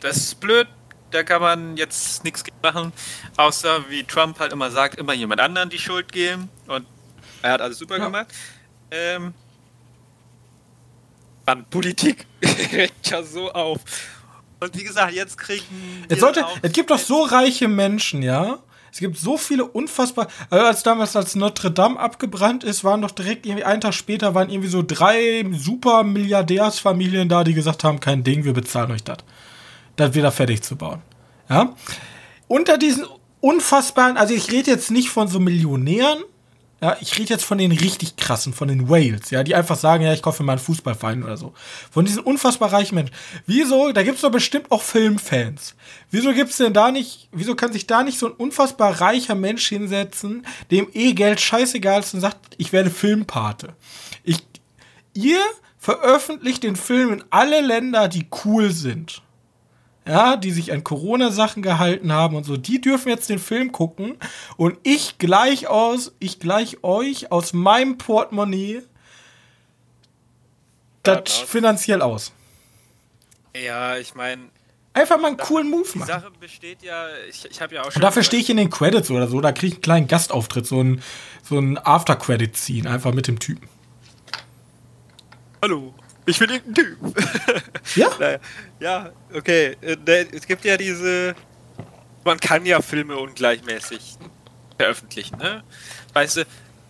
das 0.00 0.16
ist 0.16 0.40
blöd. 0.40 0.68
Da 1.12 1.22
kann 1.22 1.40
man 1.40 1.76
jetzt 1.76 2.24
nichts 2.24 2.42
machen, 2.62 2.92
außer 3.36 3.88
wie 3.88 4.02
Trump 4.02 4.38
halt 4.40 4.52
immer 4.52 4.70
sagt, 4.70 4.96
immer 4.96 5.14
jemand 5.14 5.40
anderen 5.40 5.70
die 5.70 5.78
Schuld 5.78 6.12
geben. 6.12 6.48
Und 6.66 6.84
er 7.42 7.52
hat 7.52 7.60
alles 7.60 7.78
super 7.78 7.96
ja. 7.98 8.04
gemacht. 8.04 8.26
Ähm, 8.90 9.32
Mann, 11.46 11.64
Politik 11.70 12.26
regt 12.72 13.08
ja 13.08 13.22
so 13.22 13.52
auf. 13.52 13.80
Und 14.58 14.76
wie 14.76 14.82
gesagt, 14.82 15.12
jetzt 15.12 15.38
kriegen. 15.38 16.04
Es, 16.08 16.20
sollte, 16.20 16.44
es 16.62 16.72
gibt 16.72 16.90
doch 16.90 16.98
so 16.98 17.22
reiche 17.22 17.68
Menschen, 17.68 18.22
ja? 18.22 18.58
Es 18.96 19.00
gibt 19.00 19.18
so 19.18 19.36
viele 19.36 19.66
unfassbar. 19.66 20.26
Also 20.48 20.64
als 20.64 20.82
damals 20.82 21.16
als 21.16 21.34
Notre 21.34 21.70
Dame 21.70 22.00
abgebrannt 22.00 22.64
ist, 22.64 22.82
waren 22.82 23.02
doch 23.02 23.10
direkt 23.10 23.44
irgendwie 23.44 23.64
einen 23.64 23.82
Tag 23.82 23.92
später 23.92 24.34
waren 24.34 24.48
irgendwie 24.48 24.70
so 24.70 24.82
drei 24.82 25.44
super 25.52 26.02
Milliardärsfamilien 26.02 27.28
da, 27.28 27.44
die 27.44 27.52
gesagt 27.52 27.84
haben, 27.84 28.00
kein 28.00 28.24
Ding, 28.24 28.44
wir 28.44 28.54
bezahlen 28.54 28.90
euch 28.92 29.04
das. 29.04 29.18
Das 29.96 30.14
wieder 30.14 30.32
fertig 30.32 30.62
zu 30.62 30.76
bauen. 30.76 31.02
Ja? 31.50 31.74
Unter 32.48 32.78
diesen 32.78 33.04
unfassbaren, 33.42 34.16
also 34.16 34.32
ich 34.32 34.50
rede 34.50 34.70
jetzt 34.70 34.90
nicht 34.90 35.10
von 35.10 35.28
so 35.28 35.40
Millionären, 35.40 36.24
ja, 36.82 36.96
ich 37.00 37.18
rede 37.18 37.30
jetzt 37.30 37.44
von 37.44 37.56
den 37.56 37.72
richtig 37.72 38.16
krassen, 38.16 38.52
von 38.52 38.68
den 38.68 38.88
Whales, 38.90 39.30
ja, 39.30 39.42
die 39.42 39.54
einfach 39.54 39.76
sagen, 39.76 40.04
ja, 40.04 40.12
ich 40.12 40.20
kaufe 40.20 40.42
mir 40.42 40.48
mal 40.48 40.52
einen 40.52 40.60
Fußballverein 40.60 41.22
oder 41.22 41.38
so. 41.38 41.54
Von 41.90 42.04
diesen 42.04 42.22
unfassbar 42.22 42.70
reichen 42.70 42.96
Menschen. 42.96 43.14
Wieso, 43.46 43.92
da 43.92 44.02
gibt's 44.02 44.20
doch 44.20 44.30
bestimmt 44.30 44.70
auch 44.70 44.82
Filmfans. 44.82 45.74
Wieso 46.10 46.34
gibt's 46.34 46.58
denn 46.58 46.74
da 46.74 46.90
nicht, 46.90 47.28
wieso 47.32 47.54
kann 47.54 47.72
sich 47.72 47.86
da 47.86 48.02
nicht 48.02 48.18
so 48.18 48.26
ein 48.26 48.32
unfassbar 48.32 49.00
reicher 49.00 49.34
Mensch 49.34 49.66
hinsetzen, 49.68 50.46
dem 50.70 50.88
eh 50.92 51.14
Geld 51.14 51.40
scheißegal 51.40 52.00
ist 52.00 52.12
und 52.12 52.20
sagt, 52.20 52.38
ich 52.58 52.72
werde 52.72 52.90
Filmpate. 52.90 53.74
Ich, 54.22 54.44
ihr 55.14 55.40
veröffentlicht 55.78 56.62
den 56.62 56.76
Film 56.76 57.12
in 57.12 57.24
alle 57.30 57.62
Länder, 57.62 58.08
die 58.08 58.26
cool 58.44 58.70
sind 58.70 59.22
ja, 60.06 60.36
die 60.36 60.52
sich 60.52 60.72
an 60.72 60.84
Corona-Sachen 60.84 61.62
gehalten 61.62 62.12
haben 62.12 62.36
und 62.36 62.44
so, 62.44 62.56
die 62.56 62.80
dürfen 62.80 63.08
jetzt 63.08 63.28
den 63.28 63.38
Film 63.38 63.72
gucken 63.72 64.16
und 64.56 64.78
ich 64.82 65.18
gleich 65.18 65.66
aus, 65.66 66.14
ich 66.20 66.38
gleich 66.38 66.84
euch 66.84 67.32
aus 67.32 67.52
meinem 67.52 67.98
Portemonnaie 67.98 68.82
das 71.02 71.38
finanziell 71.38 72.02
aus. 72.02 72.32
Ja, 73.54 73.96
ich 73.96 74.14
meine. 74.14 74.50
Einfach 74.92 75.20
mal 75.20 75.28
einen 75.28 75.36
coolen 75.36 75.68
Move 75.68 75.86
machen. 75.94 76.00
Die 76.00 76.06
Sache 76.06 76.30
besteht 76.40 76.82
ja, 76.82 77.06
ich, 77.28 77.44
ich 77.50 77.60
habe 77.60 77.74
ja 77.74 77.82
auch 77.82 77.92
schon. 77.92 77.96
Und 77.96 78.02
dafür 78.02 78.22
stehe 78.22 78.42
ich 78.42 78.48
in 78.48 78.56
den 78.56 78.70
Credits 78.70 79.10
oder 79.10 79.28
so, 79.28 79.40
da 79.40 79.52
kriege 79.52 79.66
ich 79.66 79.74
einen 79.74 79.82
kleinen 79.82 80.08
Gastauftritt, 80.08 80.66
so 80.66 80.82
ein, 80.82 81.02
so 81.42 81.58
ein 81.58 81.78
After-Credit-Scene, 81.78 82.88
einfach 82.90 83.12
mit 83.12 83.28
dem 83.28 83.38
Typen. 83.38 83.68
Hallo, 85.62 85.94
ich 86.26 86.38
bin 86.38 86.50
irgendein 86.50 86.84
Typ. 86.84 86.98
Ja? 87.94 88.10
naja, 88.18 88.38
ja, 88.80 89.12
okay. 89.32 89.76
Äh, 89.80 90.26
es 90.32 90.46
gibt 90.46 90.64
ja 90.64 90.76
diese. 90.76 91.34
Man 92.24 92.40
kann 92.40 92.66
ja 92.66 92.82
Filme 92.82 93.16
ungleichmäßig 93.16 94.16
veröffentlichen, 94.76 95.38
ne? 95.38 95.62
Weißt 96.12 96.38
du, 96.38 96.44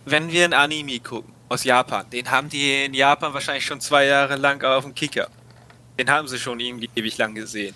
wenn 0.05 0.31
wir 0.31 0.45
ein 0.45 0.53
Anime 0.53 0.99
gucken 0.99 1.31
aus 1.49 1.63
Japan, 1.63 2.09
den 2.09 2.29
haben 2.31 2.49
die 2.49 2.85
in 2.85 2.93
Japan 2.93 3.33
wahrscheinlich 3.33 3.65
schon 3.65 3.79
zwei 3.79 4.05
Jahre 4.05 4.35
lang 4.35 4.63
auf 4.63 4.83
dem 4.83 4.95
Kicker. 4.95 5.29
Den 5.99 6.09
haben 6.09 6.27
sie 6.27 6.39
schon 6.39 6.59
irgendwie 6.59 6.89
ewig 6.95 7.17
lang 7.17 7.35
gesehen. 7.35 7.75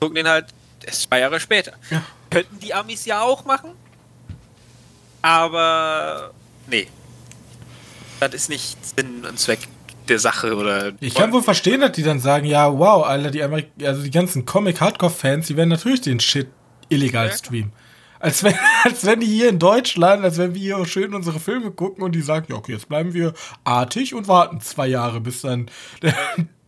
Gucken 0.00 0.16
den 0.16 0.28
halt 0.28 0.46
erst 0.84 1.02
zwei 1.02 1.20
Jahre 1.20 1.38
später. 1.38 1.72
Ja. 1.90 2.02
Könnten 2.30 2.58
die 2.58 2.74
Amis 2.74 3.04
ja 3.04 3.22
auch 3.22 3.44
machen. 3.44 3.72
Aber 5.22 6.32
nee. 6.66 6.88
Das 8.18 8.34
ist 8.34 8.48
nicht 8.48 8.76
Sinn 8.84 9.24
und 9.24 9.38
Zweck 9.38 9.60
der 10.10 10.18
Sache 10.18 10.54
oder. 10.54 10.92
Ich 11.00 11.14
kann 11.14 11.32
wohl 11.32 11.42
verstehen, 11.42 11.80
dass 11.80 11.92
die 11.92 12.02
dann 12.02 12.20
sagen, 12.20 12.46
ja, 12.46 12.78
wow, 12.78 13.06
Alter, 13.06 13.30
die 13.30 13.42
Amerik 13.42 13.70
also 13.82 14.02
die 14.02 14.10
ganzen 14.10 14.44
Comic-Hardcore-Fans, 14.44 15.46
die 15.46 15.56
werden 15.56 15.70
natürlich 15.70 16.02
den 16.02 16.20
Shit 16.20 16.48
illegal 16.88 17.28
ja. 17.28 17.32
streamen. 17.32 17.72
Als 18.18 18.42
wenn, 18.44 18.54
als 18.84 19.04
wenn 19.06 19.20
die 19.20 19.26
hier 19.26 19.48
in 19.48 19.58
Deutschland, 19.58 20.22
als 20.22 20.36
wenn 20.36 20.54
wir 20.54 20.60
hier 20.60 20.86
schön 20.86 21.14
unsere 21.14 21.40
Filme 21.40 21.70
gucken 21.70 22.04
und 22.04 22.12
die 22.12 22.20
sagen, 22.20 22.46
ja, 22.50 22.56
okay, 22.56 22.72
jetzt 22.72 22.88
bleiben 22.88 23.14
wir 23.14 23.32
artig 23.64 24.14
und 24.14 24.28
warten 24.28 24.60
zwei 24.60 24.86
Jahre, 24.88 25.20
bis 25.20 25.40
dann 25.40 25.70
der, 26.02 26.14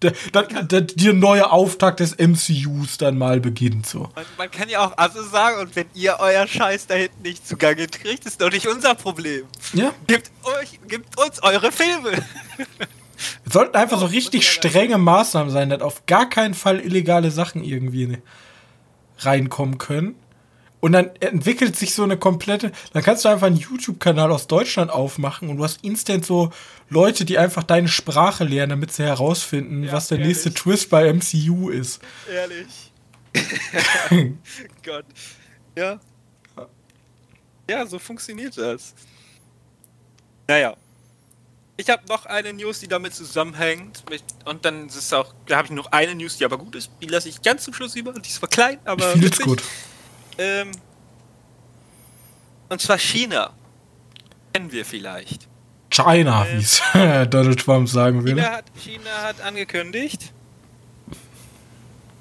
der, 0.01 0.13
der, 0.33 0.63
der, 0.63 0.81
der 0.81 1.13
neue 1.13 1.51
Auftakt 1.51 2.01
des 2.01 2.17
MCUs 2.19 2.97
dann 2.99 3.19
mal 3.19 3.39
beginnt. 3.41 3.87
So. 3.87 4.09
Man, 4.15 4.25
man, 4.39 4.51
kann 4.51 4.69
ja 4.69 4.87
auch 4.87 4.97
also 4.97 5.23
sagen, 5.23 5.61
und 5.61 5.77
wenn 5.77 5.87
ihr 5.95 6.17
euer 6.19 6.47
Scheiß 6.47 6.87
da 6.87 6.95
hinten 6.95 7.23
nicht 7.23 7.47
zugange 7.47 7.87
kriegt, 7.87 8.25
ist 8.25 8.41
doch 8.41 8.51
nicht 8.51 8.67
unser 8.67 8.95
Problem. 8.95 9.45
Ja. 9.75 9.93
Gebt, 10.07 10.31
euch, 10.43 10.81
gebt 10.89 11.21
uns 11.21 11.43
eure 11.43 11.71
Filme. 11.71 12.13
Es 13.47 13.53
sollten 13.53 13.77
einfach 13.77 13.99
so 13.99 14.07
richtig 14.07 14.49
strenge 14.51 14.99
Maßnahmen 14.99 15.53
sein, 15.53 15.71
dass 15.71 15.83
auf 15.83 16.07
gar 16.07 16.29
keinen 16.29 16.55
Fall 16.55 16.81
illegale 16.81 17.31
Sachen 17.31 17.65
irgendwie 17.65 18.19
reinkommen 19.19 19.79
können. 19.79 20.15
Und 20.81 20.93
dann 20.93 21.11
entwickelt 21.21 21.77
sich 21.77 21.95
so 21.95 22.03
eine 22.03 22.17
komplette. 22.17 22.73
Dann 22.93 23.05
kannst 23.05 23.25
du 23.25 23.29
einfach 23.29 23.47
einen 23.47 23.57
YouTube-Kanal 23.57 24.33
aus 24.33 24.49
Deutschland 24.49 24.91
aufmachen 24.91 25.49
und 25.49 25.59
du 25.59 25.65
hast 25.65 25.85
instant 25.85 26.27
so 26.27 26.51
Leute, 26.89 27.25
die 27.25 27.39
einfach 27.39 27.63
deine 27.63 27.87
Sprache 27.87 28.43
lernen, 28.43 28.71
damit 28.71 28.93
sie 28.93 29.05
herausfinden, 29.05 29.85
ja, 29.85 29.93
was 29.93 30.09
der 30.09 30.19
ehrlich. 30.19 30.35
nächste 30.35 30.53
Twist 30.53 30.91
bei 30.91 31.13
MCU 31.13 31.71
ist. 31.71 32.01
Ehrlich. 32.29 32.93
Gott. 34.85 35.05
Ja. 35.77 36.01
Ja, 37.71 37.87
so 37.87 38.01
funktioniert 38.01 38.59
das. 38.59 38.95
Naja. 40.49 40.77
Ich 41.77 41.89
habe 41.89 42.03
noch 42.09 42.27
eine 42.27 42.53
News, 42.53 42.81
die 42.81 42.89
damit 42.89 43.15
zusammenhängt. 43.15 44.05
Und 44.45 44.65
dann 44.65 44.87
ist 44.87 44.97
es 44.97 45.13
auch, 45.13 45.35
da 45.47 45.57
habe 45.57 45.69
ich 45.69 45.73
noch 45.73 45.91
eine 45.91 46.15
News, 46.15 46.37
die 46.37 46.45
aber 46.45 46.59
gut 46.59 46.75
ist. 46.75 46.91
Die 47.01 47.07
lasse 47.07 47.29
ich 47.29 47.41
ganz 47.41 47.65
zum 47.65 47.73
Schluss 47.73 47.97
über. 47.97 48.13
Die 48.13 48.29
ist 48.29 48.37
zwar 48.37 48.49
klein, 48.49 48.79
aber. 48.85 49.15
Ich 49.17 49.39
gut. 49.39 49.63
Ähm, 50.39 50.71
und 52.69 52.81
zwar 52.81 52.99
China. 52.99 53.53
Kennen 54.53 54.71
wir 54.71 54.85
vielleicht. 54.85 55.49
China, 55.91 56.47
ähm, 56.47 56.59
wie 56.59 56.63
es 56.63 56.83
Donald 57.31 57.61
Trump 57.61 57.89
sagen 57.89 58.25
würde. 58.25 58.41
China 58.41 58.53
hat, 58.53 58.65
China 58.79 59.23
hat 59.23 59.41
angekündigt, 59.41 60.33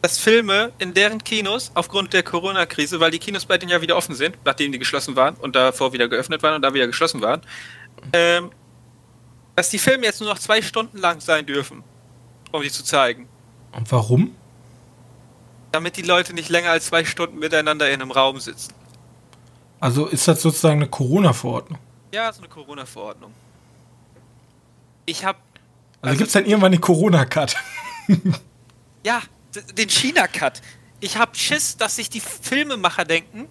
dass 0.01 0.17
Filme 0.17 0.71
in 0.79 0.93
deren 0.93 1.23
Kinos 1.23 1.71
aufgrund 1.73 2.13
der 2.13 2.23
Corona-Krise, 2.23 2.99
weil 2.99 3.11
die 3.11 3.19
Kinos 3.19 3.45
bei 3.45 3.57
denen 3.57 3.71
ja 3.71 3.81
wieder 3.81 3.95
offen 3.95 4.15
sind, 4.15 4.37
nachdem 4.45 4.71
die 4.71 4.79
geschlossen 4.79 5.15
waren 5.15 5.35
und 5.35 5.55
davor 5.55 5.93
wieder 5.93 6.07
geöffnet 6.07 6.41
waren 6.41 6.55
und 6.55 6.61
da 6.61 6.73
wieder 6.73 6.87
geschlossen 6.87 7.21
waren, 7.21 7.41
ähm, 8.13 8.51
dass 9.61 9.69
die 9.69 9.77
Filme 9.77 10.05
jetzt 10.05 10.19
nur 10.19 10.27
noch 10.27 10.39
zwei 10.39 10.63
Stunden 10.63 10.97
lang 10.97 11.21
sein 11.21 11.45
dürfen, 11.45 11.83
um 12.51 12.63
die 12.63 12.71
zu 12.71 12.83
zeigen. 12.83 13.29
Und 13.73 13.91
warum? 13.91 14.35
Damit 15.71 15.97
die 15.97 16.01
Leute 16.01 16.33
nicht 16.33 16.49
länger 16.49 16.71
als 16.71 16.87
zwei 16.87 17.05
Stunden 17.05 17.37
miteinander 17.37 17.87
in 17.91 18.01
einem 18.01 18.09
Raum 18.09 18.39
sitzen. 18.39 18.73
Also 19.79 20.07
ist 20.07 20.27
das 20.27 20.41
sozusagen 20.41 20.77
eine 20.77 20.89
Corona-Verordnung? 20.89 21.77
Ja, 22.11 22.29
ist 22.29 22.39
eine 22.39 22.47
Corona-Verordnung. 22.47 23.31
Ich 25.05 25.23
hab. 25.25 25.35
Also, 25.35 26.09
also 26.09 26.17
gibt 26.17 26.27
es 26.29 26.33
dann 26.33 26.45
irgendwann 26.47 26.71
den 26.71 26.81
Corona-Cut? 26.81 27.55
ja, 29.05 29.21
den 29.77 29.89
China-Cut. 29.89 30.63
Ich 31.01 31.17
hab 31.17 31.37
Schiss, 31.37 31.77
dass 31.77 31.97
sich 31.97 32.09
die 32.09 32.19
Filmemacher 32.19 33.05
denken, 33.05 33.47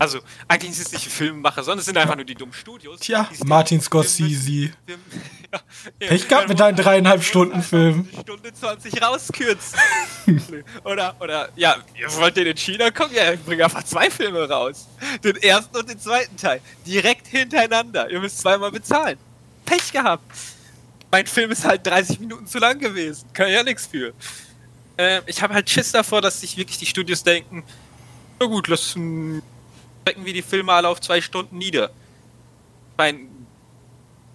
also, 0.00 0.18
eigentlich 0.48 0.70
ist 0.70 0.86
es 0.86 0.92
nicht 0.92 1.08
Filmemacher, 1.08 1.62
sondern 1.62 1.80
es 1.80 1.84
sind 1.84 1.98
einfach 1.98 2.16
nur 2.16 2.24
die 2.24 2.34
dummen 2.34 2.54
Studios. 2.54 3.00
Tja, 3.00 3.28
Martin 3.44 3.82
Scorsese. 3.82 4.70
ja, 5.52 5.60
Pech 5.98 6.26
gehabt 6.26 6.48
mit 6.48 6.58
deinen 6.58 6.74
dreieinhalb 6.74 7.22
Stunden 7.22 7.62
Film. 7.62 8.08
Stunde 8.18 8.50
20 8.50 9.02
rauskürzen. 9.02 9.78
oder, 10.84 11.14
oder, 11.20 11.50
ja, 11.54 11.76
ihr 11.94 12.10
wollt 12.16 12.34
ihr 12.38 12.46
in 12.46 12.56
China 12.56 12.90
gucken? 12.90 13.14
Ja, 13.14 13.34
ich 13.34 13.40
bringe 13.40 13.62
einfach 13.62 13.82
zwei 13.82 14.10
Filme 14.10 14.48
raus. 14.48 14.88
Den 15.22 15.36
ersten 15.36 15.76
und 15.76 15.86
den 15.86 16.00
zweiten 16.00 16.34
Teil. 16.34 16.62
Direkt 16.86 17.26
hintereinander. 17.26 18.10
Ihr 18.10 18.20
müsst 18.20 18.38
zweimal 18.38 18.70
bezahlen. 18.70 19.18
Pech 19.66 19.92
gehabt. 19.92 20.24
Mein 21.10 21.26
Film 21.26 21.50
ist 21.50 21.66
halt 21.66 21.86
30 21.86 22.20
Minuten 22.20 22.46
zu 22.46 22.58
lang 22.58 22.78
gewesen. 22.78 23.28
Kann 23.34 23.50
ja 23.50 23.62
nichts 23.62 23.86
für. 23.86 24.14
Äh, 24.96 25.20
ich 25.26 25.42
habe 25.42 25.52
halt 25.52 25.68
Schiss 25.68 25.92
davor, 25.92 26.22
dass 26.22 26.40
sich 26.40 26.56
wirklich 26.56 26.78
die 26.78 26.86
Studios 26.86 27.22
denken, 27.22 27.64
na 28.38 28.46
gut, 28.46 28.68
lass 28.68 28.96
strecken 30.02 30.24
wir 30.24 30.32
die 30.32 30.42
Filme 30.42 30.72
alle 30.72 30.88
auf 30.88 31.00
zwei 31.00 31.20
Stunden 31.20 31.58
nieder. 31.58 31.90
Ich 32.92 32.98
meine, 32.98 33.20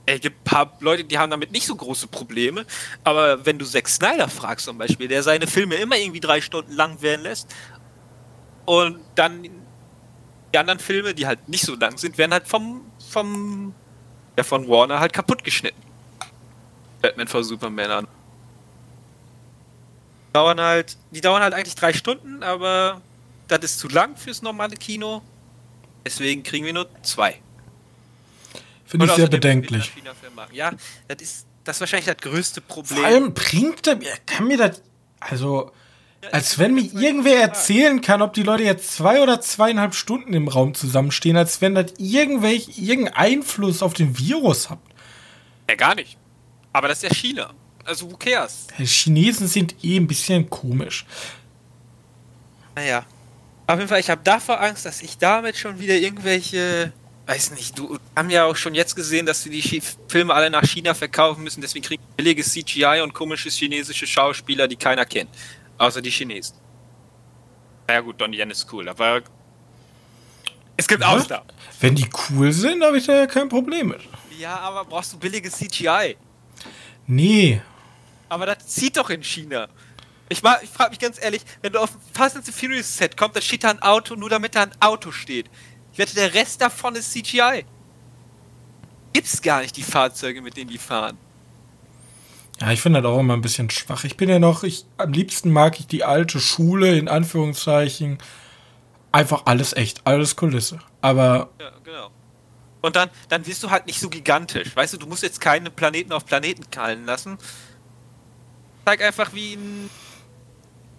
es 0.06 0.22
gibt 0.22 0.42
ein 0.42 0.44
paar 0.44 0.78
Leute, 0.80 1.04
die 1.04 1.18
haben 1.18 1.32
damit 1.32 1.52
nicht 1.52 1.66
so 1.66 1.76
große 1.76 2.08
Probleme, 2.08 2.66
aber 3.04 3.46
wenn 3.46 3.58
du 3.58 3.66
Zack 3.66 3.88
Snyder 3.88 4.28
fragst 4.28 4.66
zum 4.66 4.78
Beispiel, 4.78 5.08
der 5.08 5.24
seine 5.24 5.48
Filme 5.48 5.76
immer 5.76 5.98
irgendwie 5.98 6.20
drei 6.20 6.42
Stunden 6.42 6.74
lang 6.74 7.02
werden 7.02 7.22
lässt 7.24 7.54
und 8.66 9.00
dann 9.16 9.44
die 9.44 10.58
anderen 10.58 10.80
Filme, 10.80 11.14
die 11.14 11.26
halt 11.26 11.50
nicht 11.50 11.66
so 11.66 11.76
lang 11.76 11.98
sind, 11.98 12.18
werden 12.18 12.34
halt 12.34 12.48
vom, 12.48 12.82
vom 13.12 13.74
ja, 14.38 14.44
von 14.44 14.68
Warner 14.68 15.00
halt 15.00 15.14
kaputt 15.14 15.44
geschnitten. 15.44 15.82
Batman 17.02 17.28
vor 17.28 17.44
Superman 17.44 17.92
an. 17.92 18.08
Dauern 20.34 20.60
halt, 20.60 20.98
die 21.12 21.22
dauern 21.22 21.42
halt 21.42 21.54
eigentlich 21.54 21.76
drei 21.76 21.94
Stunden, 21.94 22.44
aber 22.44 23.02
das 23.48 23.64
ist 23.64 23.80
zu 23.80 23.88
lang 23.88 24.18
fürs 24.18 24.42
normale 24.42 24.76
Kino. 24.76 25.22
Deswegen 26.06 26.44
kriegen 26.44 26.66
wir 26.66 26.74
nur 26.74 26.88
zwei. 27.02 27.42
Finde 28.86 29.08
ich 29.08 29.12
sehr 29.14 29.28
bedenklich. 29.28 29.92
Ja, 30.52 30.72
das 31.08 31.22
ist, 31.22 31.48
das 31.64 31.78
ist 31.78 31.80
wahrscheinlich 31.82 32.06
das 32.06 32.18
größte 32.18 32.62
Problem. 32.62 32.98
Vor 33.00 33.06
allem 33.06 33.34
bringt 33.34 33.88
er, 33.88 33.98
kann 34.26 34.48
mir 34.48 34.58
das, 34.58 34.82
also, 35.20 35.72
Als 36.32 36.60
wenn 36.60 36.76
mir 36.76 36.84
irgendwer 36.94 37.40
erzählen 37.42 38.02
kann, 38.02 38.22
ob 38.22 38.34
die 38.34 38.44
Leute 38.44 38.64
jetzt 38.64 38.94
zwei 38.94 39.22
oder 39.22 39.42
zweieinhalb 39.42 39.96
Stunden 39.96 40.34
im 40.34 40.48
Raum 40.48 40.74
zusammenstehen, 40.74 41.38
als 41.38 41.62
wenn 41.62 41.76
das 41.76 41.94
irgendwelch, 41.98 42.78
irgendeinen 42.78 43.16
Einfluss 43.16 43.82
auf 43.82 43.94
den 43.94 44.18
Virus 44.18 44.70
hat. 44.70 44.80
Ja, 45.70 45.76
gar 45.76 45.96
nicht. 45.96 46.18
Aber 46.74 46.88
das 46.88 47.04
ist 47.04 47.10
ja 47.10 47.16
China. 47.16 47.54
Also, 47.84 48.12
who 48.12 48.18
cares? 48.18 48.68
Die 48.78 48.86
Chinesen 48.86 49.48
sind 49.48 49.84
eh 49.84 49.98
ein 49.98 50.08
bisschen 50.08 50.50
komisch. 50.50 51.06
Naja. 52.76 53.06
Auf 53.68 53.78
jeden 53.78 53.90
Fall, 53.90 54.00
ich 54.00 54.10
habe 54.10 54.22
davor 54.24 54.62
Angst, 54.62 54.86
dass 54.86 55.02
ich 55.02 55.18
damit 55.18 55.58
schon 55.58 55.80
wieder 55.80 55.96
irgendwelche. 55.96 56.94
Weiß 57.26 57.52
nicht, 57.52 57.80
du 57.80 57.98
haben 58.16 58.30
ja 58.30 58.46
auch 58.46 58.56
schon 58.56 58.76
jetzt 58.76 58.96
gesehen, 58.96 59.26
dass 59.26 59.42
sie 59.42 59.50
die 59.50 59.82
Filme 60.08 60.32
alle 60.32 60.52
nach 60.52 60.64
China 60.64 60.94
verkaufen 60.94 61.44
müssen, 61.44 61.60
deswegen 61.60 61.84
kriegen 61.84 62.04
wir 62.04 62.24
billiges 62.24 62.52
CGI 62.52 63.02
und 63.02 63.16
komische 63.16 63.50
chinesische 63.50 64.06
Schauspieler, 64.06 64.68
die 64.68 64.76
keiner 64.76 65.06
kennt. 65.06 65.32
Außer 65.80 66.04
die 66.04 66.12
Chinesen. 66.12 66.56
Naja 67.88 68.02
gut, 68.02 68.22
Donnie 68.22 68.38
Yen 68.38 68.52
ist 68.52 68.72
cool, 68.72 68.88
aber 68.88 69.24
es 70.78 70.88
gibt 70.88 71.02
Ja? 71.02 71.10
Ausnahmen. 71.10 71.48
Wenn 71.80 71.96
die 71.96 72.08
cool 72.30 72.52
sind, 72.52 72.84
habe 72.84 72.98
ich 72.98 73.08
da 73.08 73.16
ja 73.16 73.28
kein 73.28 73.50
Problem 73.50 73.90
mit. 73.90 74.02
Ja, 74.40 74.60
aber 74.60 74.86
brauchst 74.86 75.14
du 75.14 75.18
billiges 75.18 75.54
CGI? 75.54 76.16
Nee. 77.08 77.62
Aber 78.30 78.46
das 78.46 78.68
zieht 78.68 78.98
doch 78.98 79.10
in 79.10 79.24
China. 79.24 79.68
Ich, 80.30 80.40
ich 80.40 80.70
frage 80.70 80.90
mich 80.90 81.00
ganz 81.00 81.22
ehrlich, 81.22 81.42
wenn 81.62 81.74
du 81.74 81.80
auf 81.80 81.94
ein 81.94 82.02
Fast 82.14 82.36
and 82.36 82.46
the 82.46 82.52
Furious 82.52 82.98
Set 82.98 83.16
kommst, 83.16 83.36
dann 83.36 83.44
steht 83.44 83.64
da 83.64 83.70
ein 83.70 83.82
Auto, 83.82 84.16
nur 84.16 84.30
damit 84.30 84.56
da 84.56 84.64
ein 84.64 84.82
Auto 84.82 85.12
steht. 85.12 85.50
Ich 85.94 86.00
wette, 86.00 86.16
der 86.16 86.34
Rest 86.34 86.62
davon 86.62 86.96
ist 86.96 87.12
CGI. 87.12 87.66
Gibt's 89.14 89.42
gar 89.42 89.62
nicht 89.62 89.78
die 89.78 89.84
Fahrzeuge, 89.84 90.42
mit 90.42 90.58
denen 90.58 90.70
die 90.70 90.78
fahren. 90.78 91.18
Ja, 92.60 92.72
ich 92.72 92.82
finde 92.82 93.02
das 93.02 93.12
auch 93.12 93.20
immer 93.20 93.34
ein 93.34 93.42
bisschen 93.42 93.70
schwach. 93.70 94.04
Ich 94.04 94.18
bin 94.18 94.30
ja 94.30 94.40
noch, 94.40 94.64
ich, 94.64 94.86
am 94.98 95.12
liebsten 95.14 95.52
mag 95.52 95.80
ich 95.80 95.88
die 95.88 96.04
alte 96.04 96.40
Schule, 96.40 96.98
in 96.98 97.08
Anführungszeichen. 97.08 98.18
Einfach 99.12 99.44
alles 99.46 99.74
echt, 99.74 100.06
alles 100.06 100.36
Kulisse. 100.36 100.80
Aber 101.02 101.50
Ja, 101.60 101.72
genau. 101.84 102.10
Und 102.82 102.96
dann, 102.96 103.10
dann 103.30 103.46
wirst 103.48 103.64
du 103.64 103.72
halt 103.72 103.88
nicht 103.88 104.00
so 104.00 104.10
gigantisch. 104.10 104.76
Weißt 104.76 104.94
du, 104.94 104.98
du 104.98 105.08
musst 105.08 105.24
jetzt 105.24 105.42
keine 105.42 105.70
Planeten 105.70 106.12
auf 106.12 106.26
Planeten 106.26 106.70
kallen 106.72 107.06
lassen. 107.06 107.38
Zeig 108.86 109.02
einfach, 109.02 109.34
wie 109.34 109.54
ein 109.54 109.90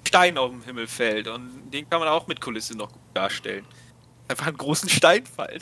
Stein 0.07 0.39
auf 0.39 0.51
dem 0.51 0.63
Himmel 0.63 0.87
fällt. 0.87 1.29
Und 1.29 1.51
den 1.73 1.89
kann 1.91 2.01
man 2.01 2.09
auch 2.09 2.27
mit 2.27 2.41
Kulisse 2.41 2.77
noch 2.77 2.91
gut 2.93 3.03
darstellen. 3.15 3.65
Einfach 4.29 4.47
einen 4.47 4.57
großen 4.57 4.89
Stein 4.89 5.25
fallen. 5.27 5.61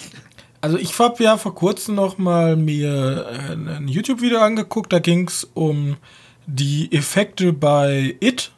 Also 0.61 0.78
ich 0.78 0.99
habe 0.99 1.22
ja 1.22 1.36
vor 1.36 1.55
kurzem 1.55 1.95
noch 1.95 2.16
mal 2.16 2.57
mir 2.57 3.26
äh, 3.30 3.53
ein 3.76 3.88
YouTube-Video 3.88 4.38
angeguckt, 4.40 4.92
da 4.92 4.99
ging 4.99 5.28
es 5.28 5.45
um 5.53 5.97
die 6.47 6.90
Effekte 6.92 7.53
bei 7.53 8.16
It 8.20 8.51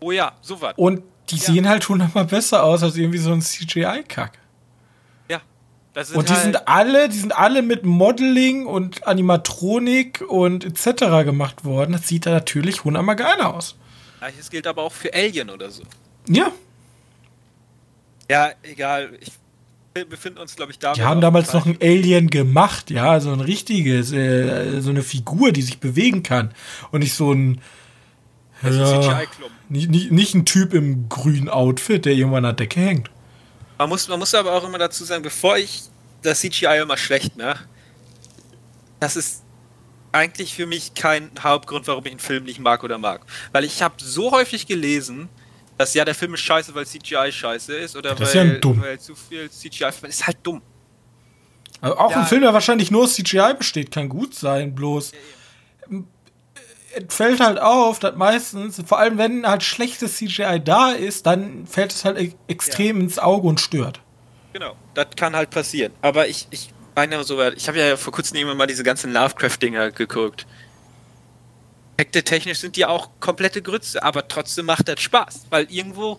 Oh 0.00 0.12
ja, 0.12 0.32
so 0.40 0.60
was. 0.60 0.74
und 0.76 1.02
die 1.30 1.36
Ja. 1.36 1.42
sehen 1.42 1.68
halt 1.68 1.88
hundertmal 1.88 2.24
besser 2.26 2.62
aus 2.64 2.82
als 2.82 2.96
irgendwie 2.96 3.18
so 3.18 3.32
ein 3.32 3.40
CGI-Kack. 3.42 4.38
Ja. 5.30 5.40
Und 6.14 6.28
die 6.28 6.32
halt, 6.32 6.42
sind 6.42 6.68
alle, 6.68 7.08
die 7.08 7.16
sind 7.18 7.36
alle 7.36 7.62
mit 7.62 7.84
Modeling 7.84 8.66
und 8.66 9.06
Animatronik 9.06 10.22
und 10.28 10.64
etc. 10.64 11.24
gemacht 11.24 11.64
worden. 11.64 11.92
Das 11.92 12.08
sieht 12.08 12.26
da 12.26 12.30
natürlich 12.30 12.84
hundertmal 12.84 13.16
geiler 13.16 13.54
aus. 13.54 13.76
Gleiches 14.24 14.48
gilt 14.48 14.66
aber 14.66 14.82
auch 14.82 14.92
für 14.92 15.12
Alien 15.12 15.50
oder 15.50 15.70
so. 15.70 15.82
Ja, 16.26 16.50
Ja, 18.30 18.52
egal. 18.62 19.18
Ich, 19.20 19.32
wir 19.92 20.08
befinden 20.08 20.38
uns, 20.38 20.56
glaube 20.56 20.72
ich, 20.72 20.78
da. 20.78 20.94
die 20.94 21.02
haben 21.02 21.20
damals 21.20 21.52
noch 21.52 21.66
ein 21.66 21.76
Alien 21.82 22.30
gemacht, 22.30 22.90
ja, 22.90 23.20
so 23.20 23.30
ein 23.32 23.40
richtiges, 23.40 24.12
äh, 24.12 24.80
so 24.80 24.88
eine 24.88 25.02
Figur, 25.02 25.52
die 25.52 25.60
sich 25.60 25.78
bewegen 25.78 26.22
kann 26.22 26.54
und 26.90 27.00
nicht 27.00 27.12
so 27.12 27.32
ein 27.34 27.60
Also 28.62 28.80
ja, 28.80 29.22
nicht, 29.68 29.90
nicht, 29.90 30.10
nicht 30.10 30.34
ein 30.34 30.46
Typ 30.46 30.72
im 30.72 31.10
grünen 31.10 31.50
Outfit, 31.50 32.06
der 32.06 32.14
irgendwann 32.14 32.46
an 32.46 32.56
der 32.56 32.66
Decke 32.66 32.80
hängt. 32.80 33.10
Man 33.76 33.90
muss, 33.90 34.08
man 34.08 34.18
muss 34.18 34.34
aber 34.34 34.52
auch 34.54 34.64
immer 34.64 34.78
dazu 34.78 35.04
sagen, 35.04 35.22
bevor 35.22 35.58
ich 35.58 35.82
das 36.22 36.40
CGI 36.40 36.80
immer 36.80 36.96
schlecht 36.96 37.36
mache, 37.36 37.66
das 39.00 39.16
ist 39.16 39.43
eigentlich 40.14 40.54
für 40.54 40.66
mich 40.66 40.94
kein 40.94 41.30
Hauptgrund, 41.42 41.86
warum 41.88 42.04
ich 42.06 42.12
einen 42.12 42.20
Film 42.20 42.44
nicht 42.44 42.60
mag 42.60 42.84
oder 42.84 42.98
mag. 42.98 43.22
Weil 43.52 43.64
ich 43.64 43.82
habe 43.82 43.94
so 43.98 44.30
häufig 44.30 44.66
gelesen, 44.66 45.28
dass 45.76 45.92
ja, 45.94 46.04
der 46.04 46.14
Film 46.14 46.34
ist 46.34 46.40
scheiße, 46.40 46.74
weil 46.74 46.86
CGI 46.86 47.32
scheiße 47.32 47.74
ist 47.74 47.96
oder 47.96 48.14
Das 48.14 48.28
ist 48.30 48.34
weil, 48.36 48.52
ja 48.54 48.58
dumm. 48.58 48.80
weil 48.80 48.98
zu 49.00 49.14
viel 49.16 49.50
CGI. 49.50 49.90
Ist 50.08 50.26
halt 50.26 50.38
dumm. 50.42 50.62
Also 51.80 51.98
auch 51.98 52.12
Ja. 52.12 52.20
ein 52.20 52.26
Film, 52.26 52.42
der 52.42 52.54
wahrscheinlich 52.54 52.90
nur 52.90 53.04
aus 53.04 53.14
CGI 53.14 53.54
besteht, 53.58 53.90
kann 53.90 54.08
gut 54.08 54.34
sein, 54.34 54.74
bloß 54.74 55.12
es 56.96 57.14
fällt 57.14 57.40
halt 57.40 57.58
auf, 57.60 57.98
dass 57.98 58.14
meistens, 58.14 58.80
vor 58.86 58.98
allem 59.00 59.18
wenn 59.18 59.46
halt 59.46 59.64
schlechtes 59.64 60.16
CGI 60.16 60.60
da 60.62 60.92
ist, 60.92 61.26
dann 61.26 61.66
fällt 61.66 61.92
es 61.92 62.04
halt 62.04 62.18
e 62.18 62.32
extrem 62.46 63.00
ins 63.00 63.18
Auge 63.18 63.48
und 63.48 63.60
stört. 63.60 64.00
Genau, 64.52 64.76
das 64.94 65.08
kann 65.16 65.34
halt 65.34 65.50
passieren. 65.50 65.92
Aber 66.02 66.28
ich, 66.28 66.46
ich 66.52 66.70
meine 66.94 67.22
so, 67.24 67.42
ich 67.42 67.68
habe 67.68 67.78
ja 67.78 67.96
vor 67.96 68.12
kurzem 68.12 68.36
irgendwann 68.36 68.56
mal 68.56 68.66
diese 68.66 68.84
ganzen 68.84 69.12
Lovecraft-Dinger 69.12 69.90
geguckt. 69.90 70.46
Effekte 71.96 72.22
technisch 72.24 72.58
sind 72.58 72.76
die 72.76 72.86
auch 72.86 73.08
komplette 73.20 73.62
Grütze, 73.62 74.02
aber 74.02 74.26
trotzdem 74.26 74.66
macht 74.66 74.88
das 74.88 75.00
Spaß, 75.00 75.46
weil 75.50 75.70
irgendwo 75.70 76.18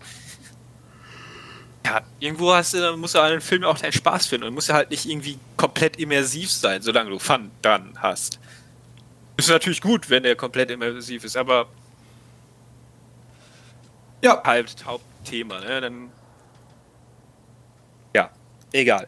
ja, 1.86 2.02
irgendwo 2.18 2.52
hast 2.52 2.74
du, 2.74 2.96
musst 2.96 3.14
du 3.14 3.20
an 3.20 3.32
einem 3.32 3.40
Film 3.40 3.62
auch 3.62 3.78
deinen 3.78 3.92
Spaß 3.92 4.26
finden 4.26 4.48
und 4.48 4.54
muss 4.54 4.66
ja 4.66 4.74
halt 4.74 4.90
nicht 4.90 5.06
irgendwie 5.06 5.38
komplett 5.56 5.98
immersiv 5.98 6.50
sein, 6.50 6.82
solange 6.82 7.10
du 7.10 7.18
Fun 7.20 7.50
dran 7.62 7.92
hast. 7.98 8.40
Ist 9.36 9.48
natürlich 9.48 9.80
gut, 9.80 10.10
wenn 10.10 10.24
der 10.24 10.34
komplett 10.34 10.70
immersiv 10.70 11.22
ist, 11.22 11.36
aber 11.36 11.68
Ja. 14.24 14.42
halt 14.44 14.74
Hauptthema, 14.84 15.60
ne? 15.60 15.80
Dann 15.80 16.10
ja, 18.14 18.30
egal. 18.72 19.06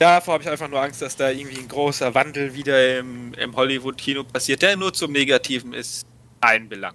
Davor 0.00 0.32
habe 0.32 0.42
ich 0.42 0.48
einfach 0.48 0.68
nur 0.68 0.80
Angst, 0.80 1.02
dass 1.02 1.14
da 1.14 1.28
irgendwie 1.28 1.58
ein 1.58 1.68
großer 1.68 2.14
Wandel 2.14 2.54
wieder 2.54 3.00
im, 3.00 3.34
im 3.34 3.54
Hollywood-Kino 3.54 4.24
passiert, 4.24 4.62
der 4.62 4.74
nur 4.74 4.94
zum 4.94 5.12
Negativen 5.12 5.74
ist. 5.74 6.06
Ein 6.40 6.70
Belang. 6.70 6.94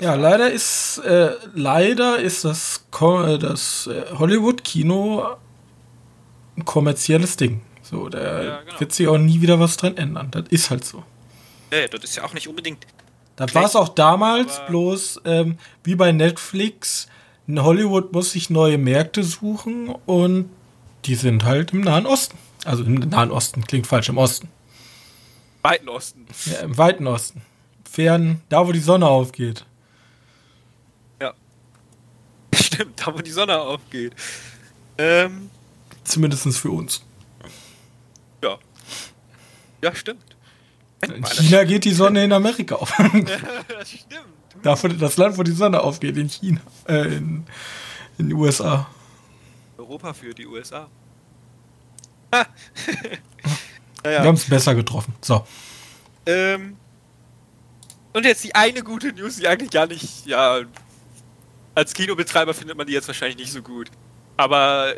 Ja, 0.00 0.14
leider 0.14 0.48
ist, 0.48 0.98
äh, 0.98 1.32
leider 1.54 2.20
ist 2.20 2.44
das, 2.44 2.84
äh, 3.00 3.38
das 3.38 3.88
äh, 3.88 4.04
Hollywood-Kino 4.16 5.38
ein 6.56 6.64
kommerzielles 6.64 7.36
Ding. 7.36 7.62
So, 7.82 8.08
da 8.08 8.42
Ja, 8.44 8.60
genau. 8.60 8.78
wird 8.78 8.92
sich 8.92 9.08
auch 9.08 9.18
nie 9.18 9.40
wieder 9.40 9.58
was 9.58 9.76
dran 9.76 9.96
ändern. 9.96 10.30
Das 10.30 10.44
ist 10.50 10.70
halt 10.70 10.84
so. 10.84 11.02
Nee, 11.72 11.88
das 11.88 12.04
ist 12.04 12.14
ja 12.14 12.22
auch 12.22 12.32
nicht 12.32 12.46
unbedingt. 12.46 12.86
Das 13.34 13.50
Schlecht, 13.50 13.54
war 13.56 13.68
es 13.68 13.74
auch 13.74 13.88
damals, 13.88 14.60
bloß 14.68 15.22
ähm, 15.24 15.58
wie 15.82 15.96
bei 15.96 16.12
Netflix. 16.12 17.08
In 17.46 17.62
Hollywood 17.62 18.12
muss 18.12 18.32
sich 18.32 18.50
neue 18.50 18.78
Märkte 18.78 19.22
suchen 19.22 19.88
und 20.06 20.50
die 21.04 21.14
sind 21.14 21.44
halt 21.44 21.72
im 21.72 21.80
Nahen 21.82 22.06
Osten. 22.06 22.36
Also 22.64 22.82
im 22.82 22.94
Nahen 22.94 23.30
Osten, 23.30 23.64
klingt 23.64 23.86
falsch, 23.86 24.08
im 24.08 24.18
Osten. 24.18 24.48
Weiten 25.62 25.88
Osten. 25.88 26.26
Ja, 26.46 26.58
Im 26.60 26.76
weiten 26.76 27.06
Osten. 27.06 27.42
Fern, 27.88 28.40
da 28.48 28.66
wo 28.66 28.72
die 28.72 28.80
Sonne 28.80 29.06
aufgeht. 29.06 29.64
Ja. 31.20 31.34
Stimmt, 32.54 33.00
da 33.00 33.14
wo 33.14 33.18
die 33.18 33.30
Sonne 33.30 33.58
aufgeht. 33.60 34.12
Ähm, 34.98 35.50
Zumindest 36.04 36.46
für 36.58 36.70
uns. 36.70 37.02
ja. 38.42 38.58
Ja, 39.82 39.94
stimmt. 39.94 40.24
In 41.02 41.24
China 41.24 41.64
geht 41.64 41.84
die 41.84 41.92
Sonne 41.92 42.24
in 42.24 42.32
Amerika 42.32 42.76
auf. 42.76 42.92
das 43.68 43.90
stimmt. 43.90 44.35
Da, 44.66 44.82
wo, 44.82 44.88
das 44.88 45.16
Land, 45.16 45.38
wo 45.38 45.42
die 45.42 45.52
Sonne 45.52 45.80
aufgeht, 45.80 46.16
in 46.16 46.28
China. 46.28 46.60
Äh, 46.88 47.02
in, 47.02 47.46
in 48.18 48.28
den 48.28 48.32
USA. 48.32 48.88
Europa 49.78 50.12
für 50.12 50.34
die 50.34 50.46
USA. 50.46 50.88
Ah. 52.32 52.46
Wir 54.02 54.12
naja. 54.12 54.24
haben 54.24 54.34
es 54.34 54.48
besser 54.48 54.74
getroffen. 54.74 55.14
So. 55.20 55.46
Ähm, 56.26 56.76
und 58.12 58.24
jetzt 58.24 58.44
die 58.44 58.54
eine 58.54 58.82
gute 58.82 59.12
News, 59.12 59.36
die 59.36 59.46
eigentlich 59.46 59.70
gar 59.70 59.86
nicht, 59.86 60.26
ja, 60.26 60.60
als 61.74 61.92
Kinobetreiber 61.92 62.54
findet 62.54 62.76
man 62.76 62.86
die 62.86 62.92
jetzt 62.92 63.06
wahrscheinlich 63.08 63.38
nicht 63.38 63.52
so 63.52 63.62
gut. 63.62 63.90
Aber 64.36 64.94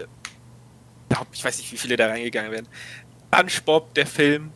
ich 1.33 1.45
weiß 1.45 1.59
nicht, 1.59 1.73
wie 1.73 1.79
viele 1.79 1.97
da 1.97 2.07
reingegangen 2.07 2.53
werden. 2.53 2.69
SpongeBob, 3.31 3.95
der 3.95 4.07
Film, 4.07 4.51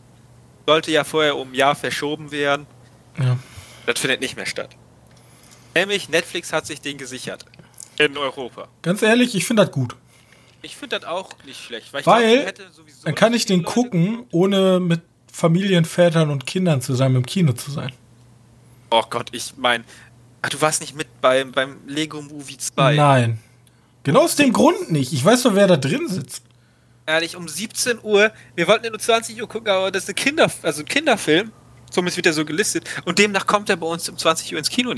sollte 0.65 0.91
ja 0.91 1.03
vorher 1.03 1.35
um 1.35 1.51
ein 1.51 1.55
Jahr 1.55 1.75
verschoben 1.75 2.31
werden. 2.31 2.65
Ja. 3.19 3.37
Das 3.85 3.99
findet 3.99 4.21
nicht 4.21 4.37
mehr 4.37 4.45
statt. 4.45 4.75
Nämlich 5.75 6.09
Netflix 6.09 6.53
hat 6.53 6.65
sich 6.65 6.81
den 6.81 6.97
gesichert. 6.97 7.45
In 7.97 8.17
Europa. 8.17 8.67
Ganz 8.81 9.01
ehrlich, 9.01 9.35
ich 9.35 9.45
finde 9.45 9.63
das 9.65 9.71
gut. 9.71 9.95
Ich 10.61 10.77
finde 10.77 10.99
das 10.99 11.07
auch 11.07 11.29
nicht 11.45 11.61
schlecht. 11.61 11.91
Weil, 11.93 12.05
Weil, 12.05 12.53
glaub, 12.53 12.87
Dann 13.03 13.15
kann 13.15 13.33
ich 13.33 13.45
den 13.45 13.61
Leute 13.61 13.73
gucken, 13.73 14.25
ohne 14.31 14.79
mit 14.79 15.01
Familienvätern 15.31 16.29
und 16.29 16.45
Kindern 16.47 16.81
zusammen 16.81 17.17
im 17.17 17.25
Kino 17.25 17.53
zu 17.53 17.71
sein. 17.71 17.91
Oh 18.91 19.03
Gott, 19.09 19.29
ich 19.31 19.53
meine, 19.57 19.83
du 20.49 20.61
warst 20.61 20.81
nicht 20.81 20.95
mit 20.95 21.07
beim, 21.21 21.51
beim 21.51 21.77
Lego 21.87 22.21
Movie 22.21 22.57
2. 22.57 22.95
Nein. 22.95 23.39
Genau 24.03 24.23
aus 24.23 24.35
dem 24.35 24.53
Grund 24.53 24.91
nicht. 24.91 25.11
Ich 25.11 25.23
weiß 25.23 25.43
doch, 25.43 25.55
wer 25.55 25.67
da 25.67 25.77
drin 25.77 26.07
sitzt. 26.07 26.43
Ehrlich, 27.05 27.35
um 27.35 27.47
17 27.47 27.99
Uhr, 28.01 28.31
wir 28.55 28.67
wollten 28.67 28.85
ja 28.85 28.89
nur 28.91 28.99
20 28.99 29.41
Uhr 29.41 29.47
gucken, 29.47 29.69
aber 29.69 29.91
das 29.91 30.03
ist 30.03 30.09
eine 30.09 30.15
Kinder, 30.15 30.51
also 30.61 30.81
ein 30.81 30.85
Kinderfilm. 30.85 31.51
Zumindest 31.89 32.17
wird 32.17 32.27
er 32.27 32.33
so 32.33 32.45
gelistet. 32.45 32.89
Und 33.05 33.19
demnach 33.19 33.45
kommt 33.45 33.69
er 33.69 33.75
bei 33.75 33.85
uns 33.87 34.07
um 34.07 34.17
20 34.17 34.53
Uhr 34.53 34.59
ins 34.59 34.69
Kino. 34.69 34.93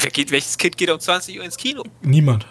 Wer 0.00 0.10
geht, 0.10 0.30
welches 0.30 0.56
Kind 0.58 0.76
geht 0.76 0.90
um 0.90 0.98
20 1.00 1.38
Uhr 1.38 1.44
ins 1.44 1.56
Kino? 1.56 1.82
Niemand. 2.02 2.46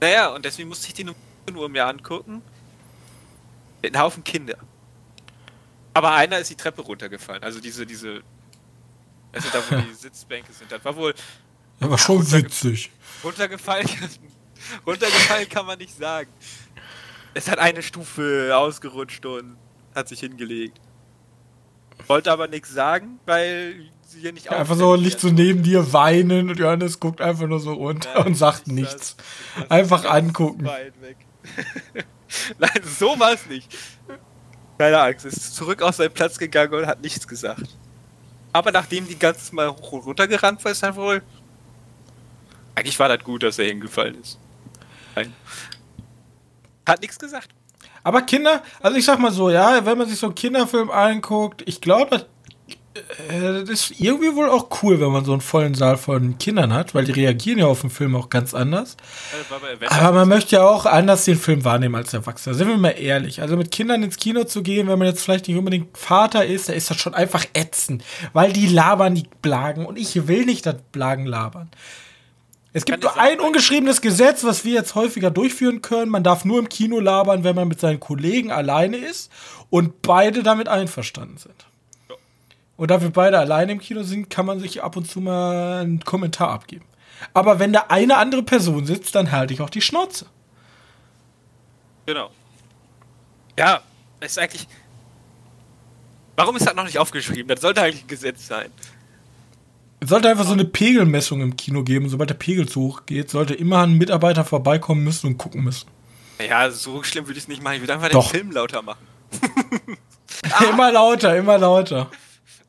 Naja, 0.00 0.28
und 0.34 0.44
deswegen 0.44 0.68
musste 0.68 0.88
ich 0.88 0.94
den 0.94 1.10
10 1.46 1.56
Uhr 1.56 1.68
mir 1.68 1.86
angucken. 1.86 2.42
Mit 3.82 3.94
einem 3.94 4.04
Haufen 4.04 4.22
Kinder. 4.24 4.56
Aber 5.94 6.12
einer 6.12 6.38
ist 6.38 6.50
die 6.50 6.54
Treppe 6.54 6.82
runtergefallen. 6.82 7.42
Also 7.42 7.60
diese, 7.60 7.84
diese. 7.86 8.22
Also 9.32 9.48
da, 9.52 9.62
wo 9.70 9.80
die 9.80 9.94
Sitzbänke 9.98 10.52
sind. 10.52 10.70
Das 10.70 10.84
war 10.84 10.94
wohl. 10.96 11.14
Das 11.80 11.90
war 11.90 11.98
schon 11.98 12.18
runterge- 12.22 12.44
witzig. 12.44 12.90
Runtergefallen, 13.24 13.88
runtergefallen 14.86 15.48
kann 15.48 15.66
man 15.66 15.78
nicht 15.78 15.96
sagen. 15.96 16.30
Es 17.32 17.48
hat 17.50 17.58
eine 17.58 17.82
Stufe 17.82 18.52
ausgerutscht 18.54 19.24
und 19.24 19.56
hat 19.94 20.08
sich 20.08 20.20
hingelegt. 20.20 20.78
Wollte 22.06 22.30
aber 22.32 22.48
nichts 22.48 22.70
sagen, 22.70 23.18
weil 23.26 23.88
sie 24.10 24.20
hier 24.20 24.32
nicht 24.32 24.50
Einfach 24.50 24.76
so 24.76 24.94
liegt 24.94 25.20
so 25.20 25.28
neben 25.28 25.62
dir 25.62 25.92
weinen 25.92 26.50
und 26.50 26.58
Johannes 26.58 27.00
guckt 27.00 27.20
einfach 27.20 27.46
nur 27.46 27.60
so 27.60 27.72
runter 27.72 28.26
und 28.26 28.34
sagt 28.34 28.66
nichts. 28.66 29.16
Einfach 29.68 30.04
angucken. 30.04 30.66
Weit 30.66 31.00
weg. 31.00 31.16
Nein, 32.58 32.82
so 32.98 33.18
war 33.18 33.32
es 33.32 33.46
nicht. 33.46 33.76
Keine 34.78 35.00
Angst, 35.00 35.26
ist 35.26 35.54
zurück 35.54 35.82
auf 35.82 35.94
seinen 35.94 36.12
Platz 36.12 36.38
gegangen 36.38 36.74
und 36.74 36.86
hat 36.86 37.02
nichts 37.02 37.26
gesagt. 37.26 37.76
Aber 38.52 38.72
nachdem 38.72 39.06
die 39.06 39.18
ganze 39.18 39.54
Mal 39.54 39.68
hoch 39.68 39.92
und 39.92 40.00
runter 40.00 40.26
gerannt 40.26 40.64
war, 40.64 40.72
ist 40.72 40.82
er 40.82 40.96
wohl. 40.96 41.22
Eigentlich 42.74 42.98
war 42.98 43.08
das 43.08 43.22
gut, 43.22 43.42
dass 43.42 43.58
er 43.58 43.66
hingefallen 43.66 44.20
ist. 44.20 44.38
Nein. 45.14 45.32
Hat 46.86 47.00
nichts 47.00 47.18
gesagt. 47.18 47.50
Aber 48.02 48.22
Kinder, 48.22 48.62
also 48.80 48.96
ich 48.96 49.04
sag 49.04 49.18
mal 49.18 49.30
so, 49.30 49.50
ja, 49.50 49.84
wenn 49.84 49.98
man 49.98 50.08
sich 50.08 50.18
so 50.18 50.26
einen 50.26 50.34
Kinderfilm 50.34 50.90
anguckt, 50.90 51.62
ich 51.66 51.80
glaube, 51.80 52.26
das, 53.08 53.36
äh, 53.36 53.64
das 53.64 53.70
ist 53.70 54.00
irgendwie 54.00 54.34
wohl 54.34 54.48
auch 54.48 54.68
cool, 54.82 55.00
wenn 55.00 55.10
man 55.10 55.24
so 55.24 55.32
einen 55.32 55.40
vollen 55.40 55.74
Saal 55.74 55.96
von 55.96 56.38
Kindern 56.38 56.72
hat, 56.72 56.94
weil 56.94 57.04
die 57.04 57.12
reagieren 57.12 57.58
ja 57.58 57.66
auf 57.66 57.80
den 57.80 57.90
Film 57.90 58.14
auch 58.16 58.30
ganz 58.30 58.54
anders. 58.54 58.96
Avengers 59.50 59.90
Aber 59.90 60.18
man 60.20 60.28
möchte 60.28 60.56
ja 60.56 60.66
auch 60.66 60.86
anders 60.86 61.24
den 61.24 61.38
Film 61.38 61.64
wahrnehmen 61.64 61.94
als 61.94 62.12
Erwachsener. 62.12 62.54
Sind 62.54 62.68
wir 62.68 62.76
mal 62.76 62.90
ehrlich. 62.90 63.42
Also 63.42 63.56
mit 63.56 63.70
Kindern 63.70 64.02
ins 64.02 64.16
Kino 64.16 64.44
zu 64.44 64.62
gehen, 64.62 64.88
wenn 64.88 64.98
man 64.98 65.08
jetzt 65.08 65.22
vielleicht 65.22 65.48
nicht 65.48 65.56
unbedingt 65.56 65.96
Vater 65.96 66.44
ist, 66.44 66.68
da 66.68 66.72
ist 66.72 66.90
das 66.90 66.98
schon 66.98 67.14
einfach 67.14 67.44
ätzend. 67.54 68.04
Weil 68.32 68.52
die 68.52 68.66
labern 68.66 69.14
die 69.14 69.28
Blagen 69.42 69.86
und 69.86 69.98
ich 69.98 70.28
will 70.28 70.44
nicht 70.44 70.66
das 70.66 70.76
Blagen 70.92 71.26
labern. 71.26 71.70
Es 72.72 72.84
gibt 72.84 73.02
nur 73.02 73.18
ein 73.18 73.40
ungeschriebenes 73.40 74.00
Gesetz, 74.00 74.44
was 74.44 74.64
wir 74.64 74.74
jetzt 74.74 74.94
häufiger 74.94 75.30
durchführen 75.30 75.82
können. 75.82 76.10
Man 76.10 76.22
darf 76.22 76.44
nur 76.44 76.60
im 76.60 76.68
Kino 76.68 77.00
labern, 77.00 77.42
wenn 77.42 77.56
man 77.56 77.66
mit 77.66 77.80
seinen 77.80 77.98
Kollegen 77.98 78.52
alleine 78.52 78.96
ist 78.96 79.30
und 79.70 80.02
beide 80.02 80.44
damit 80.44 80.68
einverstanden 80.68 81.36
sind. 81.36 81.69
Und 82.80 82.90
da 82.90 83.02
wir 83.02 83.10
beide 83.10 83.38
alleine 83.38 83.72
im 83.72 83.78
Kino 83.78 84.02
sind, 84.04 84.30
kann 84.30 84.46
man 84.46 84.58
sich 84.58 84.82
ab 84.82 84.96
und 84.96 85.06
zu 85.06 85.20
mal 85.20 85.82
einen 85.82 86.02
Kommentar 86.02 86.48
abgeben. 86.48 86.86
Aber 87.34 87.58
wenn 87.58 87.74
da 87.74 87.84
eine 87.90 88.16
andere 88.16 88.42
Person 88.42 88.86
sitzt, 88.86 89.14
dann 89.14 89.30
halte 89.32 89.52
ich 89.52 89.60
auch 89.60 89.68
die 89.68 89.82
Schnauze. 89.82 90.24
Genau. 92.06 92.30
Ja, 93.58 93.82
ist 94.20 94.38
eigentlich. 94.38 94.66
Warum 96.36 96.56
ist 96.56 96.66
das 96.66 96.74
noch 96.74 96.84
nicht 96.84 96.98
aufgeschrieben? 96.98 97.48
Das 97.48 97.60
sollte 97.60 97.82
eigentlich 97.82 98.04
ein 98.04 98.08
Gesetz 98.08 98.46
sein. 98.46 98.70
Es 100.00 100.08
sollte 100.08 100.30
einfach 100.30 100.46
so 100.46 100.54
eine 100.54 100.64
Pegelmessung 100.64 101.42
im 101.42 101.56
Kino 101.56 101.82
geben. 101.82 102.08
Sobald 102.08 102.30
der 102.30 102.34
Pegel 102.34 102.66
zu 102.66 102.80
hoch 102.80 103.02
geht, 103.04 103.28
sollte 103.28 103.52
immer 103.52 103.82
ein 103.82 103.98
Mitarbeiter 103.98 104.46
vorbeikommen 104.46 105.04
müssen 105.04 105.26
und 105.26 105.36
gucken 105.36 105.64
müssen. 105.64 105.86
Ja, 106.48 106.70
so 106.70 107.02
schlimm 107.02 107.26
würde 107.26 107.36
ich 107.36 107.44
es 107.44 107.48
nicht 107.48 107.62
machen. 107.62 107.74
Ich 107.74 107.82
würde 107.82 107.92
einfach 107.92 108.08
Doch. 108.08 108.30
den 108.30 108.40
Film 108.40 108.52
lauter 108.52 108.80
machen. 108.80 109.06
immer 110.70 110.90
lauter, 110.90 111.36
immer 111.36 111.58
lauter. 111.58 112.10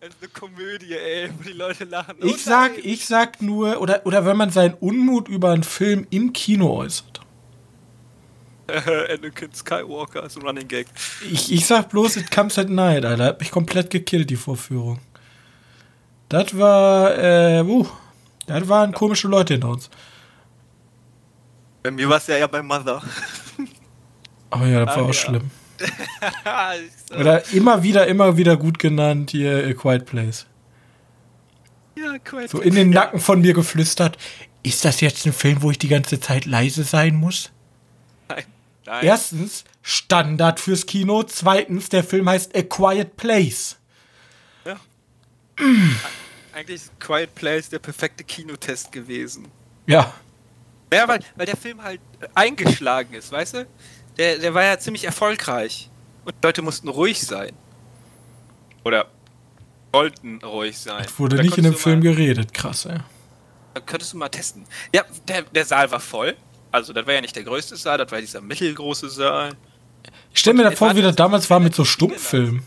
Das 0.01 0.09
ist 0.09 0.17
eine 0.19 0.29
Komödie, 0.31 0.93
ey, 0.95 1.29
wo 1.37 1.43
die 1.43 1.51
Leute 1.53 1.83
lachen. 1.83 2.15
Oh 2.23 2.25
Ich 2.25 2.43
sag, 2.43 2.75
ich 2.83 3.05
sag 3.05 3.39
nur, 3.39 3.79
oder, 3.79 4.03
oder 4.07 4.25
wenn 4.25 4.35
man 4.35 4.49
seinen 4.49 4.73
Unmut 4.73 5.27
über 5.27 5.51
einen 5.51 5.61
Film 5.63 6.07
im 6.09 6.33
Kino 6.33 6.75
äußert. 6.75 7.21
Anakin 8.67 9.53
Skywalker 9.53 10.23
ist 10.23 10.37
ein 10.37 10.41
Running 10.43 10.67
Gag. 10.67 10.87
Ich, 11.31 11.51
ich 11.51 11.67
sag 11.67 11.89
bloß, 11.89 12.17
it 12.17 12.31
comes 12.31 12.57
at 12.57 12.69
night, 12.69 13.05
Alter. 13.05 13.25
Hat 13.25 13.39
mich 13.39 13.51
komplett 13.51 13.91
gekillt, 13.91 14.31
die 14.31 14.37
Vorführung. 14.37 14.99
Das 16.29 16.57
war, 16.57 17.15
äh, 17.17 17.61
uh, 17.61 17.85
das 18.47 18.67
waren 18.67 18.93
komische 18.93 19.27
Leute 19.27 19.53
hinter 19.53 19.69
uns. 19.69 19.89
Bei 21.83 21.91
mir 21.91 22.09
war 22.09 22.17
es 22.17 22.25
ja 22.25 22.37
eher 22.37 22.47
bei 22.47 22.63
Mother. 22.63 23.03
Aber 24.49 24.65
ja, 24.65 24.83
das 24.83 24.95
Ah, 24.95 24.97
war 24.97 25.03
auch 25.03 25.07
ja. 25.09 25.13
schlimm. 25.13 25.51
Oder 27.19 27.51
immer 27.53 27.83
wieder, 27.83 28.07
immer 28.07 28.37
wieder 28.37 28.57
gut 28.57 28.79
genannt, 28.79 29.31
hier, 29.31 29.65
A 29.67 29.73
Quiet 29.73 30.05
Place. 30.05 30.45
ja, 31.95 32.17
quite. 32.19 32.49
So 32.49 32.59
in 32.61 32.75
den 32.75 32.89
Nacken 32.89 33.19
von 33.19 33.41
mir 33.41 33.53
geflüstert. 33.53 34.17
Ist 34.63 34.85
das 34.85 35.01
jetzt 35.01 35.25
ein 35.25 35.33
Film, 35.33 35.61
wo 35.63 35.71
ich 35.71 35.79
die 35.79 35.87
ganze 35.87 36.19
Zeit 36.19 36.45
leise 36.45 36.83
sein 36.83 37.15
muss? 37.15 37.51
Nein. 38.29 38.43
Nein. 38.85 39.05
Erstens, 39.05 39.63
Standard 39.81 40.59
fürs 40.59 40.85
Kino. 40.85 41.23
Zweitens, 41.23 41.89
der 41.89 42.03
Film 42.03 42.29
heißt 42.29 42.55
A 42.55 42.61
Quiet 42.61 43.17
Place. 43.17 43.77
Ja. 44.65 44.79
Eigentlich 46.53 46.75
ist 46.75 46.99
Quiet 46.99 47.33
Place 47.33 47.69
der 47.69 47.79
perfekte 47.79 48.23
Kinotest 48.23 48.91
gewesen. 48.91 49.47
Ja. 49.87 50.13
Ja, 50.93 51.07
weil, 51.07 51.21
weil 51.35 51.45
der 51.45 51.57
Film 51.57 51.81
halt 51.81 52.01
eingeschlagen 52.35 53.13
ist, 53.13 53.31
weißt 53.31 53.53
du? 53.55 53.67
Der, 54.17 54.37
der 54.37 54.53
war 54.53 54.63
ja 54.63 54.77
ziemlich 54.79 55.05
erfolgreich. 55.05 55.89
Und 56.25 56.35
Leute 56.43 56.61
mussten 56.61 56.87
ruhig 56.87 57.21
sein. 57.21 57.51
Oder 58.83 59.07
wollten 59.91 60.39
ruhig 60.43 60.77
sein. 60.77 61.03
Es 61.05 61.17
wurde 61.19 61.37
Da 61.37 61.43
nicht 61.43 61.57
in 61.57 61.63
dem 61.63 61.75
Film 61.75 61.99
mal, 61.99 62.13
geredet. 62.13 62.53
Krass, 62.53 62.85
ey. 62.85 62.99
da 63.73 63.81
könntest 63.81 64.13
du 64.13 64.17
mal 64.17 64.29
testen. 64.29 64.65
Ja, 64.93 65.03
der, 65.27 65.43
der 65.43 65.65
Saal 65.65 65.91
war 65.91 65.99
voll. 65.99 66.35
Also, 66.71 66.93
das 66.93 67.05
war 67.05 67.13
ja 67.13 67.21
nicht 67.21 67.35
der 67.35 67.43
größte 67.43 67.75
Saal, 67.75 67.97
das 67.97 68.11
war 68.11 68.19
dieser 68.19 68.41
mittelgroße 68.41 69.09
Saal. 69.09 69.53
Ich 70.33 70.39
stelle 70.39 70.57
mir 70.57 70.63
das 70.63 70.75
vor, 70.79 70.95
wie 70.95 71.01
das 71.01 71.15
damals 71.15 71.49
war 71.49 71.59
mit 71.59 71.75
so 71.75 71.83
Stummfilmen. 71.83 72.63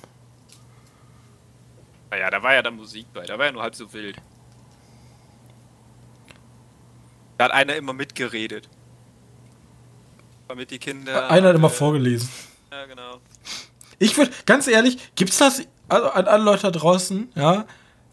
Naja, 2.10 2.30
da 2.30 2.42
war 2.42 2.54
ja 2.54 2.62
dann 2.62 2.76
Musik 2.76 3.06
bei, 3.12 3.24
da 3.24 3.38
war 3.38 3.46
ja 3.46 3.52
nur 3.52 3.62
halb 3.62 3.74
so 3.74 3.92
wild. 3.92 4.16
Da 7.38 7.46
hat 7.46 7.52
einer 7.52 7.74
immer 7.74 7.92
mitgeredet. 7.92 8.68
Damit 10.48 10.70
die 10.70 10.78
Kinder. 10.78 11.30
Einer 11.30 11.48
hat 11.48 11.56
immer 11.56 11.70
vorgelesen. 11.70 12.28
Ja, 12.70 12.86
genau. 12.86 13.20
Ich 13.98 14.16
würde, 14.16 14.32
ganz 14.46 14.66
ehrlich, 14.66 14.98
gibt's 15.14 15.38
das 15.38 15.62
also 15.88 16.08
an 16.10 16.26
alle 16.26 16.44
Leute 16.44 16.62
da 16.62 16.70
draußen, 16.70 17.28
ja, 17.34 17.66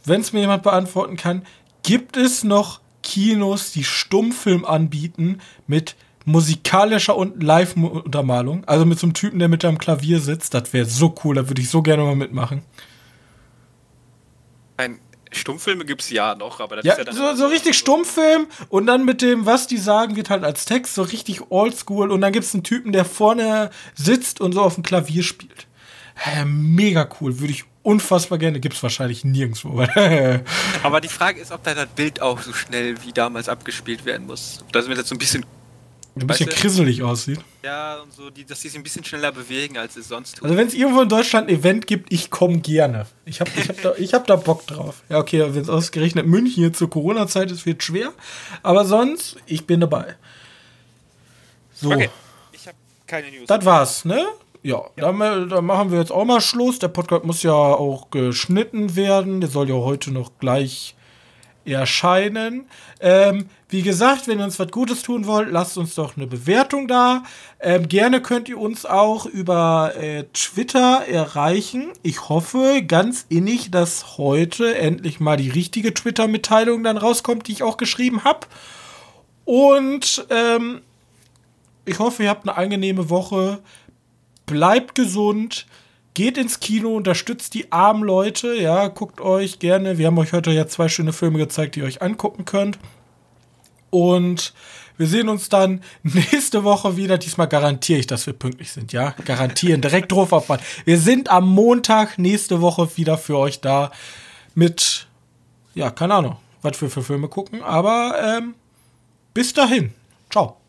wenn 0.06 0.22
es 0.22 0.34
mir 0.34 0.42
jemand 0.42 0.64
beantworten 0.64 1.18
kann, 1.18 1.46
gibt 1.84 2.18
es 2.18 2.44
noch 2.44 2.82
Kinos, 3.04 3.72
die 3.72 3.84
Stummfilm 3.84 4.66
anbieten 4.66 5.40
mit 5.68 5.96
musikalischer 6.26 7.16
und 7.16 7.42
Live-Untermalung? 7.42 8.66
Also 8.66 8.86
mit 8.86 9.00
so 9.00 9.08
einem 9.08 9.14
Typen, 9.14 9.40
der 9.40 9.48
mit 9.48 9.66
am 9.66 9.78
Klavier 9.78 10.20
sitzt, 10.20 10.54
das 10.54 10.74
wäre 10.74 10.86
so 10.86 11.16
cool, 11.24 11.36
da 11.36 11.50
würde 11.50 11.62
ich 11.62 11.70
so 11.70 11.82
gerne 11.82 12.04
mal 12.04 12.16
mitmachen. 12.16 12.64
Stummfilme 15.32 15.86
gibt's 15.86 16.10
ja 16.10 16.36
noch, 16.36 16.60
aber 16.60 16.76
das 16.78 16.86
Ja, 16.86 16.94
ist 16.94 16.98
ja 17.00 17.04
dann. 17.06 17.16
so, 17.16 17.36
so 17.36 17.48
richtig 17.48 17.78
Stummfilm 17.78 18.48
und 18.70 18.86
dann 18.86 19.06
mit 19.06 19.22
dem, 19.22 19.46
was 19.46 19.68
die 19.68 19.78
sagen, 19.78 20.16
wird 20.16 20.30
halt 20.30 20.44
als 20.44 20.66
Text 20.66 20.96
so 20.96 21.04
richtig 21.04 21.50
oldschool 21.50 22.12
und 22.12 22.22
dann 22.22 22.34
gibt's 22.34 22.54
einen 22.54 22.64
Typen, 22.64 22.92
der 22.92 23.06
vorne 23.06 23.70
sitzt 23.96 24.42
und 24.42 24.52
so 24.54 24.62
auf 24.62 24.76
dem 24.76 24.84
Klavier 24.84 25.24
spielt. 25.24 25.68
Ja, 26.36 26.44
mega 26.46 27.08
cool, 27.22 27.40
würde 27.40 27.54
ich 27.54 27.64
unfassbar 27.84 28.38
gerne. 28.38 28.60
Gibt's 28.60 28.84
wahrscheinlich 28.84 29.24
nirgendwo. 29.24 29.82
Aber 30.84 31.02
die 31.02 31.08
Frage 31.08 31.40
ist, 31.40 31.52
ob 31.52 31.64
da 31.64 31.74
das 31.74 31.88
Bild 31.88 32.22
auch 32.22 32.40
so 32.42 32.54
schnell 32.54 33.02
wie 33.04 33.12
damals 33.14 33.50
abgespielt 33.50 34.06
werden 34.06 34.28
muss. 34.28 34.60
Ob 34.62 34.72
das 34.74 34.88
mir 34.88 34.96
jetzt 34.96 35.08
so 35.08 35.16
ein 35.16 35.18
bisschen. 35.20 35.46
Ein 36.16 36.28
bisschen 36.28 36.48
Weißt 36.48 36.58
du- 36.58 36.62
krisselig 36.62 37.04
aussieht. 37.04 37.40
Ja, 37.64 38.02
und 38.02 38.12
so, 38.12 38.30
die, 38.30 38.44
dass 38.44 38.60
die 38.60 38.68
sich 38.68 38.78
ein 38.78 38.84
bisschen 38.84 39.04
schneller 39.06 39.32
bewegen, 39.32 39.78
als 39.78 39.96
es 39.96 40.08
sonst 40.10 40.36
tut. 40.36 40.44
Also 40.44 40.58
wenn 40.58 40.68
es 40.68 40.74
irgendwo 40.74 41.02
in 41.02 41.10
Deutschland 41.10 41.48
ein 41.50 41.56
Event 41.56 41.88
gibt, 41.88 42.12
ich 42.12 42.30
komme 42.30 42.60
gerne. 42.60 43.06
Ich 43.26 43.40
habe 43.40 43.50
ich 43.56 43.70
hab 43.70 43.82
da, 43.82 43.94
ich 43.98 44.14
hab 44.14 44.28
da 44.28 44.36
Bock 44.36 44.68
drauf. 44.68 45.04
Ja, 45.10 45.20
okay, 45.20 45.46
wenn 45.54 45.62
es 45.62 45.70
ausgerechnet 45.70 46.26
München 46.28 46.54
hier 46.56 46.74
zur 46.74 46.90
Corona-Zeit 46.90 47.50
ist, 47.52 47.66
wird 47.66 47.82
schwer. 47.84 48.12
Aber 48.64 48.84
sonst, 48.86 49.38
ich 49.46 49.66
bin 49.66 49.80
dabei. 49.80 50.16
So. 51.74 51.92
okay. 51.92 52.10
Ich 52.52 52.68
habe 52.68 52.78
keine 53.08 53.30
News. 53.32 53.48
Das 53.48 53.64
war's, 53.66 54.06
ne? 54.06 54.26
Ja, 54.64 54.84
Dann, 54.98 55.20
äh, 55.22 55.48
dann 55.48 55.66
machen 55.66 55.92
wir 55.92 56.00
jetzt 56.00 56.12
auch 56.12 56.26
mal 56.26 56.40
Schluss. 56.42 56.78
Der 56.78 56.90
Podcast 56.90 57.24
muss 57.26 57.42
ja 57.42 57.52
auch 57.54 58.12
geschnitten 58.12 58.96
werden. 58.96 59.42
Der 59.42 59.50
soll 59.50 59.68
ja 59.70 59.76
heute 59.76 60.12
noch 60.12 60.32
gleich 60.40 60.96
erscheinen. 61.66 62.66
Ähm, 63.00 63.48
wie 63.70 63.82
gesagt, 63.82 64.28
wenn 64.28 64.40
ihr 64.40 64.46
uns 64.46 64.60
was 64.60 64.70
Gutes 64.72 65.02
tun 65.04 65.26
wollt, 65.26 65.50
lasst 65.52 65.78
uns 65.78 65.96
doch 65.96 66.18
eine 66.18 66.28
Bewertung 66.28 66.88
da. 66.88 67.24
Ähm, 67.60 67.88
gerne 67.88 68.22
könnt 68.22 68.50
ihr 68.50 68.58
uns 68.58 68.86
auch 68.86 69.26
über 69.26 69.94
äh, 69.96 70.26
Twitter 70.34 71.06
erreichen. 71.08 71.92
Ich 72.04 72.30
hoffe 72.30 72.84
ganz 72.86 73.26
innig, 73.30 73.72
dass 73.72 74.18
heute 74.18 74.76
endlich 74.76 75.20
mal 75.20 75.38
die 75.38 75.50
richtige 75.50 75.94
Twitter-Mitteilung 75.94 76.84
dann 76.84 76.98
rauskommt, 76.98 77.48
die 77.48 77.54
ich 77.54 77.64
auch 77.64 77.78
geschrieben 77.78 78.24
habe. 78.24 78.48
Und 79.46 80.26
ähm, 80.30 80.82
ich 81.86 82.00
hoffe, 82.00 82.24
ihr 82.24 82.30
habt 82.30 82.48
eine 82.48 82.58
angenehme 82.58 83.10
Woche. 83.10 83.60
Bleibt 84.46 84.96
gesund. 84.96 85.66
Geht 86.14 86.38
ins 86.38 86.60
Kino, 86.60 86.96
unterstützt 86.96 87.54
die 87.54 87.72
armen 87.72 88.04
Leute, 88.04 88.56
ja, 88.56 88.88
guckt 88.88 89.22
euch 89.22 89.60
gerne. 89.60 89.98
Wir 89.98 90.08
haben 90.08 90.18
euch 90.18 90.34
heute 90.34 90.52
ja 90.52 90.68
zwei 90.68 90.90
schöne 90.90 91.14
Filme 91.14 91.38
gezeigt, 91.38 91.76
die 91.76 91.80
ihr 91.80 91.86
euch 91.86 92.02
angucken 92.02 92.46
könnt. 92.46 92.80
Und 93.90 94.54
wir 94.98 95.08
sehen 95.08 95.30
uns 95.30 95.50
dann 95.50 95.82
nächste 96.04 96.64
Woche 96.64 96.98
wieder. 96.98 97.18
Diesmal 97.18 97.48
garantiere 97.48 98.00
ich, 98.00 98.08
dass 98.08 98.26
wir 98.28 98.34
pünktlich 98.34 98.72
sind, 98.72 98.94
ja? 98.94 99.16
Garantieren. 99.26 99.82
Direkt 99.82 100.12
drauf 100.12 100.34
auf 100.34 100.48
Wir 100.86 101.00
sind 101.00 101.30
am 101.30 101.50
Montag 101.50 102.18
nächste 102.18 102.62
Woche 102.62 102.98
wieder 102.98 103.18
für 103.18 103.38
euch 103.38 103.62
da 103.62 103.92
mit, 104.54 105.08
ja, 105.74 105.92
keine 105.92 106.16
Ahnung, 106.16 106.38
was 106.62 106.82
wir 106.82 106.90
für 106.90 107.04
Filme 107.04 107.30
gucken. 107.30 107.64
Aber 107.64 108.16
ähm, 108.24 108.56
bis 109.34 109.54
dahin. 109.54 109.94
Ciao. 110.30 110.61